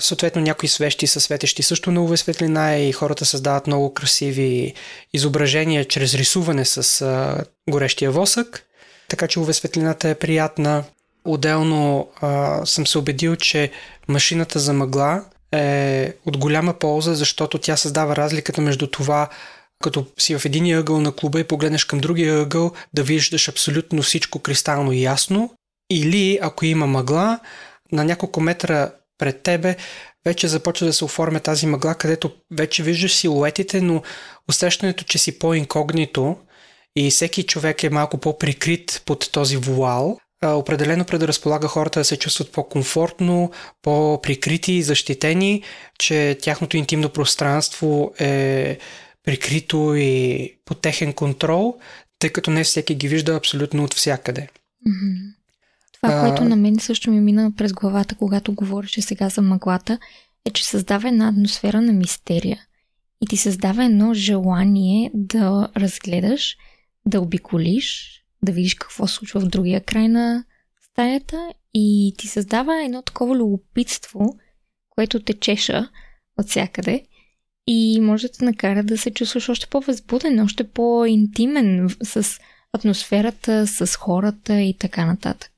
Съответно, 0.00 0.42
някои 0.42 0.68
свещи 0.68 1.06
са 1.06 1.20
светещи 1.20 1.62
също 1.62 1.90
на 1.90 2.00
UV 2.00 2.16
светлина 2.16 2.76
и 2.76 2.92
хората 2.92 3.24
създават 3.24 3.66
много 3.66 3.94
красиви 3.94 4.74
изображения 5.12 5.84
чрез 5.84 6.14
рисуване 6.14 6.64
с 6.64 7.02
а, 7.02 7.44
горещия 7.70 8.10
восък. 8.10 8.66
Така 9.08 9.28
че 9.28 9.38
UV 9.38 9.52
светлината 9.52 10.08
е 10.08 10.14
приятна. 10.14 10.84
Отделно 11.24 12.08
а, 12.20 12.66
съм 12.66 12.86
се 12.86 12.98
убедил, 12.98 13.36
че 13.36 13.70
машината 14.08 14.58
за 14.58 14.72
мъгла 14.72 15.24
е 15.52 16.12
от 16.26 16.36
голяма 16.36 16.74
полза, 16.74 17.14
защото 17.14 17.58
тя 17.58 17.76
създава 17.76 18.16
разликата 18.16 18.60
между 18.60 18.86
това, 18.86 19.28
като 19.82 20.06
си 20.18 20.38
в 20.38 20.44
един 20.44 20.78
ъгъл 20.78 21.00
на 21.00 21.12
клуба 21.12 21.40
и 21.40 21.44
погледнеш 21.44 21.84
към 21.84 21.98
другия 21.98 22.40
ъгъл, 22.40 22.72
да 22.94 23.02
виждаш 23.02 23.48
абсолютно 23.48 24.02
всичко 24.02 24.38
кристално 24.38 24.92
ясно, 24.92 25.54
или 25.90 26.38
ако 26.42 26.64
има 26.64 26.86
мъгла, 26.86 27.38
на 27.92 28.04
няколко 28.04 28.40
метра 28.40 28.90
пред 29.18 29.42
тебе 29.42 29.76
вече 30.24 30.48
започва 30.48 30.86
да 30.86 30.92
се 30.92 31.04
оформя 31.04 31.40
тази 31.40 31.66
мъгла, 31.66 31.94
където 31.94 32.32
вече 32.50 32.82
виждаш 32.82 33.14
силуетите, 33.14 33.80
но 33.80 34.02
усещането, 34.48 35.04
че 35.04 35.18
си 35.18 35.38
по-инкогнито 35.38 36.36
и 36.96 37.10
всеки 37.10 37.42
човек 37.42 37.82
е 37.82 37.90
малко 37.90 38.18
по-прикрит 38.18 39.02
под 39.06 39.32
този 39.32 39.56
вуал, 39.56 40.18
определено 40.44 41.04
предразполага 41.04 41.68
хората 41.68 42.00
да 42.00 42.04
се 42.04 42.18
чувстват 42.18 42.52
по-комфортно, 42.52 43.50
по-прикрити 43.82 44.72
и 44.72 44.82
защитени, 44.82 45.62
че 45.98 46.38
тяхното 46.42 46.76
интимно 46.76 47.08
пространство 47.08 48.12
е 48.18 48.78
прикрито 49.24 49.94
и 49.96 50.52
под 50.64 50.80
техен 50.80 51.12
контрол, 51.12 51.78
тъй 52.18 52.30
като 52.30 52.50
не 52.50 52.64
всеки 52.64 52.94
ги 52.94 53.08
вижда 53.08 53.34
абсолютно 53.36 53.84
от 53.84 53.94
всякъде. 53.94 54.48
Това, 56.02 56.14
а... 56.14 56.20
което 56.20 56.44
на 56.44 56.56
мен 56.56 56.78
също 56.78 57.10
ми 57.10 57.20
мина 57.20 57.52
през 57.56 57.72
главата, 57.72 58.14
когато 58.14 58.54
говореше 58.54 59.02
сега 59.02 59.28
за 59.28 59.42
мъглата, 59.42 59.98
е, 60.44 60.50
че 60.50 60.66
създава 60.66 61.08
една 61.08 61.28
атмосфера 61.28 61.80
на 61.80 61.92
мистерия. 61.92 62.60
И 63.20 63.26
ти 63.26 63.36
създава 63.36 63.84
едно 63.84 64.14
желание 64.14 65.10
да 65.14 65.68
разгледаш, 65.76 66.56
да 67.06 67.20
обиколиш, 67.20 68.20
да 68.42 68.52
видиш 68.52 68.74
какво 68.74 69.06
случва 69.06 69.40
в 69.40 69.48
другия 69.48 69.80
край 69.80 70.08
на 70.08 70.44
стаята 70.90 71.52
и 71.74 72.14
ти 72.18 72.28
създава 72.28 72.82
едно 72.84 73.02
такова 73.02 73.36
любопитство, 73.36 74.36
което 74.90 75.20
те 75.20 75.32
чеша 75.32 75.88
от 76.38 76.48
всякъде 76.48 77.04
и 77.66 78.00
може 78.00 78.26
да 78.26 78.32
те 78.32 78.44
накара 78.44 78.82
да 78.82 78.98
се 78.98 79.10
чувстваш 79.10 79.48
още 79.48 79.66
по-възбуден, 79.66 80.40
още 80.40 80.68
по-интимен 80.68 81.88
с 82.02 82.38
атмосферата, 82.72 83.66
с 83.66 83.96
хората 83.96 84.60
и 84.60 84.78
така 84.78 85.06
нататък. 85.06 85.52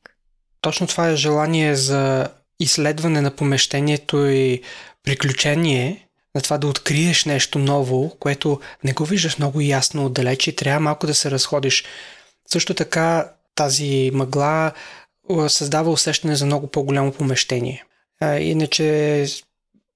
Точно 0.68 0.86
това 0.86 1.08
е 1.08 1.16
желание 1.16 1.74
за 1.74 2.28
изследване 2.60 3.20
на 3.20 3.30
помещението 3.30 4.26
и 4.26 4.62
приключение, 5.04 6.08
на 6.34 6.40
това 6.40 6.58
да 6.58 6.66
откриеш 6.66 7.24
нещо 7.24 7.58
ново, 7.58 8.16
което 8.20 8.60
не 8.84 8.92
го 8.92 9.04
виждаш 9.04 9.38
много 9.38 9.60
ясно 9.60 10.06
отдалеч 10.06 10.46
и 10.46 10.56
трябва 10.56 10.80
малко 10.80 11.06
да 11.06 11.14
се 11.14 11.30
разходиш. 11.30 11.84
Също 12.48 12.74
така 12.74 13.30
тази 13.54 14.10
мъгла 14.14 14.72
създава 15.48 15.90
усещане 15.90 16.36
за 16.36 16.46
много 16.46 16.66
по-голямо 16.66 17.12
помещение. 17.12 17.84
Иначе, 18.38 19.26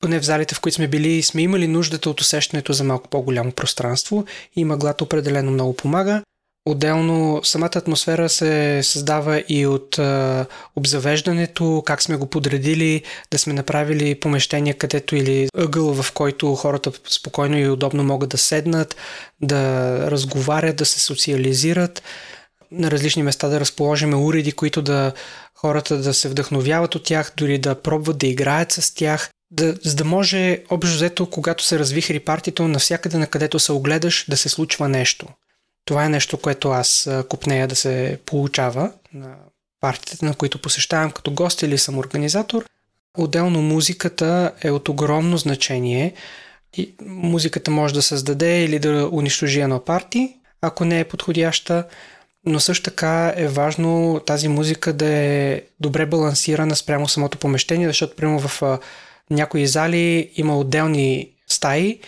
поне 0.01 0.21
в 0.21 0.25
залите, 0.25 0.55
в 0.55 0.61
които 0.61 0.77
сме 0.77 0.89
били, 0.89 1.23
сме 1.23 1.43
имали 1.43 1.69
нуждата 1.69 2.11
от 2.11 2.21
усещането 2.21 2.73
за 2.73 2.85
малко 2.85 3.09
по-голямо 3.09 3.53
пространство 3.53 4.25
и 4.57 4.65
мъглата 4.65 5.05
определено 5.05 5.51
много 5.51 5.77
помага. 5.77 6.23
Отделно 6.67 7.41
самата 7.45 7.71
атмосфера 7.77 8.29
се 8.29 8.81
създава 8.83 9.43
и 9.49 9.67
от 9.67 9.99
а, 9.99 10.47
обзавеждането, 10.77 11.83
как 11.87 12.03
сме 12.03 12.17
го 12.17 12.27
подредили, 12.27 13.03
да 13.31 13.39
сме 13.39 13.53
направили 13.53 14.21
помещение, 14.21 14.75
където 14.75 15.17
или 15.17 15.49
ъгъл, 15.57 16.03
в 16.03 16.13
който 16.13 16.55
хората 16.55 16.93
спокойно 17.09 17.59
и 17.59 17.69
удобно 17.69 18.05
могат 18.05 18.31
да 18.31 18.39
седнат, 18.39 18.97
да 19.41 19.97
разговарят, 20.11 20.77
да 20.77 20.85
се 20.85 21.01
социализират, 21.01 22.03
на 22.71 22.91
различни 22.91 23.23
места 23.23 23.49
да 23.49 23.61
разположиме 23.61 24.17
уреди, 24.17 24.53
които 24.53 24.83
да 24.83 25.13
хората 25.55 25.99
да 25.99 26.15
се 26.15 26.29
вдъхновяват 26.29 26.95
от 26.95 27.05
тях, 27.05 27.33
дори 27.37 27.59
да 27.59 27.75
пробват 27.75 28.19
да 28.19 28.27
играят 28.27 28.73
с 28.73 28.95
тях, 28.95 29.31
да, 29.51 29.75
за 29.85 29.97
да 29.97 30.05
може 30.05 30.59
общо 30.71 30.95
взето, 30.95 31.31
когато 31.31 31.65
се 31.65 31.79
развихри 31.79 32.21
партито, 32.21 32.69
навсякъде 32.69 33.19
на 33.19 33.27
където 33.27 33.59
се 33.59 33.73
огледаш, 33.73 34.25
да 34.29 34.37
се 34.37 34.49
случва 34.49 34.89
нещо– 34.89 35.27
това 35.85 36.05
е 36.05 36.09
нещо, 36.09 36.39
което 36.39 36.71
аз 36.71 37.11
купнея 37.29 37.69
да 37.69 37.77
се 37.77 38.19
получава 38.27 38.93
на 39.15 39.37
партиите, 39.81 40.25
на 40.25 40.35
които 40.35 40.59
посещавам 40.59 41.11
като 41.11 41.31
гост 41.31 41.63
или 41.63 41.79
съм 41.79 41.99
организатор. 41.99 42.65
Отделно 43.19 43.63
музиката 43.63 44.53
е 44.63 44.71
от 44.71 44.89
огромно 44.89 45.37
значение. 45.37 46.15
И 46.77 46.95
музиката 47.07 47.71
може 47.71 47.95
да 47.95 48.03
създаде 48.03 48.65
или 48.65 48.79
да 48.79 49.09
унищожи 49.13 49.61
едно 49.61 49.85
парти, 49.85 50.37
ако 50.61 50.85
не 50.85 51.01
е 51.01 51.05
подходяща, 51.05 51.85
но 52.47 52.61
също 52.61 52.85
така 52.85 53.33
е 53.37 53.49
важно 53.49 54.21
тази 54.27 54.49
музика 54.49 54.93
да 54.93 55.07
е 55.07 55.63
добре 55.81 56.07
балансирана 56.07 56.77
спрямо 56.77 57.09
самото 57.09 57.39
помещение, 57.39 57.87
защото 57.87 58.17
прямо 58.17 58.39
в 58.39 58.79
някои 59.31 59.67
зали 59.67 60.31
има 60.37 60.59
отделни 60.59 61.31
стаи 61.49 62.01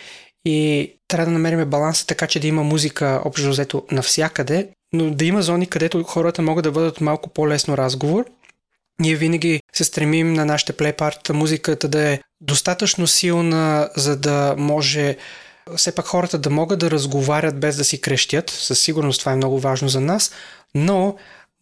и 0.45 0.91
трябва 1.07 1.25
да 1.25 1.31
намерим 1.31 1.69
баланса 1.69 2.07
така, 2.07 2.27
че 2.27 2.39
да 2.39 2.47
има 2.47 2.63
музика 2.63 3.21
общо 3.25 3.49
взето 3.49 3.83
навсякъде, 3.91 4.69
но 4.93 5.11
да 5.11 5.25
има 5.25 5.41
зони, 5.41 5.67
където 5.67 6.03
хората 6.03 6.41
могат 6.41 6.63
да 6.63 6.71
бъдат 6.71 7.01
малко 7.01 7.29
по-лесно 7.29 7.77
разговор. 7.77 8.25
Ние 8.99 9.15
винаги 9.15 9.61
се 9.73 9.83
стремим 9.83 10.33
на 10.33 10.45
нашите 10.45 10.73
плейпартата 10.73 11.33
музиката 11.33 11.87
да 11.87 12.09
е 12.09 12.19
достатъчно 12.41 13.07
силна, 13.07 13.89
за 13.95 14.17
да 14.17 14.55
може 14.57 15.17
все 15.75 15.95
пак 15.95 16.05
хората 16.05 16.37
да 16.37 16.49
могат 16.49 16.79
да 16.79 16.91
разговарят 16.91 17.59
без 17.59 17.75
да 17.77 17.83
си 17.83 18.01
крещят. 18.01 18.49
Със 18.49 18.79
сигурност 18.79 19.19
това 19.19 19.31
е 19.31 19.35
много 19.35 19.59
важно 19.59 19.89
за 19.89 20.01
нас, 20.01 20.31
но 20.75 21.15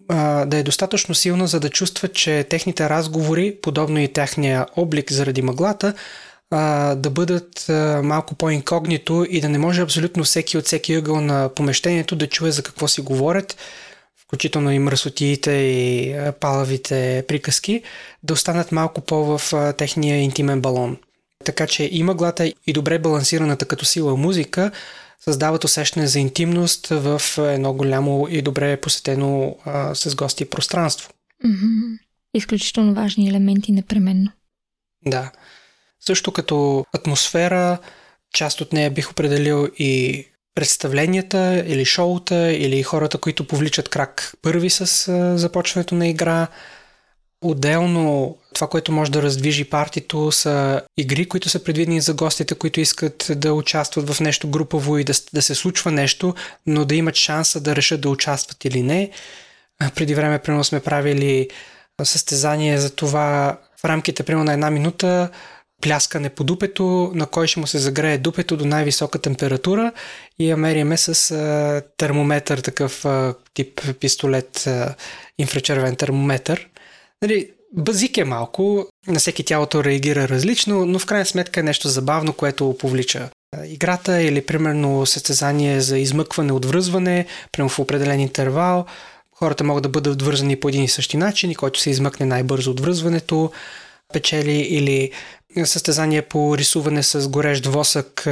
а, 0.10 0.46
да 0.46 0.58
е 0.58 0.64
достатъчно 0.64 1.16
силна, 1.16 1.48
за 1.48 1.60
да 1.60 1.70
чувстват, 1.70 2.14
че 2.14 2.46
техните 2.50 2.90
разговори, 2.90 3.58
подобно 3.62 4.00
и 4.00 4.14
техния 4.14 4.66
облик 4.76 5.12
заради 5.12 5.42
мъглата, 5.42 5.94
а, 6.54 6.96
да 6.96 7.10
бъдат 7.10 7.70
а, 7.70 8.02
малко 8.04 8.36
по-инкогнито 8.36 9.26
и 9.30 9.42
да 9.42 9.50
не 9.50 9.58
може 9.58 9.82
абсолютно 9.82 10.24
всеки 10.24 10.58
от 10.58 10.66
всеки 10.66 10.94
ъгъл 10.94 11.22
на 11.22 11.50
помещението 11.56 12.16
да 12.16 12.28
чуе 12.28 12.52
за 12.52 12.64
какво 12.64 12.88
си 12.88 13.02
говорят, 13.02 13.58
включително 14.26 14.72
и 14.72 14.80
мръсотиите 14.80 15.52
и 15.52 16.16
палавите 16.40 17.26
приказки, 17.28 17.84
да 18.24 18.34
останат 18.34 18.72
малко 18.72 19.02
по 19.02 19.38
в 19.38 19.54
а, 19.54 19.74
техния 19.74 20.18
интимен 20.18 20.62
балон. 20.62 20.98
Така 21.46 21.68
че 21.68 21.90
и 21.92 22.04
мъглата 22.04 22.54
и 22.68 22.74
добре 22.74 23.00
балансираната 23.00 23.66
като 23.66 23.86
сила 23.86 24.18
музика 24.18 24.72
създават 25.20 25.64
усещане 25.64 26.08
за 26.08 26.20
интимност 26.20 26.88
в 26.88 27.22
едно 27.38 27.74
голямо 27.74 28.28
и 28.30 28.42
добре 28.42 28.78
посетено 28.78 29.56
а, 29.66 29.96
с 29.96 30.16
гости 30.16 30.50
пространство. 30.50 31.10
Mm-hmm. 31.46 32.00
Изключително 32.34 32.94
важни 32.94 33.30
елементи 33.30 33.72
непременно. 33.72 34.32
Да. 35.06 35.32
Също 36.06 36.32
като 36.32 36.86
атмосфера, 36.94 37.78
част 38.34 38.62
от 38.62 38.74
нея 38.74 38.92
бих 38.92 39.12
определил 39.12 39.70
и 39.78 40.26
представленията 40.56 41.64
или 41.68 41.86
шоута 41.86 42.54
или 42.54 42.84
хората, 42.84 43.18
които 43.18 43.48
повличат 43.48 43.90
крак 43.90 44.34
първи 44.42 44.70
с 44.70 44.86
започването 45.38 45.96
на 45.96 46.08
игра. 46.08 46.48
Отделно 47.42 48.38
това, 48.54 48.68
което 48.68 48.92
може 48.92 49.12
да 49.12 49.22
раздвижи 49.22 49.66
партито 49.66 50.32
са 50.32 50.82
игри, 50.98 51.30
които 51.30 51.50
са 51.50 51.64
предвидени 51.64 52.02
за 52.02 52.14
гостите, 52.14 52.56
които 52.56 52.80
искат 52.80 53.32
да 53.36 53.54
участват 53.54 54.10
в 54.10 54.20
нещо 54.20 54.50
групово 54.50 54.98
и 54.98 55.04
да, 55.04 55.14
да 55.34 55.42
се 55.42 55.56
случва 55.56 55.92
нещо, 55.92 56.36
но 56.66 56.86
да 56.86 56.96
имат 56.96 57.16
шанса 57.16 57.62
да 57.62 57.76
решат 57.76 58.02
да 58.02 58.10
участват 58.10 58.66
или 58.66 58.84
не. 58.84 59.12
Преди 59.96 60.16
време, 60.16 60.40
примерно, 60.40 60.64
сме 60.64 60.80
правили 60.80 61.50
състезание 62.04 62.78
за 62.78 62.96
това 62.96 63.60
в 63.82 63.86
рамките, 63.86 64.24
примерно, 64.24 64.44
на 64.44 64.54
една 64.54 64.70
минута 64.70 65.30
пляскане 65.84 66.30
по 66.30 66.44
дупето, 66.44 67.12
на 67.16 67.26
кой 67.26 67.48
ще 67.48 67.60
му 67.60 67.68
се 67.68 67.78
загрее 67.78 68.18
дупето 68.18 68.58
до 68.58 68.66
най-висока 68.66 69.20
температура 69.20 69.92
и 70.40 70.50
я 70.50 70.58
мериме 70.58 70.98
с 70.98 71.32
а, 71.32 71.82
термометър, 71.98 72.58
такъв 72.58 73.06
а, 73.06 73.34
тип 73.54 73.82
пистолет, 74.00 74.68
а, 74.68 74.96
инфрачервен 75.38 75.96
термометър. 75.96 76.70
Нали, 77.22 77.50
базик 77.74 78.18
е 78.18 78.24
малко, 78.24 78.88
на 79.08 79.20
всеки 79.20 79.44
тялото 79.44 79.84
реагира 79.84 80.28
различно, 80.28 80.86
но 80.86 81.00
в 81.00 81.06
крайна 81.06 81.26
сметка 81.26 81.60
е 81.60 81.64
нещо 81.64 81.90
забавно, 81.90 82.34
което 82.34 82.76
повлича 82.80 83.30
играта 83.66 84.22
или 84.22 84.46
примерно 84.46 85.06
състезание 85.06 85.82
за 85.82 85.98
измъкване 85.98 86.54
от 86.54 86.66
връзване, 86.66 87.26
прямо 87.52 87.70
в 87.70 87.80
определен 87.80 88.20
интервал. 88.20 88.86
Хората 89.36 89.64
могат 89.64 89.84
да 89.84 89.90
бъдат 89.90 90.22
вързани 90.22 90.60
по 90.60 90.70
един 90.70 90.84
и 90.84 90.90
същи 90.90 91.18
начин 91.18 91.52
и 91.52 91.56
който 91.56 91.80
се 91.80 91.90
измъкне 91.90 92.26
най-бързо 92.26 92.72
от 92.72 92.80
връзването 92.80 93.52
печели 94.14 94.58
или 94.58 95.12
състезание 95.64 96.22
по 96.22 96.58
рисуване 96.58 97.04
с 97.04 97.30
горещ 97.30 97.66
восък 97.66 98.28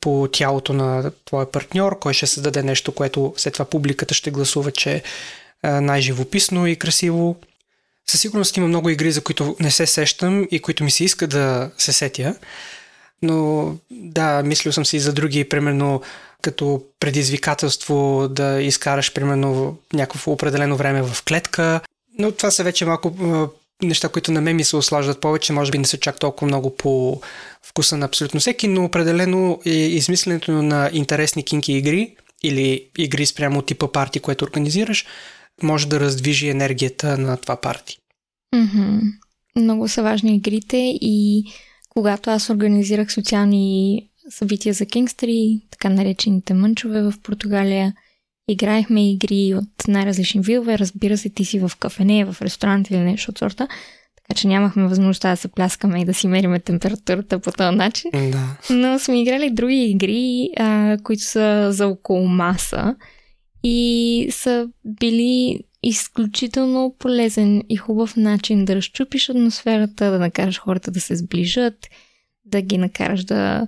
по 0.00 0.28
тялото 0.32 0.72
на 0.72 1.10
твоя 1.24 1.52
партньор, 1.52 1.98
кой 1.98 2.14
ще 2.14 2.26
създаде 2.26 2.62
нещо, 2.62 2.92
което 2.92 3.34
след 3.36 3.52
това 3.52 3.64
публиката 3.64 4.14
ще 4.14 4.30
гласува, 4.30 4.72
че 4.72 4.94
е 4.94 5.02
най-живописно 5.68 6.66
и 6.66 6.76
красиво. 6.76 7.36
Със 8.06 8.20
сигурност 8.20 8.56
има 8.56 8.66
много 8.66 8.90
игри, 8.90 9.12
за 9.12 9.20
които 9.20 9.56
не 9.60 9.70
се 9.70 9.86
сещам 9.86 10.46
и 10.50 10.60
които 10.60 10.84
ми 10.84 10.90
се 10.90 11.04
иска 11.04 11.26
да 11.26 11.70
се 11.78 11.92
сетя. 11.92 12.36
Но 13.22 13.74
да, 13.90 14.42
мислил 14.42 14.72
съм 14.72 14.86
си 14.86 14.96
и 14.96 15.00
за 15.00 15.12
други, 15.12 15.48
примерно 15.48 16.02
като 16.42 16.82
предизвикателство 17.00 18.28
да 18.30 18.62
изкараш 18.62 19.12
примерно 19.12 19.78
някакво 19.92 20.32
определено 20.32 20.76
време 20.76 21.02
в 21.02 21.22
клетка. 21.24 21.80
Но 22.18 22.32
това 22.32 22.50
са 22.50 22.64
вече 22.64 22.84
малко 22.84 23.12
неща, 23.82 24.08
които 24.08 24.32
на 24.32 24.40
мен 24.40 24.56
ми 24.56 24.64
се 24.64 24.76
ослаждат 24.76 25.20
повече, 25.20 25.52
може 25.52 25.70
би 25.70 25.78
не 25.78 25.84
са 25.84 25.96
чак 25.96 26.18
толкова 26.18 26.46
много 26.46 26.76
по 26.76 27.20
вкуса 27.62 27.96
на 27.96 28.06
абсолютно 28.06 28.40
всеки, 28.40 28.68
но 28.68 28.84
определено 28.84 29.60
е 29.66 29.70
измисленето 29.70 30.52
на 30.52 30.90
интересни 30.92 31.44
кинки 31.44 31.72
игри 31.72 32.16
или 32.42 32.88
игри 32.98 33.26
спрямо 33.26 33.62
типа 33.62 33.92
парти, 33.92 34.20
което 34.20 34.44
организираш, 34.44 35.06
може 35.62 35.88
да 35.88 36.00
раздвижи 36.00 36.48
енергията 36.48 37.18
на 37.18 37.36
това 37.36 37.56
парти. 37.56 37.98
Mm-hmm. 38.54 39.00
Много 39.56 39.88
са 39.88 40.02
важни 40.02 40.36
игрите 40.36 40.76
и 41.00 41.44
когато 41.88 42.30
аз 42.30 42.50
организирах 42.50 43.12
социални 43.12 44.00
събития 44.30 44.74
за 44.74 44.86
Кингстри, 44.86 45.60
така 45.70 45.88
наречените 45.88 46.54
мънчове 46.54 47.02
в 47.02 47.14
Португалия, 47.22 47.94
играехме 48.48 49.10
игри 49.12 49.54
от 49.54 49.88
най-различни 49.88 50.40
видове. 50.40 50.78
Разбира 50.78 51.18
се, 51.18 51.28
ти 51.28 51.44
си 51.44 51.58
в 51.58 51.72
кафене, 51.78 52.24
в 52.24 52.42
ресторант 52.42 52.90
или 52.90 52.98
нещо 52.98 53.30
от 53.30 53.38
сорта. 53.38 53.68
Така 54.16 54.40
че 54.40 54.48
нямахме 54.48 54.88
възможността 54.88 55.30
да 55.30 55.36
се 55.36 55.48
пляскаме 55.48 56.00
и 56.00 56.04
да 56.04 56.14
си 56.14 56.28
мериме 56.28 56.60
температурата 56.60 57.38
по 57.38 57.52
този 57.52 57.76
начин. 57.76 58.10
Да. 58.12 58.56
Но 58.70 58.98
сме 58.98 59.22
играли 59.22 59.50
други 59.50 59.84
игри, 59.84 60.50
а, 60.56 60.98
които 61.04 61.22
са 61.22 61.68
за 61.72 61.88
около 61.88 62.28
маса 62.28 62.96
и 63.62 64.28
са 64.30 64.68
били 64.84 65.60
изключително 65.82 66.94
полезен 66.98 67.62
и 67.68 67.76
хубав 67.76 68.16
начин 68.16 68.64
да 68.64 68.76
разчупиш 68.76 69.28
атмосферата, 69.28 70.10
да 70.10 70.18
накараш 70.18 70.60
хората 70.60 70.90
да 70.90 71.00
се 71.00 71.16
сближат, 71.16 71.88
да 72.44 72.60
ги 72.60 72.78
накараш 72.78 73.24
да 73.24 73.66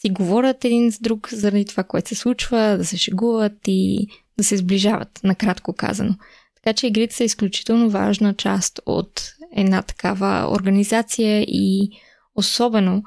си 0.00 0.10
говорят 0.10 0.64
един 0.64 0.92
с 0.92 0.98
друг 0.98 1.28
заради 1.32 1.64
това, 1.64 1.84
което 1.84 2.08
се 2.08 2.14
случва, 2.14 2.76
да 2.78 2.84
се 2.84 2.96
шегуват 2.96 3.58
и 3.66 4.06
да 4.38 4.44
се 4.44 4.56
сближават, 4.56 5.20
накратко 5.24 5.72
казано. 5.72 6.14
Така 6.56 6.72
че 6.72 6.86
игрите 6.86 7.14
са 7.14 7.24
изключително 7.24 7.90
важна 7.90 8.34
част 8.34 8.80
от 8.86 9.32
една 9.52 9.82
такава 9.82 10.52
организация 10.52 11.42
и 11.42 11.90
особено 12.34 13.02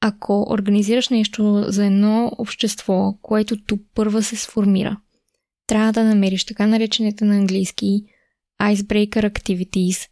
ако 0.00 0.46
организираш 0.50 1.08
нещо 1.08 1.64
за 1.68 1.86
едно 1.86 2.32
общество, 2.38 3.18
което 3.22 3.62
тук 3.62 3.80
първа 3.94 4.22
се 4.22 4.36
сформира. 4.36 5.00
Трябва 5.66 5.92
да 5.92 6.04
намериш 6.04 6.44
така 6.44 6.66
наречените 6.66 7.24
на 7.24 7.36
английски 7.36 8.04
icebreaker 8.62 9.30
activities 9.30 10.08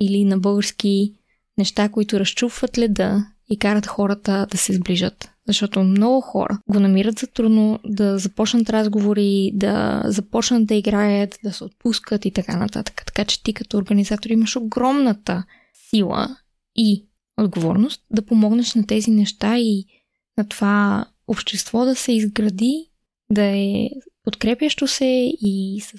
или 0.00 0.24
на 0.24 0.38
български 0.38 1.12
неща, 1.58 1.88
които 1.88 2.20
разчупват 2.20 2.78
леда 2.78 3.26
и 3.50 3.58
карат 3.58 3.86
хората 3.86 4.46
да 4.50 4.56
се 4.56 4.72
сближат. 4.72 5.31
Защото 5.48 5.82
много 5.82 6.20
хора 6.20 6.58
го 6.70 6.80
намират 6.80 7.18
за 7.18 7.26
трудно 7.26 7.78
да 7.84 8.18
започнат 8.18 8.70
разговори, 8.70 9.50
да 9.54 10.02
започнат 10.06 10.66
да 10.66 10.74
играят, 10.74 11.38
да 11.44 11.52
се 11.52 11.64
отпускат 11.64 12.24
и 12.24 12.30
така 12.30 12.56
нататък. 12.56 13.02
Така 13.06 13.24
че 13.24 13.42
ти 13.42 13.54
като 13.54 13.76
организатор 13.76 14.30
имаш 14.30 14.56
огромната 14.56 15.44
сила 15.90 16.36
и 16.76 17.06
отговорност 17.40 18.02
да 18.10 18.26
помогнеш 18.26 18.74
на 18.74 18.86
тези 18.86 19.10
неща 19.10 19.58
и 19.58 19.84
на 20.38 20.48
това 20.48 21.06
общество 21.26 21.84
да 21.84 21.94
се 21.94 22.12
изгради, 22.12 22.90
да 23.30 23.42
е 23.42 23.88
подкрепящо 24.24 24.88
се 24.88 25.32
и 25.40 25.80
с 25.80 25.92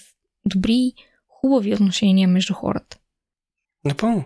добри, 0.45 0.93
хубави 1.27 1.73
отношения 1.73 2.27
между 2.27 2.53
хората. 2.53 2.97
Напълно. 3.85 4.23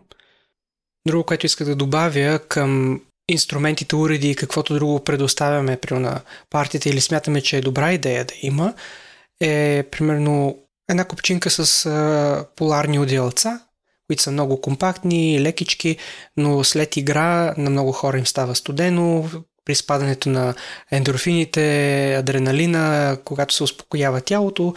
Друго, 1.07 1.23
което 1.23 1.45
исках 1.45 1.67
да 1.67 1.75
добавя 1.75 2.39
към 2.47 3.01
инструментите, 3.27 3.95
уреди 3.95 4.29
и 4.29 4.35
каквото 4.35 4.73
друго 4.73 5.03
предоставяме 5.03 5.77
при 5.77 5.93
на 5.93 6.21
партията 6.49 6.89
или 6.89 7.01
смятаме, 7.01 7.41
че 7.41 7.57
е 7.57 7.61
добра 7.61 7.93
идея 7.93 8.25
да 8.25 8.33
има, 8.41 8.73
е 9.41 9.83
примерно 9.91 10.57
една 10.89 11.05
копчинка 11.05 11.49
с 11.49 11.85
а, 11.85 12.45
поларни 12.55 12.99
отделца, 12.99 13.59
които 14.07 14.23
са 14.23 14.31
много 14.31 14.61
компактни, 14.61 15.41
лекички, 15.41 15.97
но 16.37 16.63
след 16.63 16.97
игра 16.97 17.53
на 17.57 17.69
много 17.69 17.91
хора 17.91 18.17
им 18.17 18.25
става 18.25 18.55
студено, 18.55 19.29
при 19.65 19.75
спадането 19.75 20.29
на 20.29 20.53
ендорфините, 20.91 22.15
адреналина, 22.15 23.17
когато 23.25 23.53
се 23.53 23.63
успокоява 23.63 24.21
тялото, 24.21 24.73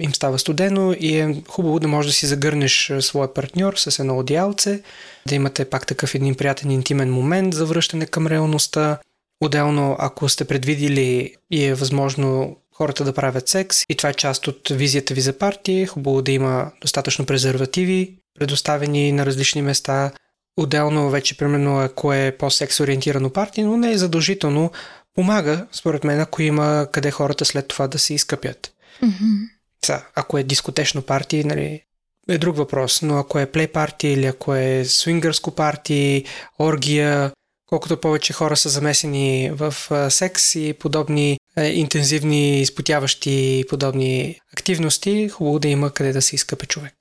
им 0.00 0.14
става 0.14 0.38
студено 0.38 0.94
и 1.00 1.16
е 1.16 1.42
хубаво 1.48 1.80
да 1.80 1.88
можеш 1.88 2.12
да 2.12 2.16
си 2.16 2.26
загърнеш 2.26 2.92
своя 3.00 3.34
партньор 3.34 3.74
с 3.76 3.98
едно 3.98 4.18
одеялце, 4.18 4.82
да 5.28 5.34
имате 5.34 5.64
пак 5.64 5.86
такъв 5.86 6.14
един 6.14 6.34
приятен 6.34 6.70
интимен 6.70 7.12
момент 7.12 7.54
за 7.54 7.66
връщане 7.66 8.06
към 8.06 8.26
реалността. 8.26 8.98
Отделно, 9.40 9.96
ако 9.98 10.28
сте 10.28 10.44
предвидили 10.44 11.34
и 11.50 11.64
е 11.64 11.74
възможно 11.74 12.56
хората 12.74 13.04
да 13.04 13.12
правят 13.12 13.48
секс 13.48 13.82
и 13.88 13.96
това 13.96 14.10
е 14.10 14.14
част 14.14 14.48
от 14.48 14.68
визията 14.70 15.14
ви 15.14 15.20
за 15.20 15.38
партия, 15.38 15.82
е 15.82 15.86
хубаво 15.86 16.22
да 16.22 16.32
има 16.32 16.72
достатъчно 16.80 17.26
презервативи, 17.26 18.16
предоставени 18.38 19.12
на 19.12 19.26
различни 19.26 19.62
места. 19.62 20.12
Отделно 20.56 21.10
вече, 21.10 21.36
примерно, 21.36 21.80
ако 21.80 22.12
е 22.12 22.36
по-секс 22.38 22.80
ориентирано 22.80 23.30
партия, 23.30 23.66
но 23.66 23.76
не 23.76 23.92
е 23.92 23.98
задължително, 23.98 24.70
помага, 25.14 25.66
според 25.72 26.04
мен, 26.04 26.20
ако 26.20 26.42
има 26.42 26.86
къде 26.92 27.10
хората 27.10 27.44
след 27.44 27.68
това 27.68 27.88
да 27.88 27.98
се 27.98 28.14
изкъпят. 28.14 28.72
Mm-hmm. 29.02 29.55
Са, 29.86 30.02
ако 30.14 30.38
е 30.38 30.42
дискотечно 30.42 31.02
парти, 31.02 31.44
нали, 31.44 31.80
е 32.28 32.38
друг 32.38 32.56
въпрос, 32.56 33.02
но 33.02 33.18
ако 33.18 33.38
е 33.38 33.46
плей 33.46 33.66
парти 33.66 34.08
или 34.08 34.26
ако 34.26 34.54
е 34.54 34.84
свингърско 34.84 35.50
парти, 35.50 36.24
оргия, 36.58 37.32
колкото 37.66 38.00
повече 38.00 38.32
хора 38.32 38.56
са 38.56 38.68
замесени 38.68 39.50
в 39.52 39.74
секс 40.10 40.54
и 40.54 40.74
подобни 40.78 41.38
е, 41.56 41.66
интензивни, 41.66 42.60
изпотяващи 42.60 43.64
подобни 43.68 44.40
активности, 44.52 45.28
хубаво 45.28 45.58
да 45.58 45.68
има 45.68 45.90
къде 45.90 46.12
да 46.12 46.22
се 46.22 46.34
изкъпе 46.34 46.66
човек. 46.66 46.94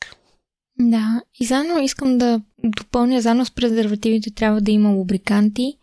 Да, 0.79 1.21
и 1.39 1.45
заедно 1.45 1.79
искам 1.79 2.17
да 2.17 2.41
допълня, 2.63 3.21
заедно 3.21 3.45
с 3.45 3.51
презервативите 3.51 4.31
трябва 4.31 4.61
да 4.61 4.71
има 4.71 4.89
лубриканти. 4.89 5.73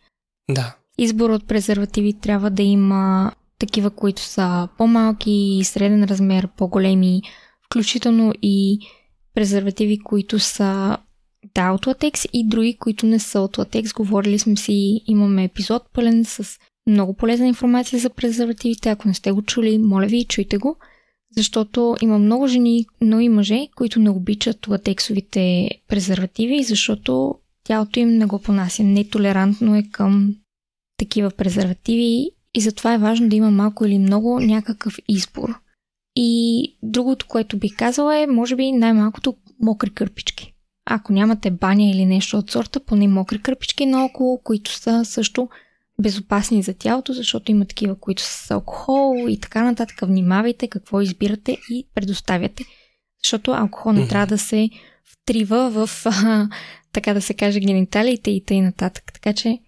Да. 0.50 0.76
Избор 0.98 1.30
от 1.30 1.48
презервативи 1.48 2.12
трябва 2.12 2.50
да 2.50 2.62
има 2.62 3.32
такива, 3.62 3.90
които 3.90 4.22
са 4.22 4.68
по-малки, 4.78 5.60
среден 5.64 6.04
размер, 6.04 6.48
по-големи, 6.56 7.22
включително 7.66 8.32
и 8.42 8.78
презервативи, 9.34 9.98
които 9.98 10.38
са 10.38 10.98
да, 11.54 11.72
от 11.72 11.86
латекс 11.86 12.24
и 12.32 12.48
други, 12.48 12.76
които 12.76 13.06
не 13.06 13.18
са 13.18 13.40
от 13.40 13.58
латекс. 13.58 13.92
Говорили 13.92 14.38
сме 14.38 14.56
си, 14.56 15.00
имаме 15.06 15.44
епизод 15.44 15.82
пълен 15.92 16.24
с 16.24 16.58
много 16.86 17.14
полезна 17.14 17.46
информация 17.46 17.98
за 17.98 18.10
презервативите. 18.10 18.88
Ако 18.90 19.08
не 19.08 19.14
сте 19.14 19.32
го 19.32 19.42
чули, 19.42 19.78
моля 19.78 20.06
ви, 20.06 20.24
чуйте 20.24 20.58
го, 20.58 20.76
защото 21.36 21.96
има 22.00 22.18
много 22.18 22.46
жени, 22.46 22.86
но 23.00 23.20
и 23.20 23.28
мъже, 23.28 23.68
които 23.76 24.00
не 24.00 24.10
обичат 24.10 24.68
латексовите 24.68 25.70
презервативи, 25.88 26.62
защото 26.62 27.34
тялото 27.64 28.00
им 28.00 28.08
не 28.08 28.26
го 28.26 28.38
понася. 28.38 28.82
Нетолерантно 28.82 29.76
е 29.76 29.82
към 29.92 30.36
такива 30.98 31.30
презервативи 31.30 32.30
и 32.54 32.60
затова 32.60 32.94
е 32.94 32.98
важно 32.98 33.28
да 33.28 33.36
има 33.36 33.50
малко 33.50 33.84
или 33.84 33.98
много 33.98 34.40
някакъв 34.40 34.98
избор. 35.08 35.54
И 36.16 36.62
другото, 36.82 37.26
което 37.28 37.56
бих 37.56 37.76
казала 37.76 38.18
е, 38.18 38.26
може 38.26 38.56
би 38.56 38.72
най-малкото 38.72 39.36
мокри 39.60 39.90
кърпички. 39.90 40.54
Ако 40.84 41.12
нямате 41.12 41.50
баня 41.50 41.90
или 41.90 42.06
нещо 42.06 42.38
от 42.38 42.50
сорта, 42.50 42.80
поне 42.80 43.08
мокри 43.08 43.42
кърпички 43.42 43.86
наоколо, 43.86 44.38
които 44.38 44.70
са 44.74 45.04
също 45.04 45.48
безопасни 46.02 46.62
за 46.62 46.74
тялото, 46.74 47.12
защото 47.12 47.50
има 47.50 47.64
такива, 47.64 48.00
които 48.00 48.22
са 48.22 48.46
с 48.46 48.50
алкохол 48.50 49.28
и 49.28 49.40
така 49.40 49.62
нататък. 49.64 49.98
Внимавайте 50.02 50.68
какво 50.68 51.00
избирате 51.00 51.58
и 51.70 51.86
предоставяте, 51.94 52.64
защото 53.24 53.50
алкохол 53.52 53.92
не 53.92 54.08
трябва 54.08 54.26
да 54.26 54.38
се 54.38 54.70
втрива 55.04 55.70
в, 55.70 56.06
така 56.92 57.14
да 57.14 57.22
се 57.22 57.34
каже, 57.34 57.60
гениталиите 57.60 58.30
и 58.30 58.44
т.н. 58.44 58.72
Така 59.12 59.32
че 59.32 59.58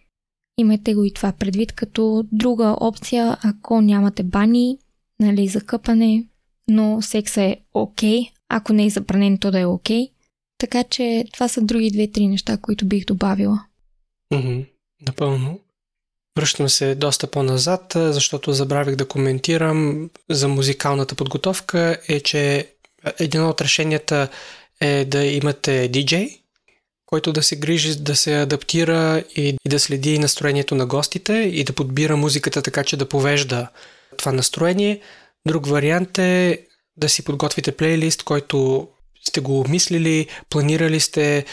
Имайте 0.59 0.95
го 0.95 1.05
и 1.05 1.13
това 1.13 1.33
предвид 1.33 1.73
като 1.73 2.25
друга 2.33 2.77
опция, 2.81 3.39
ако 3.43 3.81
нямате 3.81 4.23
бани, 4.23 4.79
нали, 5.21 5.49
за 5.49 5.61
къпане, 5.61 6.25
но 6.69 7.03
секса 7.03 7.43
е 7.43 7.57
окей. 7.75 8.21
Okay. 8.21 8.31
Ако 8.49 8.73
не 8.73 8.87
е 8.87 8.91
забранен, 8.91 9.39
то 9.39 9.51
да 9.51 9.61
е 9.61 9.67
окей. 9.67 10.03
Okay. 10.03 10.11
Така 10.59 10.85
че 10.85 11.25
това 11.33 11.49
са 11.49 11.61
други 11.61 11.91
две-три 11.91 12.29
неща, 12.29 12.57
които 12.57 12.87
бих 12.87 13.05
добавила. 13.05 13.65
Mm-hmm. 14.33 14.67
Напълно. 15.07 15.61
Връщам 16.39 16.69
се 16.69 16.95
доста 16.95 17.27
по-назад, 17.27 17.93
защото 17.95 18.53
забравих 18.53 18.97
да 18.97 19.09
коментирам 19.09 20.11
за 20.31 20.49
музикалната 20.49 21.15
подготовка 21.15 21.99
е, 22.09 22.21
че 22.21 22.69
едно 23.19 23.49
от 23.49 23.61
решенията 23.61 24.29
е 24.81 25.05
да 25.05 25.25
имате 25.25 25.89
диджей, 25.89 26.39
който 27.15 27.33
да 27.33 27.43
се 27.43 27.57
грижи 27.57 27.97
да 27.97 28.17
се 28.17 28.41
адаптира 28.41 29.25
и, 29.37 29.49
и 29.65 29.69
да 29.69 29.81
следи 29.81 30.19
настроението 30.19 30.75
на 30.75 30.87
гостите 30.87 31.33
и 31.33 31.65
да 31.65 31.73
подбира 31.73 32.17
музиката 32.17 32.63
така, 32.63 32.85
че 32.85 32.97
да 32.97 33.09
повежда 33.09 33.69
това 34.17 34.33
настроение. 34.33 35.01
Друг 35.49 35.67
вариант 35.67 36.19
е 36.19 36.59
да 36.97 37.09
си 37.09 37.25
подготвите 37.25 37.73
плейлист, 37.73 38.23
който 38.23 38.89
сте 39.29 39.41
го 39.41 39.61
обмислили, 39.61 40.27
планирали 40.51 41.01
сте, 41.01 41.45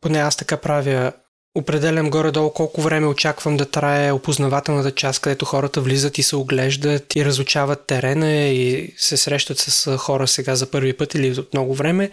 поне 0.00 0.18
аз 0.18 0.36
така 0.36 0.56
правя, 0.56 1.12
определям 1.54 2.10
горе-долу 2.10 2.50
колко 2.50 2.80
време 2.80 3.06
очаквам 3.06 3.56
да 3.56 3.70
трае 3.70 4.12
опознавателната 4.12 4.90
част, 4.90 5.20
където 5.20 5.44
хората 5.44 5.80
влизат 5.80 6.18
и 6.18 6.22
се 6.22 6.36
оглеждат 6.36 7.16
и 7.16 7.24
разучават 7.24 7.86
терена 7.86 8.38
и 8.38 8.94
се 8.96 9.16
срещат 9.16 9.58
с 9.58 9.98
хора 9.98 10.28
сега 10.28 10.54
за 10.54 10.70
първи 10.70 10.92
път 10.92 11.14
или 11.14 11.40
от 11.40 11.52
много 11.52 11.74
време. 11.74 12.10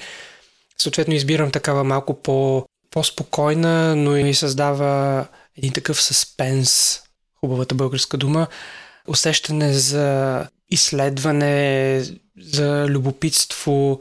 Съответно 0.82 1.14
избирам 1.14 1.51
такава 1.51 1.84
малко 1.84 2.22
по, 2.22 2.66
по-спокойна, 2.91 3.95
но 3.95 4.17
и 4.17 4.33
създава 4.33 5.25
един 5.57 5.73
такъв 5.73 6.01
съспенс, 6.01 6.99
хубавата 7.39 7.75
българска 7.75 8.17
дума, 8.17 8.47
усещане 9.07 9.73
за 9.73 10.45
изследване, 10.71 12.03
за 12.41 12.85
любопитство. 12.88 13.99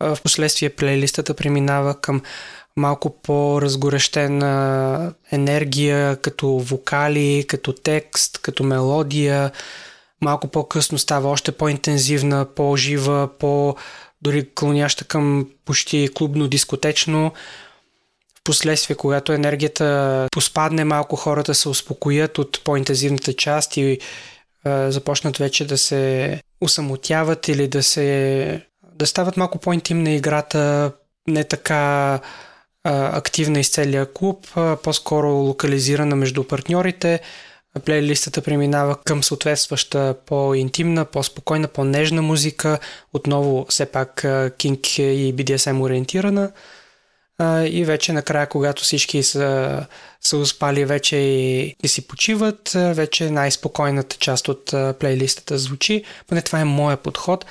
В 0.00 0.18
последствие 0.22 0.70
плейлистата 0.70 1.34
преминава 1.34 2.00
към 2.00 2.22
малко 2.76 3.22
по-разгорещена 3.22 5.14
енергия, 5.32 6.16
като 6.16 6.48
вокали, 6.48 7.44
като 7.48 7.72
текст, 7.72 8.38
като 8.38 8.64
мелодия. 8.64 9.50
Малко 10.20 10.48
по-късно 10.48 10.98
става 10.98 11.28
още 11.28 11.52
по-интензивна, 11.52 12.46
по-жива, 12.54 13.28
по- 13.38 13.76
дори 14.22 14.50
клоняща 14.54 15.04
към 15.04 15.48
почти 15.64 16.08
клубно-дискотечно. 16.14 17.32
Впоследствие, 18.46 18.96
когато 18.96 19.32
енергията 19.32 20.28
поспадне 20.32 20.84
малко, 20.84 21.16
хората 21.16 21.54
се 21.54 21.68
успокоят 21.68 22.38
от 22.38 22.64
по-интензивната 22.64 23.32
част 23.32 23.76
и 23.76 23.82
е, 23.90 23.98
започнат 24.90 25.36
вече 25.36 25.66
да 25.66 25.78
се 25.78 26.40
усамотяват 26.60 27.48
или 27.48 27.68
да 27.68 27.82
се 27.82 28.66
да 28.94 29.06
стават 29.06 29.36
малко 29.36 29.58
по-интимна 29.58 30.10
играта, 30.10 30.92
не 31.28 31.44
така 31.44 31.74
а, 32.14 32.20
активна 33.18 33.60
из 33.60 33.70
целия 33.70 34.12
клуб, 34.12 34.46
а, 34.54 34.76
по-скоро 34.76 35.28
локализирана 35.28 36.16
между 36.16 36.44
партньорите. 36.44 37.20
Плейлистата 37.84 38.42
преминава 38.42 38.96
към 39.04 39.22
съответстваща 39.22 40.14
по-интимна, 40.26 41.04
по-спокойна, 41.04 41.68
по-нежна 41.68 42.22
музика. 42.22 42.78
Отново 43.12 43.66
все 43.68 43.86
пак 43.86 44.26
кинг 44.58 44.98
и 44.98 45.34
BDSM 45.36 45.80
ориентирана. 45.80 46.50
И 47.70 47.84
вече 47.86 48.12
накрая, 48.12 48.46
когато 48.46 48.82
всички 48.82 49.22
са, 49.22 49.86
са 50.20 50.36
успали 50.36 50.84
вече 50.84 51.16
и, 51.16 51.76
и 51.82 51.88
си 51.88 52.06
почиват, 52.06 52.70
вече 52.74 53.30
най-спокойната 53.30 54.16
част 54.16 54.48
от 54.48 54.74
плейлистата 54.98 55.58
звучи. 55.58 56.04
Поне 56.26 56.42
това 56.42 56.60
е 56.60 56.64
моя 56.64 56.96
подход 56.96 57.44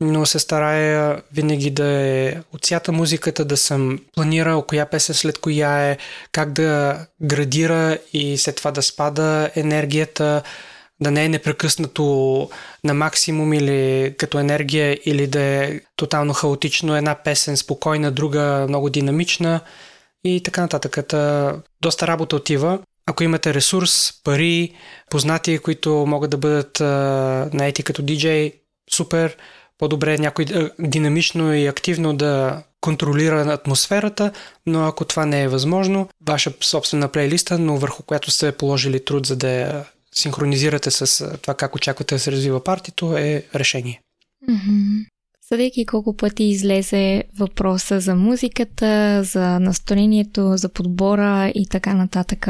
но 0.00 0.26
се 0.26 0.38
старая 0.38 1.22
винаги 1.32 1.70
да 1.70 1.86
е 1.86 2.36
отсята 2.52 2.92
музиката, 2.92 3.44
да 3.44 3.56
съм 3.56 3.98
планирал 4.14 4.62
коя 4.62 4.86
песен 4.86 5.14
след 5.14 5.38
коя 5.38 5.90
е, 5.90 5.98
как 6.32 6.52
да 6.52 6.98
градира 7.22 7.98
и 8.12 8.38
след 8.38 8.56
това 8.56 8.70
да 8.70 8.82
спада 8.82 9.50
енергията, 9.54 10.42
да 11.00 11.10
не 11.10 11.24
е 11.24 11.28
непрекъснато 11.28 12.48
на 12.84 12.94
максимум 12.94 13.52
или 13.52 14.14
като 14.18 14.38
енергия, 14.38 14.98
или 15.04 15.26
да 15.26 15.40
е 15.40 15.80
тотално 15.96 16.32
хаотично, 16.32 16.96
една 16.96 17.14
песен 17.14 17.56
спокойна, 17.56 18.10
друга 18.10 18.66
много 18.68 18.90
динамична 18.90 19.60
и 20.24 20.42
така 20.42 20.60
нататък. 20.60 21.14
Доста 21.82 22.06
работа 22.06 22.36
отива. 22.36 22.78
Ако 23.06 23.24
имате 23.24 23.54
ресурс, 23.54 24.12
пари, 24.24 24.74
познати, 25.10 25.58
които 25.58 26.04
могат 26.06 26.30
да 26.30 26.36
бъдат 26.36 26.80
наети 27.54 27.82
като 27.82 28.02
диджей, 28.02 28.52
супер 28.92 29.36
по-добре 29.78 30.14
е 30.14 30.18
някой 30.18 30.46
динамично 30.78 31.54
и 31.54 31.66
активно 31.66 32.16
да 32.16 32.62
контролира 32.80 33.40
атмосферата, 33.40 34.32
но 34.66 34.86
ако 34.86 35.04
това 35.04 35.26
не 35.26 35.42
е 35.42 35.48
възможно, 35.48 36.08
ваша 36.26 36.52
собствена 36.60 37.08
плейлиста, 37.08 37.58
но 37.58 37.76
върху 37.76 38.02
която 38.02 38.30
сте 38.30 38.52
положили 38.52 39.04
труд, 39.04 39.26
за 39.26 39.36
да 39.36 39.50
я 39.50 39.84
синхронизирате 40.14 40.90
с 40.90 41.30
това 41.42 41.54
как 41.54 41.76
очаквате 41.76 42.14
да 42.14 42.18
се 42.18 42.32
развива 42.32 42.64
партито, 42.64 43.16
е 43.16 43.44
решение. 43.54 44.00
Mm-hmm. 44.48 45.06
Съдейки 45.48 45.86
колко 45.86 46.16
пъти 46.16 46.44
излезе 46.44 47.24
въпроса 47.38 48.00
за 48.00 48.14
музиката, 48.14 49.22
за 49.24 49.60
настроението, 49.60 50.56
за 50.56 50.68
подбора 50.68 51.52
и 51.54 51.66
така 51.66 51.94
нататък, 51.94 52.48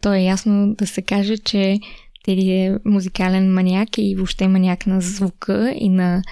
то 0.00 0.14
е 0.14 0.20
ясно 0.20 0.74
да 0.74 0.86
се 0.86 1.02
каже, 1.02 1.38
че 1.38 1.78
Теди 2.26 2.50
е 2.50 2.78
музикален 2.84 3.54
маняк 3.54 3.88
и 3.98 4.14
въобще 4.16 4.48
маняк 4.48 4.86
на 4.86 5.00
звука 5.00 5.72
и 5.76 5.88
на 5.88 6.22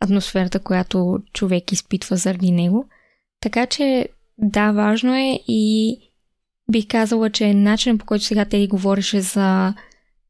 атмосферата, 0.00 0.58
която 0.58 1.18
човек 1.32 1.72
изпитва 1.72 2.16
заради 2.16 2.50
него. 2.50 2.84
Така 3.40 3.66
че, 3.66 4.08
да, 4.38 4.72
важно 4.72 5.14
е 5.14 5.40
и 5.48 5.96
бих 6.72 6.86
казала, 6.88 7.30
че 7.30 7.54
начинът 7.54 8.00
по 8.00 8.06
който 8.06 8.24
сега 8.24 8.44
те 8.44 8.66
говореше 8.66 9.20
за 9.20 9.74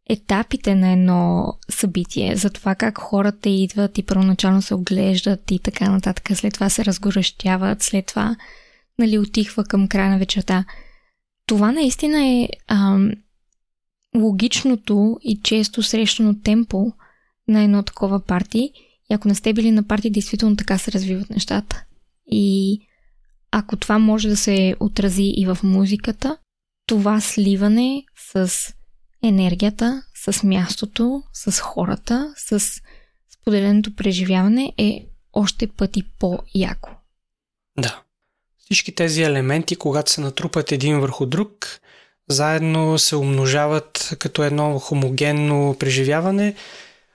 етапите 0.09 0.75
на 0.75 0.93
едно 0.93 1.55
събитие, 1.71 2.37
за 2.37 2.51
това 2.51 2.75
как 2.75 2.99
хората 2.99 3.49
идват 3.49 3.99
и 3.99 4.03
първоначално 4.03 4.63
се 4.63 4.75
оглеждат 4.75 5.51
и 5.51 5.59
така 5.59 5.91
нататък, 5.91 6.29
след 6.35 6.55
това 6.55 6.69
се 6.69 6.85
разгорещяват, 6.85 7.83
след 7.83 8.07
това 8.07 8.37
нали, 8.99 9.19
отихва 9.19 9.65
към 9.65 9.89
края 9.89 10.11
на 10.11 10.19
вечерта. 10.19 10.65
Това 11.47 11.73
наистина 11.73 12.27
е 12.27 12.49
ам, 12.69 13.13
логичното 14.17 15.19
и 15.23 15.41
често 15.43 15.83
срещано 15.83 16.41
темпо 16.43 16.93
на 17.49 17.63
едно 17.63 17.83
такова 17.83 18.25
парти– 18.25 18.71
и 19.11 19.15
ако 19.15 19.29
не 19.29 19.35
сте 19.35 19.53
били 19.53 19.71
на 19.71 19.83
парти, 19.83 20.11
действително 20.11 20.57
така 20.57 20.79
се 20.79 20.93
развиват 20.93 21.31
нещата. 21.31 21.85
И 22.27 22.79
ако 23.51 23.77
това 23.77 23.99
може 23.99 24.29
да 24.29 24.37
се 24.37 24.75
отрази 24.81 25.33
и 25.37 25.47
в 25.47 25.59
музиката, 25.63 26.37
това 26.87 27.21
сливане 27.21 28.05
с 28.33 28.53
енергията, 29.25 30.03
с 30.15 30.43
мястото, 30.43 31.23
с 31.33 31.61
хората, 31.61 32.35
с 32.37 32.61
споделеното 33.41 33.97
преживяване 33.97 34.73
е 34.79 35.07
още 35.33 35.67
пъти 35.67 36.03
по-яко. 36.19 36.91
Да. 37.79 38.03
Всички 38.59 38.95
тези 38.95 39.23
елементи, 39.23 39.77
когато 39.77 40.11
се 40.13 40.21
натрупат 40.21 40.73
един 40.73 41.01
върху 41.01 41.27
друг, 41.27 41.81
заедно 42.29 42.99
се 42.99 43.17
умножават 43.17 44.15
като 44.19 44.43
едно 44.43 44.79
хомогенно 44.79 45.77
преживяване, 45.79 46.55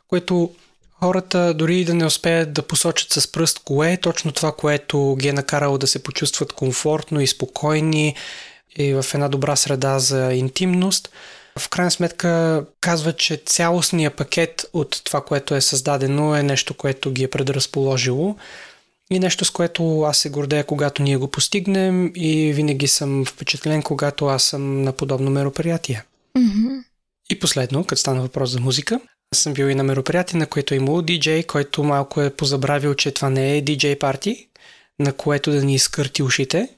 което 0.07 0.55
хората 0.91 1.53
дори 1.53 1.85
да 1.85 1.93
не 1.93 2.05
успеят 2.05 2.53
да 2.53 2.67
посочат 2.67 3.13
с 3.13 3.31
пръст 3.31 3.59
кое 3.59 3.93
е 3.93 3.97
точно 3.97 4.31
това, 4.31 4.51
което 4.55 5.15
ги 5.19 5.27
е 5.27 5.33
накарало 5.33 5.77
да 5.77 5.87
се 5.87 6.03
почувстват 6.03 6.53
комфортно 6.53 7.21
и 7.21 7.27
спокойни 7.27 8.15
и 8.77 8.93
в 8.93 9.05
една 9.13 9.29
добра 9.29 9.55
среда 9.55 9.99
за 9.99 10.33
интимност. 10.33 11.09
В 11.59 11.69
крайна 11.69 11.91
сметка 11.91 12.65
казва, 12.81 13.13
че 13.13 13.41
цялостният 13.45 14.15
пакет 14.15 14.65
от 14.73 15.01
това, 15.03 15.21
което 15.21 15.55
е 15.55 15.61
създадено 15.61 16.35
е 16.35 16.43
нещо, 16.43 16.73
което 16.73 17.11
ги 17.11 17.23
е 17.23 17.27
предразположило 17.27 18.35
и 19.11 19.19
нещо, 19.19 19.45
с 19.45 19.51
което 19.51 20.01
аз 20.01 20.17
се 20.17 20.29
гордея, 20.29 20.63
когато 20.63 21.03
ние 21.03 21.17
го 21.17 21.27
постигнем 21.27 22.11
и 22.15 22.53
винаги 22.53 22.87
съм 22.87 23.25
впечатлен, 23.25 23.83
когато 23.83 24.25
аз 24.25 24.43
съм 24.43 24.83
на 24.83 24.93
подобно 24.93 25.31
мероприятие. 25.31 26.03
Mm-hmm. 26.37 26.83
И 27.29 27.39
последно, 27.39 27.83
като 27.83 27.99
стана 27.99 28.21
въпрос 28.21 28.49
за 28.49 28.59
музика, 28.59 28.99
аз 29.33 29.39
съм 29.39 29.53
бил 29.53 29.65
и 29.65 29.75
на 29.75 29.83
мероприятие, 29.83 30.39
на 30.39 30.47
което 30.47 30.73
е 30.73 30.77
имало 30.77 31.01
диджей, 31.01 31.43
който 31.43 31.83
малко 31.83 32.21
е 32.21 32.29
позабравил, 32.29 32.93
че 32.93 33.11
това 33.11 33.29
не 33.29 33.57
е 33.57 33.61
диджей 33.61 33.99
парти, 33.99 34.47
на 34.99 35.13
което 35.13 35.51
да 35.51 35.63
ни 35.63 35.73
изкърти 35.73 36.23
ушите. 36.23 36.69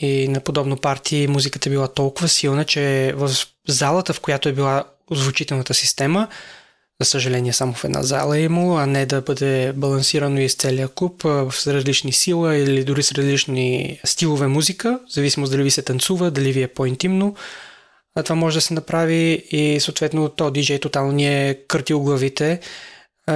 И 0.00 0.28
на 0.28 0.40
подобно 0.40 0.76
парти 0.76 1.26
музиката 1.28 1.68
е 1.68 1.70
била 1.70 1.88
толкова 1.88 2.28
силна, 2.28 2.64
че 2.64 3.14
в 3.16 3.30
залата, 3.68 4.12
в 4.12 4.20
която 4.20 4.48
е 4.48 4.52
била 4.52 4.84
озвучителната 5.10 5.74
система, 5.74 6.28
за 7.00 7.06
съжаление 7.06 7.52
само 7.52 7.72
в 7.72 7.84
една 7.84 8.02
зала 8.02 8.38
е 8.38 8.42
имало, 8.42 8.76
а 8.76 8.86
не 8.86 9.06
да 9.06 9.20
бъде 9.20 9.72
балансирано 9.72 10.40
из 10.40 10.54
целия 10.54 10.88
клуб 10.88 11.22
с 11.50 11.66
различни 11.74 12.12
сила 12.12 12.56
или 12.56 12.84
дори 12.84 13.02
с 13.02 13.12
различни 13.12 14.00
стилове 14.04 14.46
музика, 14.46 15.00
в 15.08 15.12
зависимост 15.12 15.52
дали 15.52 15.62
ви 15.62 15.70
се 15.70 15.82
танцува, 15.82 16.30
дали 16.30 16.52
ви 16.52 16.62
е 16.62 16.68
по-интимно 16.68 17.36
а 18.16 18.22
това 18.22 18.36
може 18.36 18.56
да 18.56 18.60
се 18.60 18.74
направи 18.74 19.44
и 19.50 19.80
съответно 19.80 20.28
то 20.28 20.50
диджей 20.50 20.78
тотално 20.78 21.12
ни 21.12 21.48
е 21.48 21.58
къртил 21.68 22.00
главите 22.00 22.60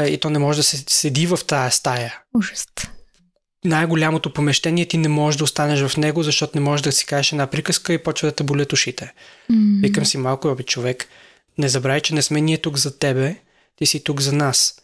и 0.06 0.18
то 0.18 0.30
не 0.30 0.38
може 0.38 0.58
да 0.58 0.62
се 0.62 0.84
седи 0.88 1.26
в 1.26 1.38
тая 1.46 1.70
стая. 1.70 2.18
Ужас. 2.34 2.66
Най-голямото 3.64 4.32
помещение 4.32 4.86
ти 4.86 4.98
не 4.98 5.08
можеш 5.08 5.38
да 5.38 5.44
останеш 5.44 5.82
в 5.82 5.96
него, 5.96 6.22
защото 6.22 6.58
не 6.58 6.64
можеш 6.64 6.84
да 6.84 6.92
си 6.92 7.06
кажеш 7.06 7.32
една 7.32 7.46
приказка 7.46 7.92
и 7.92 8.02
почва 8.02 8.28
да 8.28 8.34
те 8.34 8.44
болят 8.44 8.72
ушите. 8.72 9.12
Mm. 9.52 9.82
Викам 9.82 10.06
си 10.06 10.18
малко, 10.18 10.54
бе, 10.54 10.62
човек, 10.62 11.08
не 11.58 11.68
забравяй, 11.68 12.00
че 12.00 12.14
не 12.14 12.22
сме 12.22 12.40
ние 12.40 12.58
тук 12.58 12.76
за 12.76 12.98
тебе, 12.98 13.36
ти 13.76 13.86
си 13.86 14.04
тук 14.04 14.20
за 14.20 14.32
нас. 14.32 14.74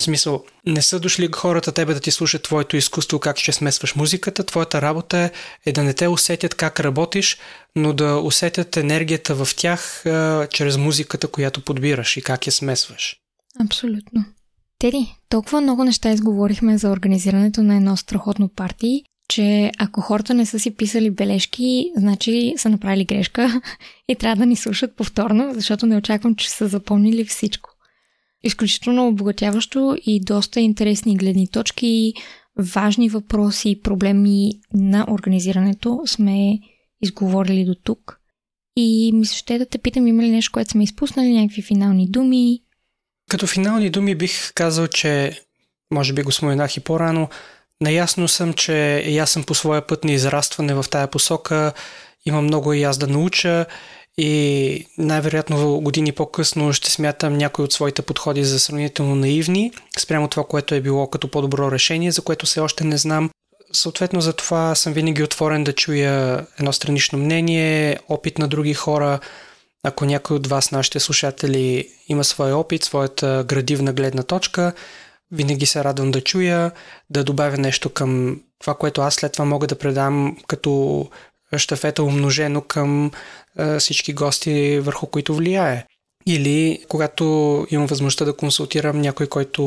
В 0.00 0.04
смисъл, 0.04 0.44
не 0.66 0.82
са 0.82 1.00
дошли 1.00 1.28
хората 1.34 1.72
тебе 1.72 1.94
да 1.94 2.00
ти 2.00 2.10
слушат 2.10 2.42
твоето 2.42 2.76
изкуство, 2.76 3.18
как 3.18 3.38
ще 3.38 3.52
смесваш 3.52 3.94
музиката. 3.94 4.44
Твоята 4.44 4.82
работа 4.82 5.18
е, 5.18 5.30
е 5.66 5.72
да 5.72 5.82
не 5.82 5.94
те 5.94 6.08
усетят 6.08 6.54
как 6.54 6.80
работиш, 6.80 7.38
но 7.76 7.92
да 7.92 8.16
усетят 8.16 8.76
енергията 8.76 9.44
в 9.44 9.48
тях 9.56 10.06
а, 10.06 10.46
чрез 10.50 10.76
музиката, 10.76 11.28
която 11.28 11.64
подбираш 11.64 12.16
и 12.16 12.22
как 12.22 12.46
я 12.46 12.52
смесваш. 12.52 13.16
Абсолютно. 13.64 14.24
Теди, 14.82 15.14
толкова 15.28 15.60
много 15.60 15.84
неща 15.84 16.10
изговорихме 16.10 16.78
за 16.78 16.90
организирането 16.90 17.62
на 17.62 17.76
едно 17.76 17.96
страхотно 17.96 18.48
парти, 18.48 19.02
че 19.28 19.70
ако 19.78 20.00
хората 20.00 20.34
не 20.34 20.46
са 20.46 20.58
си 20.58 20.76
писали 20.76 21.10
бележки, 21.10 21.92
значи 21.96 22.54
са 22.56 22.68
направили 22.68 23.04
грешка 23.04 23.60
и 24.08 24.16
трябва 24.16 24.36
да 24.36 24.46
ни 24.46 24.56
слушат 24.56 24.96
повторно, 24.96 25.54
защото 25.54 25.86
не 25.86 25.96
очаквам, 25.96 26.34
че 26.34 26.50
са 26.50 26.68
запомнили 26.68 27.24
всичко. 27.24 27.70
Изключително 28.44 29.08
обогатяващо 29.08 29.96
и 30.06 30.20
доста 30.20 30.60
интересни 30.60 31.16
гледни 31.16 31.48
точки, 31.48 32.12
важни 32.58 33.08
въпроси 33.08 33.70
и 33.70 33.80
проблеми 33.80 34.50
на 34.74 35.06
организирането 35.10 36.02
сме 36.06 36.58
изговорили 37.02 37.64
до 37.64 37.74
тук. 37.74 38.20
И 38.76 39.10
мисля, 39.14 39.36
ще 39.36 39.58
да 39.58 39.66
те 39.66 39.78
питам, 39.78 40.06
има 40.06 40.22
ли 40.22 40.30
нещо, 40.30 40.52
което 40.52 40.70
сме 40.70 40.84
изпуснали, 40.84 41.32
някакви 41.32 41.62
финални 41.62 42.10
думи? 42.10 42.62
Като 43.30 43.46
финални 43.46 43.90
думи 43.90 44.14
бих 44.14 44.52
казал, 44.54 44.86
че 44.86 45.40
може 45.90 46.12
би 46.12 46.22
го 46.22 46.32
споменах 46.32 46.76
и 46.76 46.80
по-рано, 46.80 47.28
наясно 47.80 48.28
съм, 48.28 48.54
че 48.54 49.04
и 49.06 49.18
аз 49.18 49.30
съм 49.30 49.44
по 49.44 49.54
своя 49.54 49.86
път 49.86 50.04
на 50.04 50.12
израстване 50.12 50.74
в 50.74 50.84
тая 50.90 51.06
посока, 51.06 51.72
има 52.26 52.42
много 52.42 52.72
и 52.72 52.82
аз 52.82 52.98
да 52.98 53.06
науча 53.06 53.66
и 54.18 54.86
най-вероятно 54.98 55.80
години 55.80 56.12
по-късно 56.12 56.72
ще 56.72 56.90
смятам 56.90 57.38
някои 57.38 57.64
от 57.64 57.72
своите 57.72 58.02
подходи 58.02 58.44
за 58.44 58.60
сравнително 58.60 59.14
наивни, 59.14 59.72
спрямо 59.98 60.28
това, 60.28 60.44
което 60.44 60.74
е 60.74 60.80
било 60.80 61.06
като 61.10 61.28
по-добро 61.28 61.72
решение, 61.72 62.12
за 62.12 62.22
което 62.22 62.46
все 62.46 62.60
още 62.60 62.84
не 62.84 62.96
знам. 62.96 63.30
Съответно 63.72 64.20
за 64.20 64.32
това 64.32 64.74
съм 64.74 64.92
винаги 64.92 65.22
отворен 65.22 65.64
да 65.64 65.72
чуя 65.72 66.46
едно 66.58 66.72
странично 66.72 67.18
мнение, 67.18 67.98
опит 68.08 68.38
на 68.38 68.48
други 68.48 68.74
хора. 68.74 69.20
Ако 69.82 70.04
някой 70.04 70.36
от 70.36 70.46
вас, 70.46 70.70
нашите 70.70 71.00
слушатели, 71.00 71.88
има 72.08 72.24
своя 72.24 72.56
опит, 72.56 72.84
своята 72.84 73.44
градивна 73.48 73.92
гледна 73.92 74.22
точка, 74.22 74.72
винаги 75.30 75.66
се 75.66 75.84
радвам 75.84 76.10
да 76.10 76.20
чуя, 76.20 76.70
да 77.10 77.24
добавя 77.24 77.58
нещо 77.58 77.90
към 77.90 78.40
това, 78.60 78.74
което 78.74 79.00
аз 79.00 79.14
след 79.14 79.32
това 79.32 79.44
мога 79.44 79.66
да 79.66 79.78
предам 79.78 80.36
като 80.46 81.06
щафета 81.56 82.02
умножено 82.02 82.60
към 82.60 83.10
всички 83.78 84.12
гости, 84.12 84.80
върху 84.80 85.06
които 85.06 85.34
влияе. 85.34 85.86
Или 86.26 86.84
когато 86.88 87.24
имам 87.70 87.86
възможността 87.86 88.24
да 88.24 88.36
консултирам 88.36 89.00
някой, 89.00 89.26
който 89.26 89.62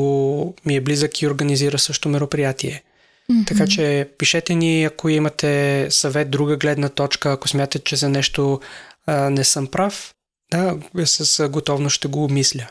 ми 0.66 0.76
е 0.76 0.80
близък 0.80 1.22
и 1.22 1.26
организира 1.26 1.78
също 1.78 2.08
мероприятие. 2.08 2.82
Mm-hmm. 3.30 3.46
Така 3.46 3.66
че 3.66 4.08
пишете 4.18 4.54
ни, 4.54 4.84
ако 4.84 5.08
имате 5.08 5.86
съвет, 5.90 6.30
друга 6.30 6.56
гледна 6.56 6.88
точка, 6.88 7.32
ако 7.32 7.48
смятате, 7.48 7.84
че 7.84 7.96
за 7.96 8.08
нещо 8.08 8.60
а, 9.06 9.30
не 9.30 9.44
съм 9.44 9.66
прав, 9.66 10.14
да, 10.50 10.78
с 11.04 11.48
готовност 11.48 11.96
ще 11.96 12.08
го 12.08 12.24
обмисля. 12.24 12.66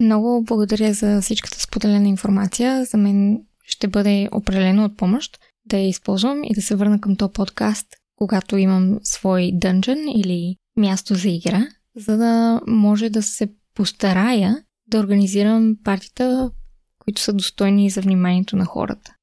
Много 0.00 0.44
благодаря 0.44 0.94
за 0.94 1.20
всичката 1.22 1.60
споделена 1.60 2.08
информация. 2.08 2.84
За 2.84 2.96
мен 2.96 3.40
ще 3.64 3.88
бъде 3.88 4.28
определено 4.32 4.84
от 4.84 4.96
помощ 4.96 5.38
да 5.66 5.76
я 5.76 5.88
използвам 5.88 6.44
и 6.44 6.54
да 6.54 6.62
се 6.62 6.74
върна 6.74 7.00
към 7.00 7.16
този 7.16 7.32
подкаст, 7.32 7.86
когато 8.16 8.56
имам 8.56 8.98
свой 9.02 9.50
дънжен 9.54 10.08
или 10.08 10.56
място 10.76 11.14
за 11.14 11.28
игра, 11.28 11.66
за 11.96 12.16
да 12.16 12.60
може 12.66 13.10
да 13.10 13.22
се 13.22 13.48
постарая 13.74 14.62
да 14.86 14.98
организирам 14.98 15.76
партията, 15.84 16.50
които 16.98 17.22
са 17.22 17.32
достойни 17.32 17.90
за 17.90 18.00
вниманието 18.00 18.56
на 18.56 18.64
хората. 18.64 19.14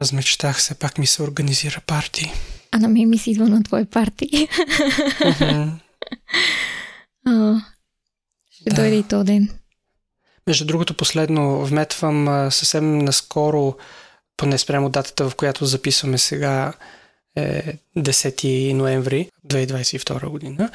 Размечтах 0.00 0.62
се, 0.62 0.74
пак 0.74 0.98
ми 0.98 1.06
се 1.06 1.22
организира 1.22 1.80
парти. 1.86 2.32
А 2.70 2.78
на 2.78 2.88
мен 2.88 3.08
ми 3.08 3.18
се 3.18 3.30
идва 3.30 3.48
на 3.48 3.62
твой 3.62 3.84
парти. 3.84 4.26
Uh-huh. 4.26 5.72
ще 8.50 8.70
да. 8.70 8.76
дойде 8.76 8.96
и 8.96 9.02
то 9.02 9.24
ден. 9.24 9.48
Между 10.46 10.64
другото, 10.64 10.96
последно 10.96 11.64
вметвам 11.64 12.48
съвсем 12.50 12.98
наскоро, 12.98 13.76
поне 14.36 14.58
спрямо 14.58 14.90
датата, 14.90 15.30
в 15.30 15.34
която 15.34 15.64
записваме 15.66 16.18
сега, 16.18 16.72
е 17.36 17.78
10 17.98 18.72
ноември 18.72 19.28
2022 19.48 20.28
година. 20.28 20.70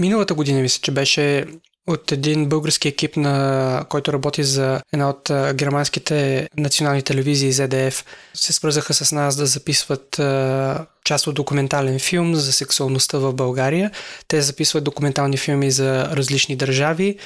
Миналата 0.00 0.34
година 0.34 0.60
мисля, 0.60 0.80
че 0.82 0.90
беше 0.90 1.46
от 1.88 2.12
един 2.12 2.46
български 2.46 2.88
екип, 2.88 3.16
на 3.16 3.84
който 3.88 4.12
работи 4.12 4.44
за 4.44 4.80
една 4.92 5.10
от 5.10 5.30
германските 5.54 6.48
национални 6.56 7.02
телевизии 7.02 7.52
ZDF, 7.52 8.04
се 8.34 8.52
свързаха 8.52 8.94
с 8.94 9.12
нас 9.12 9.36
да 9.36 9.46
записват 9.46 10.20
част 11.04 11.26
от 11.26 11.34
документален 11.34 11.98
филм 11.98 12.34
за 12.34 12.52
сексуалността 12.52 13.18
в 13.18 13.32
България. 13.32 13.90
Те 14.28 14.40
записват 14.40 14.84
документални 14.84 15.36
филми 15.36 15.70
за 15.70 16.16
различни 16.16 16.56
държави, 16.56 17.16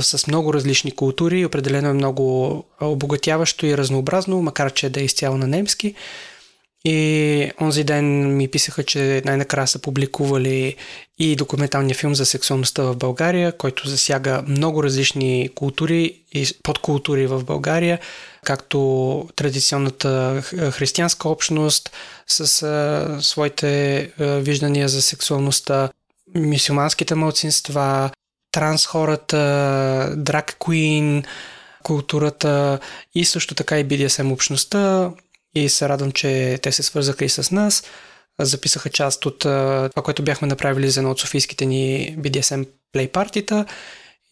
с 0.00 0.26
много 0.26 0.54
различни 0.54 0.92
култури. 0.92 1.44
Определено 1.44 1.88
е 1.88 1.92
много 1.92 2.64
обогатяващо 2.80 3.66
и 3.66 3.76
разнообразно, 3.76 4.42
макар 4.42 4.72
че 4.72 4.90
да 4.90 5.00
е 5.00 5.04
изцяло 5.04 5.36
на 5.36 5.46
немски. 5.46 5.94
И 6.84 7.50
онзи 7.60 7.84
ден 7.84 8.36
ми 8.36 8.48
писаха, 8.48 8.82
че 8.82 9.22
най-накрая 9.24 9.66
са 9.66 9.78
публикували 9.78 10.76
и 11.18 11.36
документалния 11.36 11.94
филм 11.94 12.14
за 12.14 12.26
сексуалността 12.26 12.82
в 12.82 12.96
България, 12.96 13.56
който 13.56 13.88
засяга 13.88 14.42
много 14.48 14.82
различни 14.82 15.50
култури 15.54 16.14
и 16.32 16.46
подкултури 16.62 17.26
в 17.26 17.44
България, 17.44 17.98
както 18.44 19.28
традиционната 19.36 20.42
християнска 20.72 21.28
общност 21.28 21.90
с 22.26 22.46
своите 23.22 24.12
виждания 24.18 24.88
за 24.88 25.02
сексуалността, 25.02 25.90
мисюманските 26.34 27.14
мълцинства, 27.14 28.10
транс 28.52 28.86
хората, 28.86 30.14
драк 30.16 30.56
куин, 30.58 31.24
културата 31.82 32.78
и 33.14 33.24
също 33.24 33.54
така 33.54 33.78
и 33.78 33.84
BDSM 33.84 34.32
общността, 34.32 35.10
и 35.54 35.68
се 35.68 35.88
радвам, 35.88 36.12
че 36.12 36.58
те 36.62 36.72
се 36.72 36.82
свързаха 36.82 37.24
и 37.24 37.28
с 37.28 37.50
нас. 37.50 37.82
Записаха 38.40 38.90
част 38.90 39.26
от 39.26 39.38
това, 39.38 40.02
което 40.04 40.22
бяхме 40.22 40.48
направили 40.48 40.90
за 40.90 41.00
едно 41.00 41.10
от 41.10 41.20
софийските 41.20 41.66
ни 41.66 42.14
BDSM 42.18 42.68
Play 42.94 43.08
партита 43.08 43.66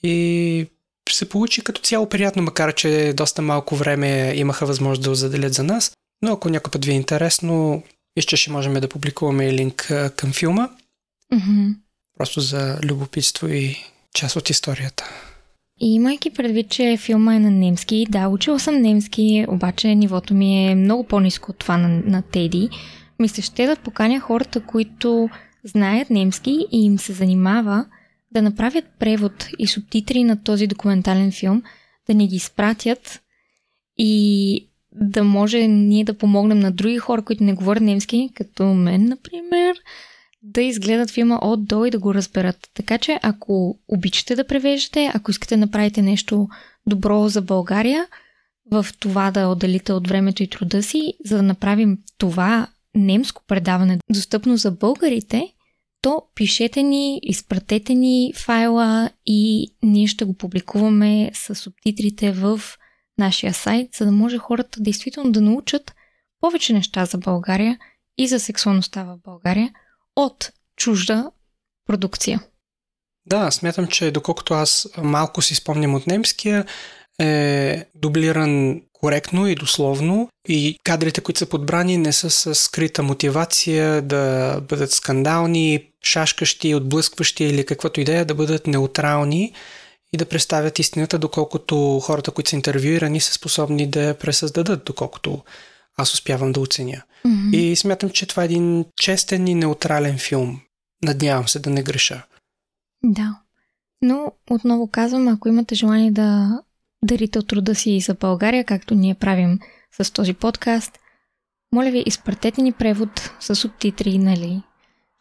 и 0.03 0.67
се 1.11 1.29
получи 1.29 1.65
като 1.65 1.81
цяло 1.81 2.09
приятно, 2.09 2.43
макар 2.43 2.75
че 2.75 3.13
доста 3.17 3.43
малко 3.43 3.77
време 3.77 4.33
имаха 4.37 4.67
възможност 4.67 5.03
да 5.03 5.15
заделят 5.15 5.55
за 5.55 5.63
нас. 5.63 5.93
Но 6.23 6.33
ако 6.33 6.49
някой 6.49 6.71
път 6.71 6.85
ви 6.85 6.93
е 6.93 6.95
интересно, 6.95 7.83
вижте, 8.17 8.37
ще 8.37 8.51
можем 8.51 8.75
да 8.75 8.89
публикуваме 8.89 9.53
линк 9.53 9.93
към 10.17 10.33
филма. 10.33 10.69
Mm-hmm. 11.33 11.75
Просто 12.19 12.41
за 12.41 12.79
любопитство 12.85 13.49
и 13.49 13.85
част 14.15 14.37
от 14.37 14.51
историята. 14.51 15.05
И 15.81 15.95
имайки 15.95 16.31
предвид, 16.31 16.69
че 16.69 16.97
филма 16.97 17.35
е 17.35 17.41
на 17.41 17.51
немски, 17.51 18.07
да, 18.11 18.29
учила 18.29 18.61
съм 18.61 18.83
немски, 18.83 19.45
обаче 19.49 19.95
нивото 19.95 20.35
ми 20.35 20.71
е 20.71 20.75
много 20.75 21.05
по-низко 21.05 21.51
от 21.51 21.59
това 21.59 21.77
на, 21.77 21.89
на 21.89 22.23
Теди. 22.23 22.69
Мисля, 23.19 23.43
ще 23.43 23.67
да 23.67 23.77
поканя 23.77 24.21
хората, 24.21 24.61
които 24.61 25.31
знаят 25.65 26.11
немски 26.11 26.67
и 26.73 26.85
им 26.85 26.99
се 26.99 27.13
занимава 27.13 27.87
да 28.33 28.43
направят 28.43 28.85
превод 28.99 29.49
и 29.59 29.67
субтитри 29.67 30.25
на 30.25 30.43
този 30.43 30.67
документален 30.67 31.33
филм, 31.33 31.63
да 32.07 32.15
ни 32.15 32.29
ги 32.29 32.37
изпратят 32.37 33.21
и 33.99 34.69
да 34.93 35.25
може 35.25 35.69
ние 35.69 36.05
да 36.05 36.19
помогнем 36.19 36.59
на 36.59 36.73
други 36.73 36.99
хора, 36.99 37.23
които 37.23 37.45
не 37.45 37.53
говорят 37.53 37.83
немски, 37.83 38.31
като 38.35 38.65
мен, 38.65 39.05
например, 39.05 39.77
да 40.49 40.63
изгледат 40.63 41.11
филма 41.11 41.39
от 41.43 41.67
до 41.67 41.85
и 41.85 41.91
да 41.91 41.99
го 41.99 42.15
разберат. 42.15 42.71
Така 42.75 42.99
че, 42.99 43.21
ако 43.23 43.79
обичате 43.89 44.37
да 44.37 44.47
превеждате, 44.47 45.11
ако 45.15 45.31
искате 45.31 45.55
да 45.55 45.61
направите 45.61 46.03
нещо 46.03 46.49
добро 46.87 47.29
за 47.29 47.43
България, 47.43 48.07
в 48.71 48.87
това 49.01 49.31
да 49.31 49.49
отделите 49.49 49.93
от 49.93 50.09
времето 50.09 50.43
и 50.43 50.51
труда 50.51 50.83
си, 50.83 51.15
за 51.25 51.37
да 51.37 51.43
направим 51.43 51.99
това 52.19 52.67
немско 52.95 53.43
предаване 53.47 53.99
достъпно 54.11 54.57
за 54.57 54.71
българите, 54.71 55.53
то 56.03 56.23
пишете 56.35 56.83
ни, 56.83 57.21
изпратете 57.23 57.95
ни 57.95 58.33
файла 58.37 59.11
и 59.27 59.73
ние 59.83 60.07
ще 60.07 60.25
го 60.25 60.35
публикуваме 60.35 61.31
с 61.35 61.55
субтитрите 61.55 62.33
в 62.33 62.61
нашия 63.19 63.55
сайт, 63.55 63.95
за 63.95 64.05
да 64.05 64.13
може 64.13 64.39
хората 64.39 64.81
действително 64.81 65.33
да 65.33 65.41
научат 65.41 65.95
повече 66.41 66.73
неща 66.73 67.05
за 67.05 67.19
България 67.19 67.79
и 68.19 68.29
за 68.29 68.41
сексуалността 68.41 69.05
в 69.05 69.19
България– 69.25 69.71
от 70.19 70.51
чужда 70.77 71.31
продукция. 71.87 72.41
Да, 73.27 73.51
смятам, 73.51 73.87
че 73.87 74.11
доколкото 74.11 74.55
аз 74.55 74.89
малко 74.99 75.43
си 75.43 75.55
спомням 75.55 75.95
от 75.95 76.07
немския, 76.07 76.65
е 77.21 77.85
дублиран 77.95 78.83
коректно 78.93 79.47
и 79.47 79.55
дословно 79.55 80.29
и 80.49 80.79
кадрите, 80.85 81.21
които 81.21 81.39
са 81.39 81.47
подбрани, 81.47 81.99
не 81.99 82.13
са 82.13 82.31
с 82.31 82.55
скрита 82.55 83.03
мотивация 83.03 84.03
да 84.03 84.57
бъдат 84.69 84.93
скандални, 84.93 85.91
шашкащи, 86.05 86.75
отблъскващи 86.75 87.45
или 87.45 87.67
каквато 87.67 88.01
идея, 88.01 88.25
да 88.25 88.35
бъдат 88.35 88.67
неутрални 88.67 89.53
и 90.13 90.17
да 90.17 90.27
представят 90.27 90.79
истината, 90.79 91.19
доколкото 91.19 92.01
хората, 92.01 92.31
които 92.31 92.51
са 92.51 92.57
интервюирани, 92.57 93.21
са 93.21 93.33
способни 93.33 93.87
да 93.91 94.03
я 94.03 94.19
пресъздадат, 94.19 94.85
доколкото 94.85 95.43
аз 95.99 96.15
успявам 96.15 96.53
да 96.53 96.61
оценя. 96.61 97.03
Mm-hmm. 97.27 97.57
И 97.57 97.77
смятам, 97.77 98.11
че 98.11 98.27
това 98.27 98.43
е 98.43 98.47
един 98.47 98.85
честен 98.97 99.47
и 99.47 99.55
неутрален 99.55 100.19
филм. 100.19 100.61
Надявам 101.05 101.49
се 101.49 101.59
да 101.59 101.71
не 101.71 101.83
греша. 101.83 102.27
Да. 103.05 103.41
Но 104.03 104.33
отново 104.51 104.91
казвам, 104.91 105.29
ако 105.29 105.49
имате 105.49 105.75
желание 105.75 106.11
да 106.11 106.61
дарите 107.03 107.39
от 107.39 107.49
труда 107.49 107.75
си 107.75 108.01
за 108.01 108.15
България, 108.15 108.65
както 108.65 108.95
ние 108.95 109.15
правим 109.15 109.59
с 110.01 110.13
този 110.13 110.35
подкаст, 110.35 110.99
моля 111.73 111.91
ви, 111.91 112.03
изпратете 112.07 112.63
ни 112.63 112.73
превод 112.73 113.31
с 113.41 113.55
субтитри, 113.55 114.19
нали, 114.19 114.63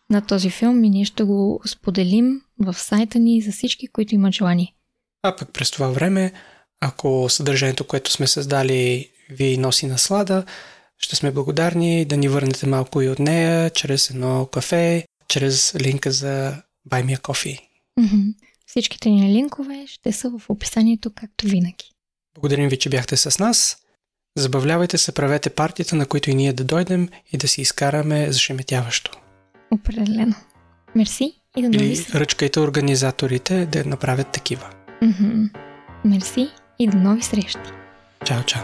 на 0.10 0.26
този 0.26 0.50
филм 0.50 0.84
и 0.84 0.90
ние 0.90 1.06
ще 1.06 1.24
го 1.24 1.62
споделим 1.66 2.42
в 2.60 2.74
сайта 2.74 3.20
ни 3.20 3.42
за 3.42 3.52
всички, 3.52 3.88
които 3.88 4.16
имат 4.16 4.34
желание. 4.34 4.74
А 5.24 5.36
пък 5.36 5.54
през 5.54 5.72
това 5.72 5.88
време, 5.88 6.34
ако 6.82 7.30
съдържанието, 7.30 7.88
което 7.88 8.12
сме 8.12 8.28
създали, 8.28 9.10
ви 9.30 9.58
носи 9.58 9.88
наслада, 9.88 10.44
ще 10.98 11.16
сме 11.16 11.32
благодарни 11.32 12.06
да 12.06 12.18
ни 12.18 12.28
върнете 12.28 12.68
малко 12.68 13.02
и 13.02 13.10
от 13.10 13.20
нея, 13.20 13.70
чрез 13.70 14.10
едно 14.10 14.46
кафе, 14.46 15.06
чрез 15.28 15.76
линка 15.76 16.12
за 16.12 16.56
Buy 16.90 17.06
Me 17.06 17.18
a 17.18 17.22
Coffee. 17.22 17.60
Mm-hmm. 18.00 18.34
Всичките 18.66 19.10
ни 19.10 19.34
линкове 19.34 19.86
ще 19.88 20.12
са 20.12 20.30
в 20.30 20.50
описанието, 20.50 21.12
както 21.16 21.46
винаги. 21.46 21.92
Благодарим 22.36 22.70
ви, 22.70 22.78
че 22.78 22.90
бяхте 22.90 23.18
с 23.18 23.40
нас. 23.40 23.78
Забавлявайте 24.38 24.98
се, 24.98 25.12
правете 25.12 25.50
партията, 25.50 25.96
на 25.96 26.06
които 26.06 26.30
и 26.30 26.36
ние 26.36 26.54
да 26.54 26.64
дойдем 26.64 27.10
и 27.32 27.38
да 27.38 27.48
си 27.48 27.62
изкараме 27.62 28.32
зашеметяващо. 28.32 29.12
Определено. 29.72 30.36
Мерси 30.96 31.34
и 31.58 31.62
до 31.62 31.70
нови 31.70 31.86
Или 31.86 32.06
ръчкайте 32.14 32.60
организаторите 32.60 33.66
да 33.66 33.86
направят 33.86 34.28
такива. 34.28 34.70
Mm-hmm. 35.04 35.50
Мерси 36.06 36.50
и 36.80 36.88
до 36.88 36.98
нови 36.98 37.22
срещи. 37.22 37.60
Чао, 38.26 38.44
чао. 38.44 38.64